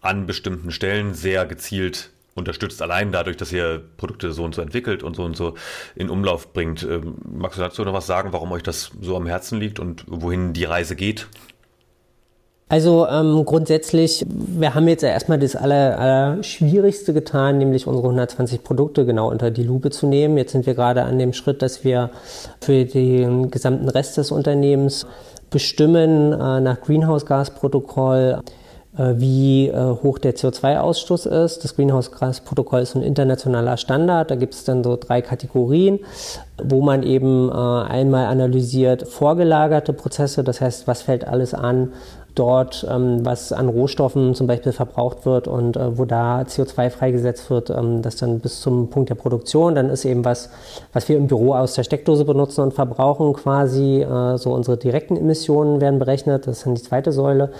an 0.00 0.26
bestimmten 0.26 0.70
Stellen 0.70 1.14
sehr 1.14 1.46
gezielt 1.46 2.10
unterstützt, 2.34 2.82
allein 2.82 3.12
dadurch, 3.12 3.36
dass 3.36 3.52
ihr 3.52 3.82
Produkte 3.96 4.32
so 4.32 4.44
und 4.44 4.54
so 4.54 4.62
entwickelt 4.62 5.02
und 5.02 5.14
so 5.16 5.24
und 5.24 5.36
so 5.36 5.54
in 5.94 6.10
Umlauf 6.10 6.52
bringt. 6.52 6.82
Ähm, 6.82 7.16
magst 7.24 7.58
du 7.58 7.62
dazu 7.62 7.84
noch 7.84 7.94
was 7.94 8.06
sagen, 8.06 8.32
warum 8.32 8.50
euch 8.52 8.62
das 8.62 8.90
so 9.00 9.16
am 9.16 9.26
Herzen 9.26 9.58
liegt 9.58 9.78
und 9.78 10.04
wohin 10.08 10.52
die 10.52 10.64
Reise 10.64 10.96
geht? 10.96 11.28
Also 12.68 13.06
ähm, 13.06 13.44
grundsätzlich, 13.44 14.24
wir 14.26 14.74
haben 14.74 14.88
jetzt 14.88 15.02
ja 15.02 15.10
erstmal 15.10 15.38
das 15.38 15.54
aller, 15.54 15.98
aller 15.98 16.38
getan, 17.12 17.58
nämlich 17.58 17.86
unsere 17.86 18.06
120 18.06 18.64
Produkte 18.64 19.04
genau 19.04 19.30
unter 19.30 19.50
die 19.50 19.62
Lupe 19.62 19.90
zu 19.90 20.06
nehmen. 20.06 20.38
Jetzt 20.38 20.52
sind 20.52 20.64
wir 20.64 20.74
gerade 20.74 21.02
an 21.02 21.18
dem 21.18 21.34
Schritt, 21.34 21.60
dass 21.60 21.84
wir 21.84 22.10
für 22.62 22.86
den 22.86 23.50
gesamten 23.50 23.88
Rest 23.88 24.16
des 24.16 24.30
Unternehmens 24.30 25.06
bestimmen 25.50 26.32
äh, 26.32 26.60
nach 26.60 26.80
Greenhouse-Gas-Protokoll, 26.80 28.40
äh, 28.96 29.14
wie 29.16 29.68
äh, 29.68 29.96
hoch 30.02 30.18
der 30.18 30.34
CO2-Ausstoß 30.34 31.44
ist. 31.44 31.64
Das 31.64 31.76
Greenhouse-Gas-Protokoll 31.76 32.80
ist 32.80 32.96
ein 32.96 33.02
internationaler 33.02 33.76
Standard. 33.76 34.30
Da 34.30 34.36
gibt 34.36 34.54
es 34.54 34.64
dann 34.64 34.82
so 34.82 34.96
drei 34.96 35.20
Kategorien, 35.20 36.00
wo 36.62 36.80
man 36.80 37.02
eben 37.02 37.50
äh, 37.50 37.52
einmal 37.52 38.26
analysiert 38.26 39.06
vorgelagerte 39.06 39.92
Prozesse, 39.92 40.42
das 40.42 40.62
heißt, 40.62 40.88
was 40.88 41.02
fällt 41.02 41.26
alles 41.26 41.52
an, 41.52 41.92
dort, 42.34 42.86
ähm, 42.90 43.24
was 43.24 43.52
an 43.52 43.68
Rohstoffen 43.68 44.34
zum 44.34 44.46
Beispiel 44.46 44.72
verbraucht 44.72 45.24
wird 45.24 45.48
und 45.48 45.76
äh, 45.76 45.96
wo 45.96 46.04
da 46.04 46.40
CO2 46.42 46.90
freigesetzt 46.90 47.50
wird, 47.50 47.70
ähm, 47.70 48.02
das 48.02 48.16
dann 48.16 48.40
bis 48.40 48.60
zum 48.60 48.90
Punkt 48.90 49.10
der 49.10 49.14
Produktion, 49.14 49.74
dann 49.74 49.88
ist 49.90 50.04
eben 50.04 50.24
was, 50.24 50.50
was 50.92 51.08
wir 51.08 51.16
im 51.16 51.26
Büro 51.26 51.54
aus 51.54 51.74
der 51.74 51.84
Steckdose 51.84 52.24
benutzen 52.24 52.62
und 52.62 52.74
verbrauchen 52.74 53.32
quasi, 53.34 54.02
äh, 54.02 54.36
so 54.36 54.52
unsere 54.52 54.76
direkten 54.76 55.16
Emissionen 55.16 55.80
werden 55.80 55.98
berechnet, 55.98 56.46
das 56.46 56.58
ist 56.58 56.66
dann 56.66 56.74
die 56.74 56.82
zweite 56.82 57.12
Säule. 57.12 57.52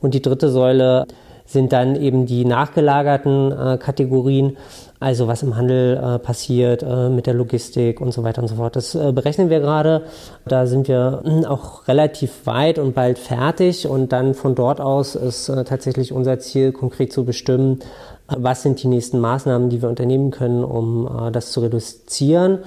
Und 0.00 0.14
die 0.14 0.22
dritte 0.22 0.50
Säule 0.50 1.06
sind 1.44 1.72
dann 1.72 1.96
eben 1.96 2.26
die 2.26 2.44
nachgelagerten 2.44 3.52
äh, 3.52 3.78
Kategorien, 3.78 4.56
also 5.00 5.26
was 5.26 5.42
im 5.42 5.56
Handel 5.56 5.96
äh, 5.96 6.18
passiert 6.18 6.82
äh, 6.82 7.08
mit 7.08 7.26
der 7.26 7.32
Logistik 7.32 8.02
und 8.02 8.12
so 8.12 8.22
weiter 8.22 8.42
und 8.42 8.48
so 8.48 8.56
fort. 8.56 8.76
Das 8.76 8.94
äh, 8.94 9.12
berechnen 9.12 9.48
wir 9.48 9.60
gerade. 9.60 10.02
Da 10.46 10.66
sind 10.66 10.88
wir 10.88 11.22
hm, 11.24 11.46
auch 11.46 11.88
relativ 11.88 12.46
weit 12.46 12.78
und 12.78 12.94
bald 12.94 13.18
fertig. 13.18 13.88
Und 13.88 14.12
dann 14.12 14.34
von 14.34 14.54
dort 14.54 14.78
aus 14.78 15.14
ist 15.14 15.48
äh, 15.48 15.64
tatsächlich 15.64 16.12
unser 16.12 16.38
Ziel, 16.38 16.72
konkret 16.72 17.14
zu 17.14 17.24
bestimmen, 17.24 17.80
was 18.28 18.62
sind 18.62 18.82
die 18.82 18.88
nächsten 18.88 19.18
Maßnahmen, 19.20 19.70
die 19.70 19.80
wir 19.80 19.88
unternehmen 19.88 20.30
können, 20.30 20.62
um 20.62 21.06
äh, 21.06 21.32
das 21.32 21.50
zu 21.50 21.60
reduzieren. 21.60 22.58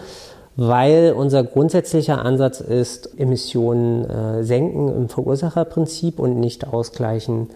Weil 0.56 1.14
unser 1.16 1.44
grundsätzlicher 1.44 2.26
Ansatz 2.26 2.62
ist, 2.62 3.20
Emissionen 3.20 4.10
äh, 4.10 4.44
senken 4.44 4.90
im 4.90 5.08
Verursacherprinzip 5.08 6.18
und 6.18 6.40
nicht 6.40 6.68
ausgleichen 6.68 7.50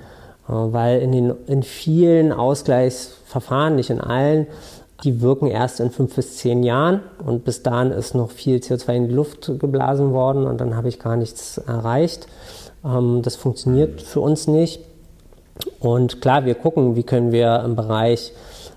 weil 0.48 1.02
in, 1.02 1.12
den, 1.12 1.34
in 1.48 1.64
vielen 1.64 2.32
Ausgleichsverfahren, 2.32 3.76
nicht 3.76 3.90
in 3.90 4.00
allen, 4.00 4.48
die 5.04 5.22
wirken 5.22 5.48
erst 5.48 5.80
in 5.80 5.92
fünf 5.92 6.16
bis 6.16 6.38
zehn 6.38 6.64
Jahren 6.64 7.02
und 7.24 7.44
bis 7.44 7.62
dahin 7.62 7.92
ist 7.92 8.16
noch 8.16 8.32
viel 8.32 8.58
CO2 8.58 8.94
in 8.94 9.08
die 9.08 9.14
Luft 9.14 9.52
geblasen 9.60 10.12
worden 10.12 10.46
und 10.46 10.60
dann 10.60 10.76
habe 10.76 10.90
ich 10.90 11.00
gar 11.00 11.16
nichts 11.16 11.58
erreicht. 11.60 12.28
Ähm, 12.84 13.22
das 13.22 13.36
funktioniert 13.36 14.02
für 14.02 14.22
uns 14.22 14.48
nicht. 14.48 14.82
Und 15.80 16.22
klar, 16.22 16.46
wir 16.46 16.56
gucken, 16.56 16.96
wie 16.96 17.04
können 17.04 17.32
wir 17.32 17.62
im 17.64 17.76
Bereich 17.76 18.32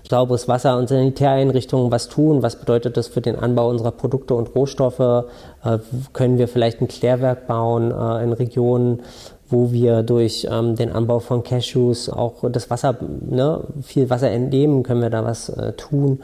sauberes 0.09 0.47
Wasser 0.47 0.77
und 0.77 0.89
Sanitäreinrichtungen 0.89 1.91
was 1.91 2.09
tun? 2.09 2.43
Was 2.43 2.57
bedeutet 2.57 2.97
das 2.97 3.07
für 3.07 3.21
den 3.21 3.37
Anbau 3.37 3.69
unserer 3.69 3.91
Produkte 3.91 4.35
und 4.35 4.53
Rohstoffe? 4.53 4.99
Äh, 4.99 5.77
können 6.13 6.37
wir 6.37 6.47
vielleicht 6.47 6.81
ein 6.81 6.87
Klärwerk 6.87 7.47
bauen 7.47 7.91
äh, 7.91 8.23
in 8.23 8.33
Regionen, 8.33 9.01
wo 9.51 9.71
wir 9.71 10.03
durch 10.03 10.47
ähm, 10.49 10.75
den 10.75 10.91
Anbau 10.91 11.19
von 11.19 11.43
Cashews 11.43 12.09
auch 12.09 12.49
das 12.49 12.69
Wasser, 12.69 12.97
ne, 13.01 13.61
viel 13.81 14.09
Wasser 14.09 14.31
entnehmen, 14.31 14.83
können 14.83 15.01
wir 15.01 15.09
da 15.09 15.23
was 15.23 15.49
äh, 15.49 15.73
tun. 15.73 16.19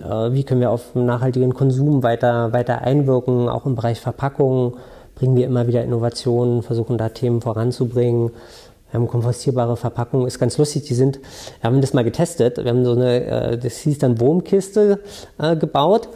Äh, 0.00 0.32
wie 0.32 0.44
können 0.44 0.60
wir 0.60 0.70
auf 0.70 0.94
nachhaltigen 0.94 1.54
Konsum 1.54 2.02
weiter, 2.02 2.52
weiter 2.52 2.82
einwirken, 2.82 3.48
auch 3.48 3.66
im 3.66 3.74
Bereich 3.74 4.00
Verpackungen 4.00 4.74
bringen 5.16 5.34
wir 5.34 5.46
immer 5.46 5.66
wieder 5.66 5.82
Innovationen, 5.82 6.62
versuchen 6.62 6.98
da 6.98 7.08
Themen 7.08 7.40
voranzubringen. 7.40 8.30
Wir 8.90 9.00
haben 9.00 9.08
kompostierbare 9.08 9.76
Verpackungen, 9.76 10.26
ist 10.26 10.38
ganz 10.38 10.58
lustig, 10.58 10.84
die 10.84 10.94
sind, 10.94 11.18
wir 11.60 11.68
haben 11.68 11.80
das 11.80 11.92
mal 11.92 12.04
getestet, 12.04 12.58
wir 12.58 12.66
haben 12.66 12.84
so 12.84 12.92
eine, 12.92 13.24
äh, 13.24 13.58
das 13.58 13.78
hieß 13.78 13.98
dann 13.98 14.20
Wurmkiste 14.20 15.00
äh, 15.38 15.56
gebaut 15.56 16.08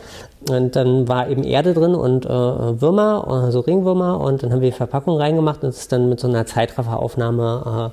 und 0.48 0.74
dann 0.74 1.06
war 1.06 1.28
eben 1.28 1.44
Erde 1.44 1.74
drin 1.74 1.94
und 1.94 2.24
äh, 2.24 2.28
Würmer, 2.28 3.24
äh, 3.26 3.30
so 3.30 3.34
also 3.34 3.60
Ringwürmer 3.60 4.20
und 4.20 4.42
dann 4.42 4.52
haben 4.52 4.62
wir 4.62 4.70
die 4.70 4.76
Verpackung 4.76 5.18
reingemacht 5.18 5.62
und 5.62 5.70
es 5.70 5.88
dann 5.88 6.08
mit 6.08 6.18
so 6.18 6.28
einer 6.28 6.46
Zeitrafferaufnahme 6.46 7.92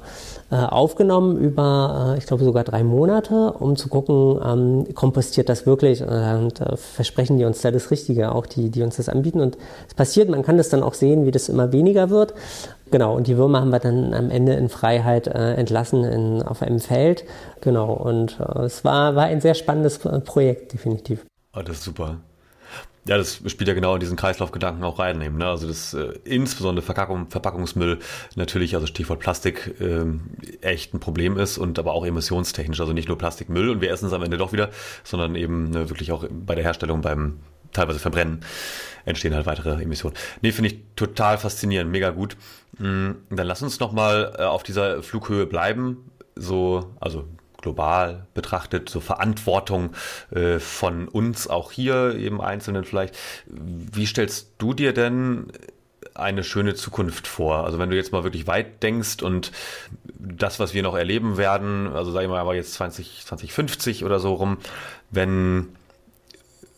äh, 0.51 0.55
äh, 0.55 0.65
aufgenommen 0.65 1.37
über, 1.37 2.13
äh, 2.15 2.17
ich 2.17 2.25
glaube 2.25 2.45
sogar 2.45 2.63
drei 2.63 2.83
Monate, 2.83 3.53
um 3.59 3.75
zu 3.75 3.89
gucken, 3.89 4.39
ähm, 4.45 4.95
kompostiert 4.95 5.49
das 5.49 5.65
wirklich 5.65 6.01
und 6.01 6.61
äh, 6.61 6.77
versprechen 6.77 7.37
die 7.37 7.43
uns 7.43 7.61
da 7.61 7.71
das 7.71 7.91
Richtige, 7.91 8.33
auch 8.33 8.45
die, 8.45 8.69
die 8.69 8.81
uns 8.81 8.95
das 8.95 9.09
anbieten 9.09 9.41
und 9.41 9.57
es 9.89 9.93
passiert, 9.93 10.29
man 10.29 10.43
kann 10.43 10.57
das 10.57 10.69
dann 10.69 10.83
auch 10.83 10.93
sehen, 10.93 11.25
wie 11.25 11.31
das 11.31 11.49
immer 11.49 11.73
weniger 11.73 12.09
wird. 12.09 12.33
Genau, 12.91 13.13
und 13.13 13.27
die 13.27 13.35
Würmer 13.35 13.59
haben 13.59 13.71
wir 13.71 13.79
dann 13.79 14.13
am 14.13 14.29
Ende 14.29 14.53
in 14.53 14.69
Freiheit 14.69 15.27
äh, 15.27 15.55
entlassen 15.55 16.05
in, 16.05 16.41
auf 16.41 16.61
einem 16.61 16.79
Feld. 16.79 17.25
Genau, 17.59 17.91
und 17.91 18.39
äh, 18.39 18.61
es 18.61 18.85
war, 18.85 19.17
war 19.17 19.25
ein 19.25 19.41
sehr 19.41 19.55
spannendes 19.55 19.99
Projekt, 19.99 20.71
definitiv. 20.71 21.25
Oh, 21.53 21.61
das 21.61 21.79
ist 21.79 21.83
super. 21.83 22.19
Ja, 23.07 23.17
das 23.17 23.41
spielt 23.47 23.69
ja 23.69 23.73
genau 23.73 23.93
in 23.93 24.01
diesen 24.01 24.17
Kreislaufgedanken 24.17 24.83
auch 24.83 24.99
rein. 24.99 25.17
Ne? 25.19 25.45
Also 25.45 25.67
das 25.67 25.93
äh, 25.93 26.13
insbesondere 26.25 26.85
Verpackung, 26.85 27.29
Verpackungsmüll 27.29 27.99
natürlich, 28.35 28.75
also 28.75 28.85
Stichwort 28.85 29.19
Plastik, 29.19 29.75
ähm, 29.79 30.21
echt 30.61 30.93
ein 30.93 30.99
Problem 30.99 31.37
ist 31.37 31.57
und 31.57 31.79
aber 31.79 31.93
auch 31.93 32.05
emissionstechnisch. 32.05 32.81
Also 32.81 32.91
nicht 32.91 33.07
nur 33.07 33.17
Plastikmüll 33.17 33.69
und 33.69 33.81
wir 33.81 33.91
essen 33.91 34.07
es 34.07 34.13
am 34.13 34.23
Ende 34.23 34.37
doch 34.37 34.51
wieder, 34.51 34.71
sondern 35.03 35.35
eben 35.35 35.69
ne, 35.69 35.89
wirklich 35.89 36.11
auch 36.11 36.25
bei 36.29 36.55
der 36.55 36.65
Herstellung, 36.65 37.01
beim 37.01 37.39
teilweise 37.71 37.99
Verbrennen 37.99 38.41
entstehen 39.05 39.33
halt 39.33 39.45
weitere 39.45 39.81
Emissionen. 39.81 40.15
Nee, 40.41 40.51
finde 40.51 40.71
ich 40.71 40.79
total 40.95 41.37
faszinierend, 41.37 41.89
mega 41.91 42.09
gut. 42.09 42.35
Mm, 42.77 43.11
dann 43.29 43.47
lass 43.47 43.61
uns 43.61 43.79
nochmal 43.79 44.35
äh, 44.37 44.43
auf 44.43 44.63
dieser 44.63 45.01
Flughöhe 45.01 45.45
bleiben. 45.45 46.11
So, 46.35 46.93
also 46.99 47.25
global 47.57 48.27
betrachtet, 48.33 48.89
so 48.89 48.99
Verantwortung 48.99 49.93
äh, 50.31 50.59
von 50.59 51.07
uns 51.07 51.47
auch 51.47 51.71
hier 51.71 52.15
im 52.15 52.41
Einzelnen 52.41 52.83
vielleicht. 52.83 53.17
Wie 53.47 54.05
stellst 54.05 54.51
du 54.57 54.73
dir 54.73 54.93
denn 54.93 55.47
eine 56.13 56.43
schöne 56.43 56.75
Zukunft 56.75 57.27
vor? 57.27 57.65
Also 57.65 57.79
wenn 57.79 57.89
du 57.89 57.95
jetzt 57.95 58.11
mal 58.11 58.23
wirklich 58.23 58.47
weit 58.47 58.83
denkst 58.83 59.21
und 59.21 59.51
das, 60.19 60.59
was 60.59 60.73
wir 60.73 60.83
noch 60.83 60.95
erleben 60.95 61.37
werden, 61.37 61.87
also 61.93 62.11
sage 62.11 62.25
ich 62.25 62.31
mal 62.31 62.55
jetzt 62.55 62.73
20, 62.73 63.25
2050 63.25 64.03
oder 64.03 64.19
so 64.19 64.33
rum, 64.33 64.57
wenn, 65.09 65.69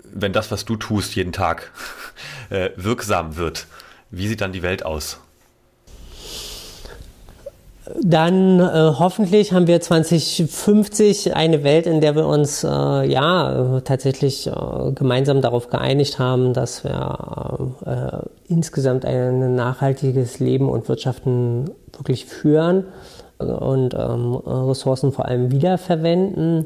wenn 0.04 0.34
das, 0.34 0.52
was 0.52 0.66
du 0.66 0.76
tust 0.76 1.16
jeden 1.16 1.34
Tag, 1.34 1.72
äh, 2.50 2.72
wirksam 2.76 3.36
wird, 3.36 3.68
wie 4.12 4.28
sieht 4.28 4.42
dann 4.42 4.54
die 4.54 4.64
Welt 4.64 4.84
aus? 4.84 5.20
Dann 8.02 8.60
äh, 8.60 8.94
hoffentlich 8.98 9.54
haben 9.54 9.68
wir 9.68 9.82
2050 9.82 11.36
eine 11.36 11.64
Welt, 11.64 11.88
in 11.88 12.02
der 12.02 12.16
wir 12.16 12.26
uns 12.28 12.64
äh, 12.64 12.68
ja 12.68 13.82
tatsächlich 13.84 14.48
äh, 14.48 14.92
gemeinsam 14.94 15.42
darauf 15.42 15.70
geeinigt 15.70 16.20
haben, 16.20 16.54
dass 16.54 16.84
wir 16.84 17.74
äh, 17.86 18.52
insgesamt 18.54 19.06
ein 19.06 19.56
nachhaltiges 19.56 20.40
Leben 20.40 20.70
und 20.70 20.88
Wirtschaften 20.88 21.72
wirklich 21.94 22.26
führen 22.26 22.86
und 23.38 23.94
ähm, 23.94 24.36
Ressourcen 24.36 25.12
vor 25.14 25.26
allem 25.26 25.52
wiederverwenden. 25.52 26.66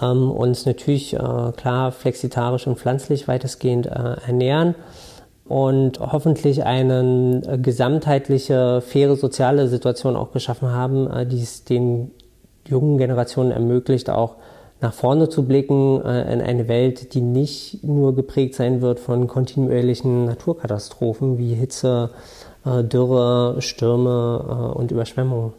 Ähm, 0.00 0.30
uns 0.30 0.66
natürlich 0.66 1.14
äh, 1.14 1.18
klar 1.56 1.92
flexitarisch 1.92 2.66
und 2.66 2.78
pflanzlich 2.78 3.28
weitestgehend 3.28 3.86
äh, 3.86 4.16
ernähren 4.26 4.74
und 5.44 5.98
hoffentlich 6.00 6.64
eine 6.64 7.42
äh, 7.46 7.58
gesamtheitliche, 7.58 8.80
faire 8.80 9.16
soziale 9.16 9.68
Situation 9.68 10.16
auch 10.16 10.32
geschaffen 10.32 10.70
haben, 10.70 11.10
äh, 11.10 11.26
die 11.26 11.42
es 11.42 11.64
den 11.64 12.10
jungen 12.66 12.98
Generationen 12.98 13.50
ermöglicht, 13.50 14.08
auch 14.08 14.36
nach 14.80 14.94
vorne 14.94 15.28
zu 15.28 15.44
blicken 15.44 16.00
äh, 16.04 16.32
in 16.32 16.40
eine 16.40 16.68
Welt, 16.68 17.14
die 17.14 17.20
nicht 17.20 17.82
nur 17.82 18.14
geprägt 18.14 18.54
sein 18.54 18.80
wird 18.80 19.00
von 19.00 19.26
kontinuierlichen 19.26 20.26
Naturkatastrophen 20.26 21.38
wie 21.38 21.54
Hitze, 21.54 22.10
Dürre, 22.64 23.60
Stürme 23.60 24.72
und 24.74 24.92
Überschwemmungen. 24.92 25.52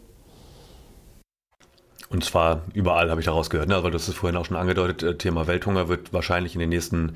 Und 2.08 2.24
zwar 2.24 2.62
überall 2.72 3.10
habe 3.10 3.20
ich 3.20 3.26
daraus 3.26 3.50
gehört, 3.50 3.68
ne? 3.68 3.74
du 3.82 3.92
hast 3.92 4.08
es 4.08 4.14
vorhin 4.14 4.38
auch 4.38 4.46
schon 4.46 4.56
angedeutet, 4.56 5.18
Thema 5.18 5.46
Welthunger 5.46 5.88
wird 5.88 6.14
wahrscheinlich 6.14 6.54
in 6.54 6.60
den 6.60 6.70
nächsten 6.70 7.12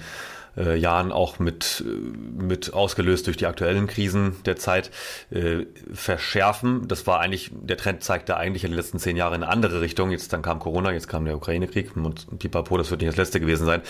äh, 0.57 0.77
Jahren 0.77 1.13
auch 1.13 1.39
mit, 1.39 1.85
äh, 1.87 2.43
mit 2.43 2.73
ausgelöst 2.73 3.27
durch 3.27 3.37
die 3.37 3.47
aktuellen 3.47 3.87
Krisen 3.87 4.37
der 4.45 4.57
Zeit 4.57 4.91
äh, 5.31 5.67
verschärfen. 5.93 6.89
Das 6.89 7.07
war 7.07 7.21
eigentlich, 7.21 7.51
der 7.53 7.77
Trend 7.77 8.03
zeigte 8.03 8.37
eigentlich 8.37 8.65
in 8.65 8.71
den 8.71 8.77
letzten 8.77 8.99
zehn 8.99 9.17
Jahren 9.17 9.35
in 9.35 9.43
eine 9.43 9.53
andere 9.53 9.81
Richtung. 9.81 10.11
Jetzt 10.11 10.33
dann 10.33 10.43
kam 10.43 10.59
Corona, 10.59 10.93
jetzt 10.93 11.09
kam 11.09 11.25
der 11.25 11.37
Ukraine-Krieg 11.37 11.97
und 11.97 12.27
die 12.43 12.49
Papo, 12.49 12.77
das 12.77 12.91
wird 12.91 13.01
nicht 13.01 13.11
das 13.11 13.17
letzte 13.17 13.41
gewesen 13.41 13.67
sein. 13.67 13.83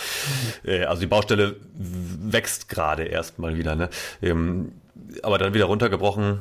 Mhm. 0.64 0.70
Äh, 0.70 0.84
also 0.84 1.00
die 1.00 1.06
Baustelle 1.06 1.56
wächst 1.74 2.68
gerade 2.68 3.04
erst 3.04 3.38
mal 3.38 3.56
wieder. 3.56 3.76
Ne? 3.76 3.88
Ähm, 4.22 4.72
aber 5.22 5.38
dann 5.38 5.54
wieder 5.54 5.66
runtergebrochen, 5.66 6.40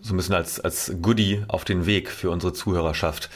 so 0.00 0.14
ein 0.14 0.16
bisschen 0.16 0.34
als, 0.34 0.60
als 0.60 0.92
Goodie 1.02 1.44
auf 1.48 1.64
den 1.64 1.86
Weg 1.86 2.10
für 2.10 2.30
unsere 2.30 2.52
Zuhörerschaft. 2.52 3.28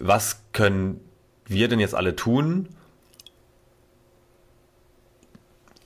Was 0.00 0.42
können 0.52 1.00
wir 1.46 1.68
denn 1.68 1.80
jetzt 1.80 1.94
alle 1.94 2.16
tun, 2.16 2.68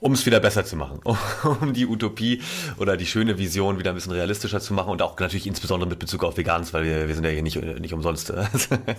um 0.01 0.13
es 0.13 0.25
wieder 0.25 0.39
besser 0.39 0.65
zu 0.65 0.75
machen, 0.75 0.99
um 1.61 1.73
die 1.73 1.85
Utopie 1.85 2.41
oder 2.79 2.97
die 2.97 3.05
schöne 3.05 3.37
Vision 3.37 3.79
wieder 3.79 3.91
ein 3.91 3.95
bisschen 3.95 4.11
realistischer 4.11 4.59
zu 4.59 4.73
machen 4.73 4.89
und 4.89 5.01
auch 5.01 5.17
natürlich 5.19 5.47
insbesondere 5.47 5.89
mit 5.89 5.99
Bezug 5.99 6.23
auf 6.23 6.37
Vegans, 6.37 6.73
weil 6.73 6.83
wir, 6.83 7.07
wir 7.07 7.15
sind 7.15 7.23
ja 7.23 7.29
hier 7.29 7.43
nicht, 7.43 7.63
nicht 7.79 7.93
umsonst. 7.93 8.33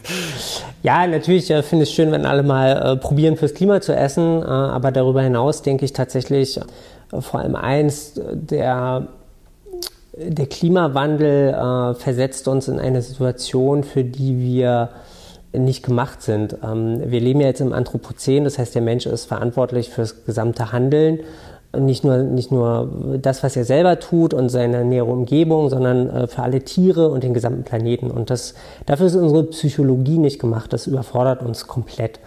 ja, 0.83 1.07
natürlich 1.07 1.51
äh, 1.51 1.63
finde 1.63 1.83
ich 1.83 1.91
es 1.91 1.95
schön, 1.95 2.13
wenn 2.13 2.25
alle 2.25 2.45
mal 2.45 2.95
äh, 2.95 2.97
probieren, 2.97 3.37
fürs 3.37 3.53
Klima 3.53 3.81
zu 3.81 3.95
essen, 3.95 4.43
äh, 4.43 4.47
aber 4.47 4.93
darüber 4.93 5.23
hinaus 5.23 5.63
denke 5.63 5.85
ich 5.85 5.93
tatsächlich 5.93 6.59
äh, 6.59 7.21
vor 7.21 7.41
allem 7.41 7.57
eins, 7.57 8.15
der 8.33 9.09
der 10.15 10.47
Klimawandel 10.47 11.55
äh, 11.55 11.95
versetzt 11.95 12.47
uns 12.47 12.69
in 12.69 12.79
eine 12.79 13.01
Situation, 13.01 13.83
für 13.83 14.05
die 14.05 14.39
wir 14.39 14.91
nicht 15.53 15.85
gemacht 15.85 16.23
sind. 16.23 16.57
Ähm, 16.65 17.01
wir 17.05 17.21
leben 17.21 17.41
ja 17.41 17.49
jetzt 17.49 17.61
im 17.61 17.73
Anthropozän, 17.73 18.45
das 18.45 18.59
heißt, 18.59 18.75
der 18.75 18.83
Mensch 18.83 19.07
ist 19.07 19.27
verantwortlich 19.27 19.91
fürs 19.91 20.25
gesamte 20.25 20.73
Handeln. 20.73 21.21
Nicht 21.79 22.05
nur, 22.05 22.19
nicht 22.19 22.53
nur 22.53 23.19
das, 23.23 23.43
was 23.43 23.57
er 23.57 23.65
selber 23.65 23.99
tut 23.99 24.35
und 24.35 24.51
seine 24.51 24.85
nähere 24.85 25.07
Umgebung, 25.07 25.71
sondern 25.71 26.11
äh, 26.11 26.27
für 26.27 26.43
alle 26.43 26.61
Tiere 26.61 27.09
und 27.09 27.25
den 27.25 27.33
gesamten 27.33 27.63
Planeten. 27.63 28.11
Und 28.11 28.29
das, 28.29 28.55
dafür 28.85 29.07
ist 29.07 29.15
unsere 29.15 29.45
Psychologie 29.45 30.19
nicht 30.19 30.39
gemacht. 30.39 30.73
Das 30.73 30.87
überfordert 30.87 31.43
uns 31.43 31.67
komplett. 31.67 32.21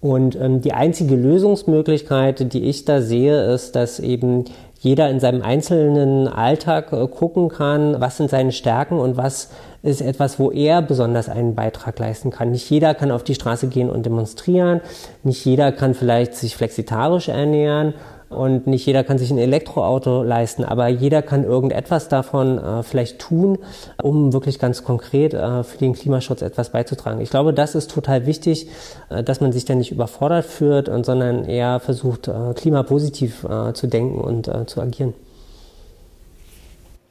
Und 0.00 0.34
ähm, 0.34 0.60
die 0.60 0.72
einzige 0.72 1.14
Lösungsmöglichkeit, 1.14 2.52
die 2.52 2.64
ich 2.64 2.84
da 2.84 3.00
sehe, 3.00 3.52
ist, 3.52 3.76
dass 3.76 4.00
eben 4.00 4.46
jeder 4.80 5.10
in 5.10 5.20
seinem 5.20 5.42
einzelnen 5.42 6.26
Alltag 6.26 6.92
äh, 6.92 7.06
gucken 7.06 7.48
kann, 7.48 8.00
was 8.00 8.16
sind 8.16 8.30
seine 8.30 8.50
Stärken 8.50 8.98
und 8.98 9.16
was 9.16 9.50
ist 9.82 10.00
etwas, 10.00 10.38
wo 10.38 10.50
er 10.50 10.82
besonders 10.82 11.28
einen 11.28 11.54
Beitrag 11.54 11.98
leisten 11.98 12.30
kann. 12.30 12.50
Nicht 12.50 12.68
jeder 12.70 12.94
kann 12.94 13.10
auf 13.10 13.24
die 13.24 13.34
Straße 13.34 13.68
gehen 13.68 13.90
und 13.90 14.04
demonstrieren, 14.04 14.80
nicht 15.22 15.44
jeder 15.44 15.72
kann 15.72 15.94
vielleicht 15.94 16.34
sich 16.34 16.56
flexitarisch 16.56 17.28
ernähren 17.28 17.94
und 18.30 18.68
nicht 18.68 18.86
jeder 18.86 19.02
kann 19.02 19.18
sich 19.18 19.30
ein 19.32 19.38
Elektroauto 19.38 20.22
leisten, 20.22 20.64
aber 20.64 20.86
jeder 20.86 21.20
kann 21.20 21.42
irgendetwas 21.42 22.08
davon 22.08 22.58
äh, 22.58 22.84
vielleicht 22.84 23.18
tun, 23.18 23.58
um 24.00 24.32
wirklich 24.32 24.60
ganz 24.60 24.84
konkret 24.84 25.34
äh, 25.34 25.64
für 25.64 25.78
den 25.78 25.94
Klimaschutz 25.94 26.40
etwas 26.40 26.70
beizutragen. 26.70 27.20
Ich 27.20 27.30
glaube, 27.30 27.52
das 27.52 27.74
ist 27.74 27.90
total 27.90 28.26
wichtig, 28.26 28.68
äh, 29.08 29.24
dass 29.24 29.40
man 29.40 29.50
sich 29.50 29.64
da 29.64 29.74
nicht 29.74 29.90
überfordert 29.90 30.44
führt, 30.44 30.88
und, 30.88 31.04
sondern 31.04 31.44
eher 31.44 31.80
versucht, 31.80 32.28
äh, 32.28 32.54
klimapositiv 32.54 33.44
äh, 33.44 33.72
zu 33.72 33.88
denken 33.88 34.20
und 34.20 34.46
äh, 34.46 34.64
zu 34.64 34.80
agieren. 34.80 35.14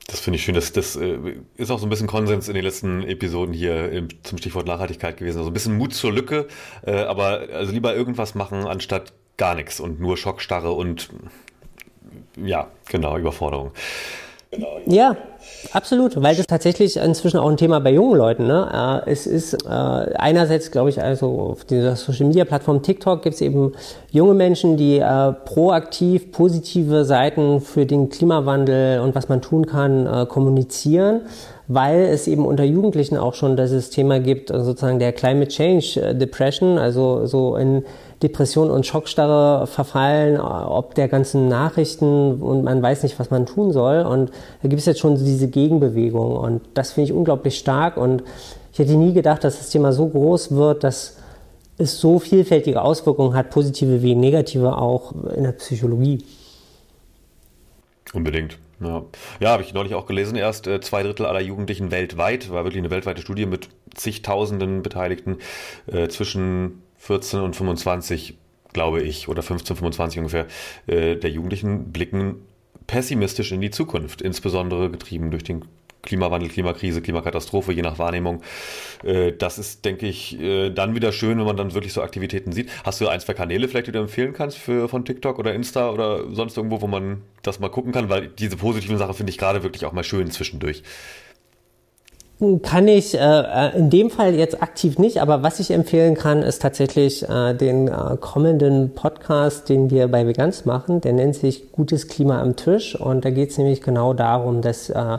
Das 0.09 0.19
finde 0.19 0.37
ich 0.37 0.43
schön. 0.43 0.55
Das, 0.55 0.71
das 0.71 0.95
ist 0.95 1.69
auch 1.71 1.77
so 1.77 1.85
ein 1.85 1.89
bisschen 1.89 2.07
Konsens 2.07 2.47
in 2.47 2.55
den 2.55 2.63
letzten 2.63 3.03
Episoden 3.03 3.53
hier 3.53 4.07
zum 4.23 4.39
Stichwort 4.39 4.65
Nachhaltigkeit 4.65 5.17
gewesen. 5.17 5.37
Also 5.37 5.51
ein 5.51 5.53
bisschen 5.53 5.77
Mut 5.77 5.93
zur 5.93 6.11
Lücke, 6.11 6.47
aber 6.83 7.47
also 7.53 7.71
lieber 7.71 7.95
irgendwas 7.95 8.33
machen, 8.33 8.65
anstatt 8.65 9.13
gar 9.37 9.53
nichts 9.53 9.79
und 9.79 9.99
nur 9.99 10.17
Schockstarre 10.17 10.71
und 10.71 11.09
ja, 12.43 12.71
genau, 12.89 13.17
Überforderung. 13.17 13.71
Ja, 14.87 15.15
absolut, 15.73 16.21
weil 16.23 16.35
das 16.35 16.47
tatsächlich 16.47 16.97
inzwischen 16.97 17.37
auch 17.37 17.49
ein 17.49 17.57
Thema 17.57 17.79
bei 17.79 17.91
jungen 17.91 18.17
Leuten. 18.17 18.47
Ne? 18.47 19.03
Äh, 19.05 19.11
es 19.11 19.27
ist 19.27 19.53
äh, 19.53 19.67
einerseits, 19.67 20.71
glaube 20.71 20.89
ich, 20.89 21.01
also 21.01 21.51
auf 21.51 21.65
dieser 21.65 21.95
Social 21.95 22.25
Media 22.25 22.45
Plattform 22.45 22.81
TikTok 22.81 23.21
gibt 23.21 23.35
es 23.35 23.41
eben 23.41 23.73
junge 24.09 24.33
Menschen, 24.33 24.75
die 24.75 24.97
äh, 24.97 25.33
proaktiv 25.45 26.31
positive 26.31 27.05
Seiten 27.05 27.61
für 27.61 27.85
den 27.85 28.09
Klimawandel 28.09 29.01
und 29.01 29.13
was 29.13 29.29
man 29.29 29.41
tun 29.41 29.67
kann 29.67 30.07
äh, 30.07 30.25
kommunizieren 30.25 31.21
weil 31.71 31.99
es 32.05 32.27
eben 32.27 32.47
unter 32.47 32.63
Jugendlichen 32.63 33.15
auch 33.15 33.35
schon 33.35 33.55
das 33.55 33.91
Thema 33.91 34.19
gibt, 34.19 34.49
sozusagen 34.49 34.97
der 34.97 35.13
Climate 35.13 35.49
Change 35.49 36.01
äh, 36.01 36.15
Depression, 36.15 36.79
also 36.79 37.27
so 37.27 37.55
in 37.55 37.85
Depression 38.21 38.69
und 38.69 38.85
Schockstarre 38.85 39.65
verfallen, 39.65 40.39
ob 40.39 40.95
der 40.95 41.07
ganzen 41.07 41.47
Nachrichten 41.47 42.41
und 42.41 42.63
man 42.63 42.81
weiß 42.81 43.03
nicht, 43.03 43.17
was 43.17 43.29
man 43.31 43.45
tun 43.45 43.71
soll. 43.71 44.01
Und 44.01 44.31
da 44.61 44.67
gibt 44.67 44.79
es 44.79 44.85
jetzt 44.85 44.99
schon 44.99 45.15
diese 45.15 45.47
Gegenbewegung 45.47 46.35
und 46.35 46.61
das 46.73 46.91
finde 46.91 47.11
ich 47.11 47.17
unglaublich 47.17 47.57
stark 47.57 47.97
und 47.97 48.23
ich 48.73 48.79
hätte 48.79 48.95
nie 48.95 49.13
gedacht, 49.13 49.43
dass 49.43 49.57
das 49.57 49.69
Thema 49.69 49.93
so 49.93 50.07
groß 50.07 50.55
wird, 50.55 50.83
dass 50.83 51.17
es 51.77 51.99
so 51.99 52.19
vielfältige 52.19 52.81
Auswirkungen 52.81 53.33
hat, 53.33 53.49
positive 53.51 54.01
wie 54.01 54.15
negative 54.15 54.77
auch 54.77 55.13
in 55.35 55.43
der 55.43 55.53
Psychologie. 55.53 56.23
Unbedingt. 58.13 58.57
Ja, 58.81 59.03
ja 59.39 59.49
habe 59.49 59.63
ich 59.63 59.73
neulich 59.73 59.95
auch 59.95 60.05
gelesen. 60.05 60.35
Erst 60.35 60.67
äh, 60.67 60.81
zwei 60.81 61.03
Drittel 61.03 61.25
aller 61.25 61.41
Jugendlichen 61.41 61.91
weltweit, 61.91 62.49
war 62.51 62.63
wirklich 62.63 62.79
eine 62.79 62.91
weltweite 62.91 63.21
Studie 63.21 63.45
mit 63.45 63.69
zigtausenden 63.93 64.81
Beteiligten 64.81 65.37
äh, 65.87 66.07
zwischen 66.07 66.81
14 66.99 67.41
und 67.41 67.55
25, 67.55 68.37
glaube 68.73 69.01
ich, 69.01 69.27
oder 69.27 69.41
15, 69.41 69.75
25 69.77 70.19
ungefähr, 70.19 70.45
äh, 70.87 71.15
der 71.15 71.31
Jugendlichen 71.31 71.91
blicken 71.91 72.45
pessimistisch 72.87 73.51
in 73.51 73.61
die 73.61 73.71
Zukunft, 73.71 74.21
insbesondere 74.21 74.89
getrieben 74.89 75.31
durch 75.31 75.43
den 75.43 75.65
Klimawandel, 76.01 76.49
Klimakrise, 76.49 77.01
Klimakatastrophe, 77.01 77.73
je 77.73 77.81
nach 77.81 77.99
Wahrnehmung. 77.99 78.41
Äh, 79.03 79.33
das 79.33 79.59
ist, 79.59 79.83
denke 79.85 80.07
ich, 80.07 80.39
äh, 80.39 80.69
dann 80.69 80.95
wieder 80.95 81.11
schön, 81.11 81.37
wenn 81.37 81.45
man 81.45 81.57
dann 81.57 81.73
wirklich 81.73 81.93
so 81.93 82.01
Aktivitäten 82.01 82.51
sieht. 82.51 82.69
Hast 82.83 83.01
du 83.01 83.07
ein, 83.07 83.19
zwei 83.19 83.33
Kanäle 83.33 83.67
vielleicht, 83.67 83.87
die 83.87 83.91
du 83.91 83.99
empfehlen 83.99 84.33
kannst 84.33 84.57
für, 84.57 84.87
von 84.87 85.03
TikTok 85.03 85.39
oder 85.39 85.53
Insta 85.53 85.89
oder 85.89 86.33
sonst 86.33 86.57
irgendwo, 86.57 86.81
wo 86.81 86.87
man 86.87 87.21
das 87.43 87.59
mal 87.59 87.69
gucken 87.69 87.91
kann? 87.91 88.09
Weil 88.09 88.27
diese 88.27 88.57
positiven 88.57 88.97
Sachen 88.97 89.13
finde 89.13 89.31
ich 89.31 89.37
gerade 89.37 89.63
wirklich 89.63 89.85
auch 89.85 89.91
mal 89.91 90.03
schön 90.03 90.31
zwischendurch. 90.31 90.83
Kann 92.63 92.87
ich 92.87 93.15
äh, 93.15 93.19
äh, 93.19 93.77
in 93.77 93.89
dem 93.89 94.09
Fall 94.09 94.33
jetzt 94.33 94.63
aktiv 94.63 94.97
nicht, 94.97 95.21
aber 95.21 95.43
was 95.43 95.59
ich 95.59 95.71
empfehlen 95.71 96.15
kann, 96.15 96.41
ist 96.41 96.61
tatsächlich 96.61 97.27
äh, 97.27 97.53
den 97.53 97.89
äh, 97.89 98.15
kommenden 98.17 98.93
Podcast, 98.93 99.67
den 99.67 99.89
wir 99.89 100.07
bei 100.07 100.25
Veganz 100.25 100.63
machen. 100.63 101.01
Der 101.01 101.11
nennt 101.11 101.35
sich 101.35 101.73
Gutes 101.73 102.07
Klima 102.07 102.41
am 102.41 102.55
Tisch 102.55 102.95
und 102.95 103.25
da 103.25 103.29
geht 103.29 103.49
es 103.49 103.57
nämlich 103.57 103.81
genau 103.81 104.13
darum, 104.13 104.61
dass 104.61 104.89
äh, 104.89 105.17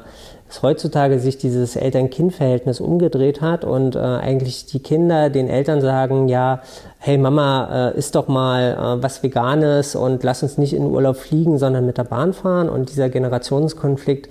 es 0.48 0.62
heutzutage 0.62 1.20
sich 1.20 1.36
dieses 1.36 1.76
Eltern-Kind-Verhältnis 1.76 2.80
umgedreht 2.80 3.42
hat 3.42 3.64
und 3.64 3.96
äh, 3.96 3.98
eigentlich 3.98 4.64
die 4.64 4.80
Kinder 4.80 5.28
den 5.28 5.48
Eltern 5.48 5.82
sagen, 5.82 6.26
ja, 6.26 6.62
hey 6.98 7.18
Mama, 7.18 7.90
äh, 7.90 7.98
isst 7.98 8.14
doch 8.14 8.28
mal 8.28 8.72
äh, 8.72 9.02
was 9.02 9.22
Veganes 9.22 9.94
und 9.94 10.24
lass 10.24 10.42
uns 10.42 10.56
nicht 10.56 10.72
in 10.72 10.84
Urlaub 10.84 11.16
fliegen, 11.16 11.58
sondern 11.58 11.84
mit 11.84 11.98
der 11.98 12.04
Bahn 12.04 12.32
fahren 12.32 12.70
und 12.70 12.90
dieser 12.90 13.10
Generationskonflikt 13.10 14.28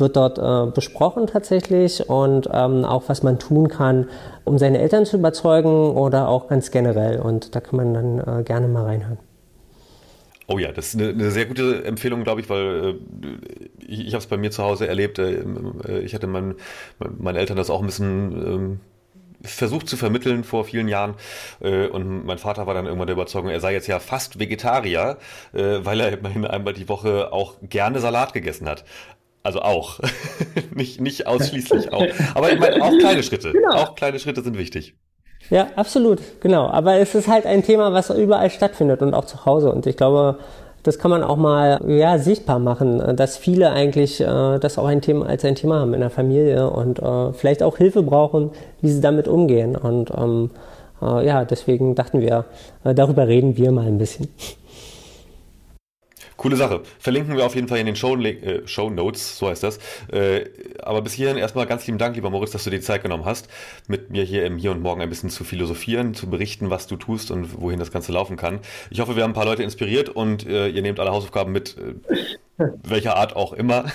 wird 0.00 0.16
dort 0.16 0.38
äh, 0.38 0.70
besprochen 0.72 1.26
tatsächlich 1.26 2.08
und 2.08 2.48
ähm, 2.52 2.84
auch 2.84 3.04
was 3.08 3.22
man 3.22 3.38
tun 3.38 3.68
kann, 3.68 4.08
um 4.44 4.58
seine 4.58 4.78
Eltern 4.78 5.06
zu 5.06 5.16
überzeugen 5.18 5.92
oder 5.96 6.28
auch 6.28 6.48
ganz 6.48 6.70
generell. 6.70 7.20
Und 7.20 7.54
da 7.54 7.60
kann 7.60 7.76
man 7.76 7.94
dann 7.94 8.40
äh, 8.40 8.42
gerne 8.42 8.68
mal 8.68 8.84
reinhören. 8.84 9.18
Oh 10.50 10.58
ja, 10.58 10.72
das 10.72 10.88
ist 10.88 10.94
eine, 11.00 11.10
eine 11.10 11.30
sehr 11.30 11.44
gute 11.44 11.84
Empfehlung, 11.84 12.24
glaube 12.24 12.40
ich, 12.40 12.48
weil 12.48 12.98
äh, 13.22 13.84
ich, 13.86 14.06
ich 14.06 14.14
habe 14.14 14.22
es 14.22 14.26
bei 14.26 14.38
mir 14.38 14.50
zu 14.50 14.64
Hause 14.64 14.88
erlebt. 14.88 15.18
Äh, 15.18 15.44
äh, 15.86 15.98
ich 16.00 16.14
hatte 16.14 16.26
mein, 16.26 16.54
meinen 17.18 17.36
Eltern 17.36 17.58
das 17.58 17.68
auch 17.68 17.80
ein 17.80 17.86
bisschen 17.86 18.32
ähm, 18.32 18.80
versucht 19.42 19.90
zu 19.90 19.98
vermitteln 19.98 20.44
vor 20.44 20.64
vielen 20.64 20.88
Jahren. 20.88 21.16
Äh, 21.60 21.88
und 21.88 22.24
mein 22.24 22.38
Vater 22.38 22.66
war 22.66 22.72
dann 22.72 22.86
irgendwann 22.86 23.08
der 23.08 23.16
Überzeugung, 23.16 23.50
er 23.50 23.60
sei 23.60 23.74
jetzt 23.74 23.88
ja 23.88 23.98
fast 23.98 24.38
Vegetarier, 24.38 25.18
weil 25.52 26.00
er 26.00 26.18
immerhin 26.18 26.46
einmal 26.46 26.72
die 26.72 26.88
Woche 26.88 27.30
auch 27.30 27.56
gerne 27.62 28.00
Salat 28.00 28.32
gegessen 28.32 28.70
hat. 28.70 28.84
Also 29.48 29.62
auch. 29.62 29.98
nicht, 30.74 31.00
nicht 31.00 31.26
ausschließlich 31.26 31.90
auch. 31.90 32.04
Aber 32.34 32.52
ich 32.52 32.58
meine, 32.58 32.84
auch 32.84 32.92
kleine 32.98 33.22
Schritte. 33.22 33.50
Genau. 33.52 33.76
Auch 33.76 33.94
kleine 33.94 34.18
Schritte 34.18 34.42
sind 34.42 34.58
wichtig. 34.58 34.94
Ja, 35.48 35.68
absolut, 35.74 36.20
genau. 36.40 36.66
Aber 36.66 36.96
es 36.96 37.14
ist 37.14 37.28
halt 37.28 37.46
ein 37.46 37.62
Thema, 37.62 37.94
was 37.94 38.10
überall 38.10 38.50
stattfindet 38.50 39.00
und 39.00 39.14
auch 39.14 39.24
zu 39.24 39.46
Hause. 39.46 39.72
Und 39.72 39.86
ich 39.86 39.96
glaube, 39.96 40.38
das 40.82 40.98
kann 40.98 41.10
man 41.10 41.22
auch 41.22 41.38
mal 41.38 41.80
ja, 41.86 42.18
sichtbar 42.18 42.58
machen, 42.58 43.16
dass 43.16 43.38
viele 43.38 43.70
eigentlich 43.70 44.20
äh, 44.20 44.58
das 44.58 44.76
auch 44.76 44.84
ein 44.84 45.00
Thema, 45.00 45.24
als 45.24 45.46
ein 45.46 45.54
Thema 45.54 45.80
haben 45.80 45.94
in 45.94 46.00
der 46.00 46.10
Familie 46.10 46.68
und 46.68 46.98
äh, 46.98 47.32
vielleicht 47.32 47.62
auch 47.62 47.78
Hilfe 47.78 48.02
brauchen, 48.02 48.50
wie 48.82 48.90
sie 48.90 49.00
damit 49.00 49.28
umgehen. 49.28 49.76
Und 49.76 50.10
ähm, 50.14 50.50
äh, 51.00 51.26
ja, 51.26 51.46
deswegen 51.46 51.94
dachten 51.94 52.20
wir, 52.20 52.44
äh, 52.84 52.94
darüber 52.94 53.26
reden 53.26 53.56
wir 53.56 53.72
mal 53.72 53.86
ein 53.86 53.96
bisschen. 53.96 54.28
Coole 56.38 56.54
Sache. 56.54 56.82
Verlinken 57.00 57.36
wir 57.36 57.44
auf 57.44 57.56
jeden 57.56 57.66
Fall 57.66 57.78
in 57.78 57.86
den 57.86 57.96
Show, 57.96 58.16
äh, 58.16 58.66
Show 58.66 58.90
Notes, 58.90 59.38
so 59.38 59.48
heißt 59.48 59.64
das. 59.64 59.78
Äh, 60.12 60.44
aber 60.80 61.02
bis 61.02 61.12
hierhin 61.12 61.36
erstmal 61.36 61.66
ganz 61.66 61.84
lieben 61.88 61.98
Dank, 61.98 62.14
lieber 62.14 62.30
Moritz, 62.30 62.52
dass 62.52 62.62
du 62.62 62.70
dir 62.70 62.78
die 62.78 62.84
Zeit 62.84 63.02
genommen 63.02 63.24
hast, 63.24 63.48
mit 63.88 64.10
mir 64.10 64.22
hier 64.22 64.46
im 64.46 64.56
Hier 64.56 64.70
und 64.70 64.80
Morgen 64.80 65.02
ein 65.02 65.08
bisschen 65.08 65.30
zu 65.30 65.42
philosophieren, 65.42 66.14
zu 66.14 66.30
berichten, 66.30 66.70
was 66.70 66.86
du 66.86 66.94
tust 66.96 67.32
und 67.32 67.60
wohin 67.60 67.80
das 67.80 67.90
Ganze 67.90 68.12
laufen 68.12 68.36
kann. 68.36 68.60
Ich 68.88 69.00
hoffe, 69.00 69.16
wir 69.16 69.24
haben 69.24 69.32
ein 69.32 69.34
paar 69.34 69.46
Leute 69.46 69.64
inspiriert 69.64 70.10
und 70.10 70.46
äh, 70.46 70.68
ihr 70.68 70.80
nehmt 70.80 71.00
alle 71.00 71.10
Hausaufgaben 71.10 71.50
mit, 71.50 71.76
äh, 71.76 72.64
welcher 72.84 73.16
Art 73.16 73.36
auch 73.36 73.52
immer. 73.52 73.86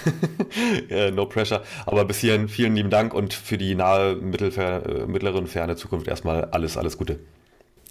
Äh, 0.90 1.10
no 1.10 1.26
pressure. 1.26 1.64
Aber 1.88 2.06
bis 2.06 2.20
hierhin 2.20 2.48
vielen 2.48 2.76
lieben 2.76 2.92
Dank 2.92 3.16
und 3.16 3.34
für 3.34 3.58
die 3.58 3.74
nahe, 3.74 4.12
äh, 4.12 5.06
mittlere 5.08 5.36
und 5.36 5.48
ferne 5.48 5.76
Zukunft 5.76 6.08
erstmal 6.08 6.46
alles, 6.46 6.78
alles 6.78 6.98
Gute. 6.98 7.20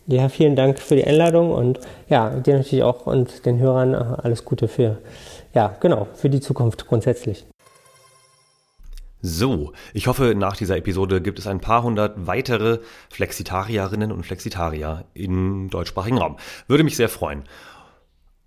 Ja, 0.07 0.28
vielen 0.28 0.57
Dank 0.57 0.80
für 0.80 0.96
die 0.96 1.05
Einladung 1.05 1.53
und 1.53 1.78
ja, 2.09 2.30
dir 2.30 2.57
natürlich 2.57 2.82
auch 2.82 3.07
und 3.07 3.46
den 3.46 3.59
Hörern 3.59 3.94
äh, 3.94 3.96
alles 4.22 4.44
Gute 4.44 4.66
für, 4.66 4.98
ja, 5.55 5.76
genau, 5.80 6.09
für 6.14 6.28
die 6.28 6.40
Zukunft 6.40 6.86
grundsätzlich. 6.88 7.46
So, 9.24 9.72
ich 9.94 10.09
hoffe, 10.09 10.34
nach 10.36 10.57
dieser 10.57 10.76
Episode 10.76 11.22
gibt 11.22 11.38
es 11.38 11.46
ein 11.46 11.61
paar 11.61 11.84
hundert 11.84 12.26
weitere 12.26 12.80
Flexitarierinnen 13.11 14.11
und 14.11 14.26
Flexitarier 14.26 15.05
im 15.14 15.70
deutschsprachigen 15.70 16.18
Raum. 16.18 16.38
Würde 16.66 16.82
mich 16.82 16.96
sehr 16.96 17.09
freuen. 17.09 17.44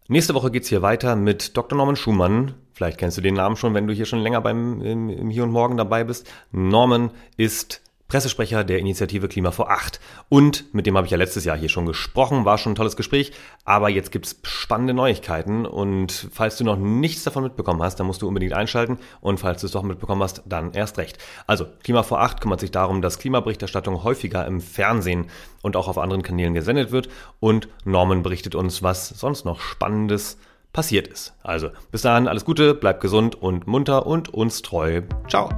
Nächste 0.10 0.34
Woche 0.34 0.52
geht's 0.52 0.68
hier 0.68 0.82
weiter 0.82 1.16
mit 1.16 1.56
Dr. 1.56 1.78
Norman 1.78 1.96
Schumann. 1.96 2.56
Vielleicht 2.74 2.98
kennst 2.98 3.18
du 3.18 3.22
den 3.22 3.36
Namen 3.36 3.56
schon, 3.56 3.74
wenn 3.74 3.88
du 3.88 3.94
hier 3.94 4.06
schon 4.06 4.20
länger 4.20 4.42
beim 4.42 4.82
im, 4.82 5.10
im 5.10 5.30
Hier 5.30 5.44
und 5.44 5.52
Morgen 5.52 5.78
dabei 5.78 6.04
bist. 6.04 6.30
Norman 6.52 7.12
ist 7.38 7.82
Pressesprecher 8.08 8.64
der 8.64 8.80
Initiative 8.80 9.28
Klima 9.28 9.52
vor 9.52 9.72
acht. 9.72 10.00
Und 10.30 10.74
mit 10.74 10.86
dem 10.86 10.96
habe 10.96 11.08
ich 11.08 11.12
ja 11.12 11.18
letztes 11.18 11.46
Jahr 11.46 11.58
hier 11.58 11.70
schon 11.70 11.86
gesprochen, 11.86 12.46
war 12.46 12.58
schon 12.58 12.74
ein 12.74 12.76
tolles 12.76 12.96
Gespräch. 12.96 13.32
Aber 13.64 13.90
jetzt 13.90 14.12
gibt's 14.12 14.40
spannende 14.44 14.94
Neuigkeiten. 14.94 15.66
Und 15.66 16.30
falls 16.32 16.58
du 16.58 16.64
noch 16.64 16.78
nichts 16.78 17.24
davon 17.24 17.44
mitbekommen 17.44 17.82
hast, 17.82 18.00
dann 18.00 18.08
musst 18.08 18.22
du 18.22 18.28
unbedingt 18.28 18.54
einschalten. 18.54 19.00
Und 19.22 19.40
falls 19.40 19.62
du 19.62 19.68
es 19.68 19.74
doch 19.74 19.84
mitbekommen 19.84 20.22
hast, 20.22 20.44
dann 20.46 20.74
erst 20.74 20.98
recht. 20.98 21.18
Also, 21.48 21.66
Klima 21.84 22.04
vor 22.04 22.22
acht 22.22 22.42
kümmert 22.42 22.60
sich 22.60 22.72
darum, 22.72 23.02
dass 23.02 23.20
Klimaberichterstattung 23.20 24.04
häufiger 24.04 24.46
im 24.46 24.62
Fernsehen 24.62 25.28
und 25.62 25.76
auch 25.76 25.88
auf 25.88 25.98
anderen 25.98 26.22
Kanälen 26.22 26.54
gesendet 26.54 26.92
wird. 26.92 27.10
Und 27.40 27.68
Norman 27.86 28.24
berichtet 28.24 28.56
uns, 28.56 28.84
was 28.84 29.10
sonst 29.10 29.46
noch 29.46 29.60
Spannendes 29.60 30.38
passiert 30.74 31.08
ist. 31.08 31.34
Also, 31.42 31.70
bis 31.92 32.02
dahin 32.02 32.28
alles 32.28 32.46
Gute, 32.46 32.76
bleib 32.76 33.02
gesund 33.02 33.36
und 33.36 33.66
munter 33.66 34.06
und 34.06 34.32
uns 34.34 34.62
treu. 34.62 35.02
Ciao. 35.28 35.50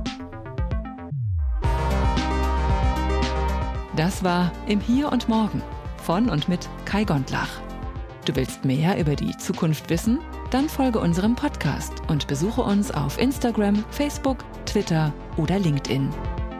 Das 3.97 4.23
war 4.23 4.51
Im 4.67 4.79
Hier 4.79 5.11
und 5.11 5.27
Morgen 5.27 5.63
von 6.03 6.29
und 6.29 6.47
mit 6.47 6.69
Kai 6.85 7.03
Gondlach. 7.03 7.49
Du 8.25 8.35
willst 8.35 8.63
mehr 8.63 8.99
über 8.99 9.15
die 9.15 9.35
Zukunft 9.37 9.89
wissen? 9.89 10.19
Dann 10.51 10.69
folge 10.69 10.99
unserem 10.99 11.33
Podcast 11.33 11.93
und 12.07 12.27
besuche 12.27 12.61
uns 12.61 12.91
auf 12.91 13.17
Instagram, 13.17 13.83
Facebook, 13.89 14.37
Twitter 14.67 15.11
oder 15.35 15.57
LinkedIn. 15.57 16.09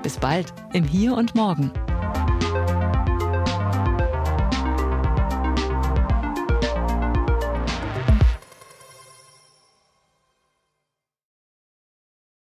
Bis 0.01 0.17
bald 0.17 0.51
im 0.73 0.83
Hier 0.83 1.15
und 1.15 1.35
Morgen. 1.35 1.71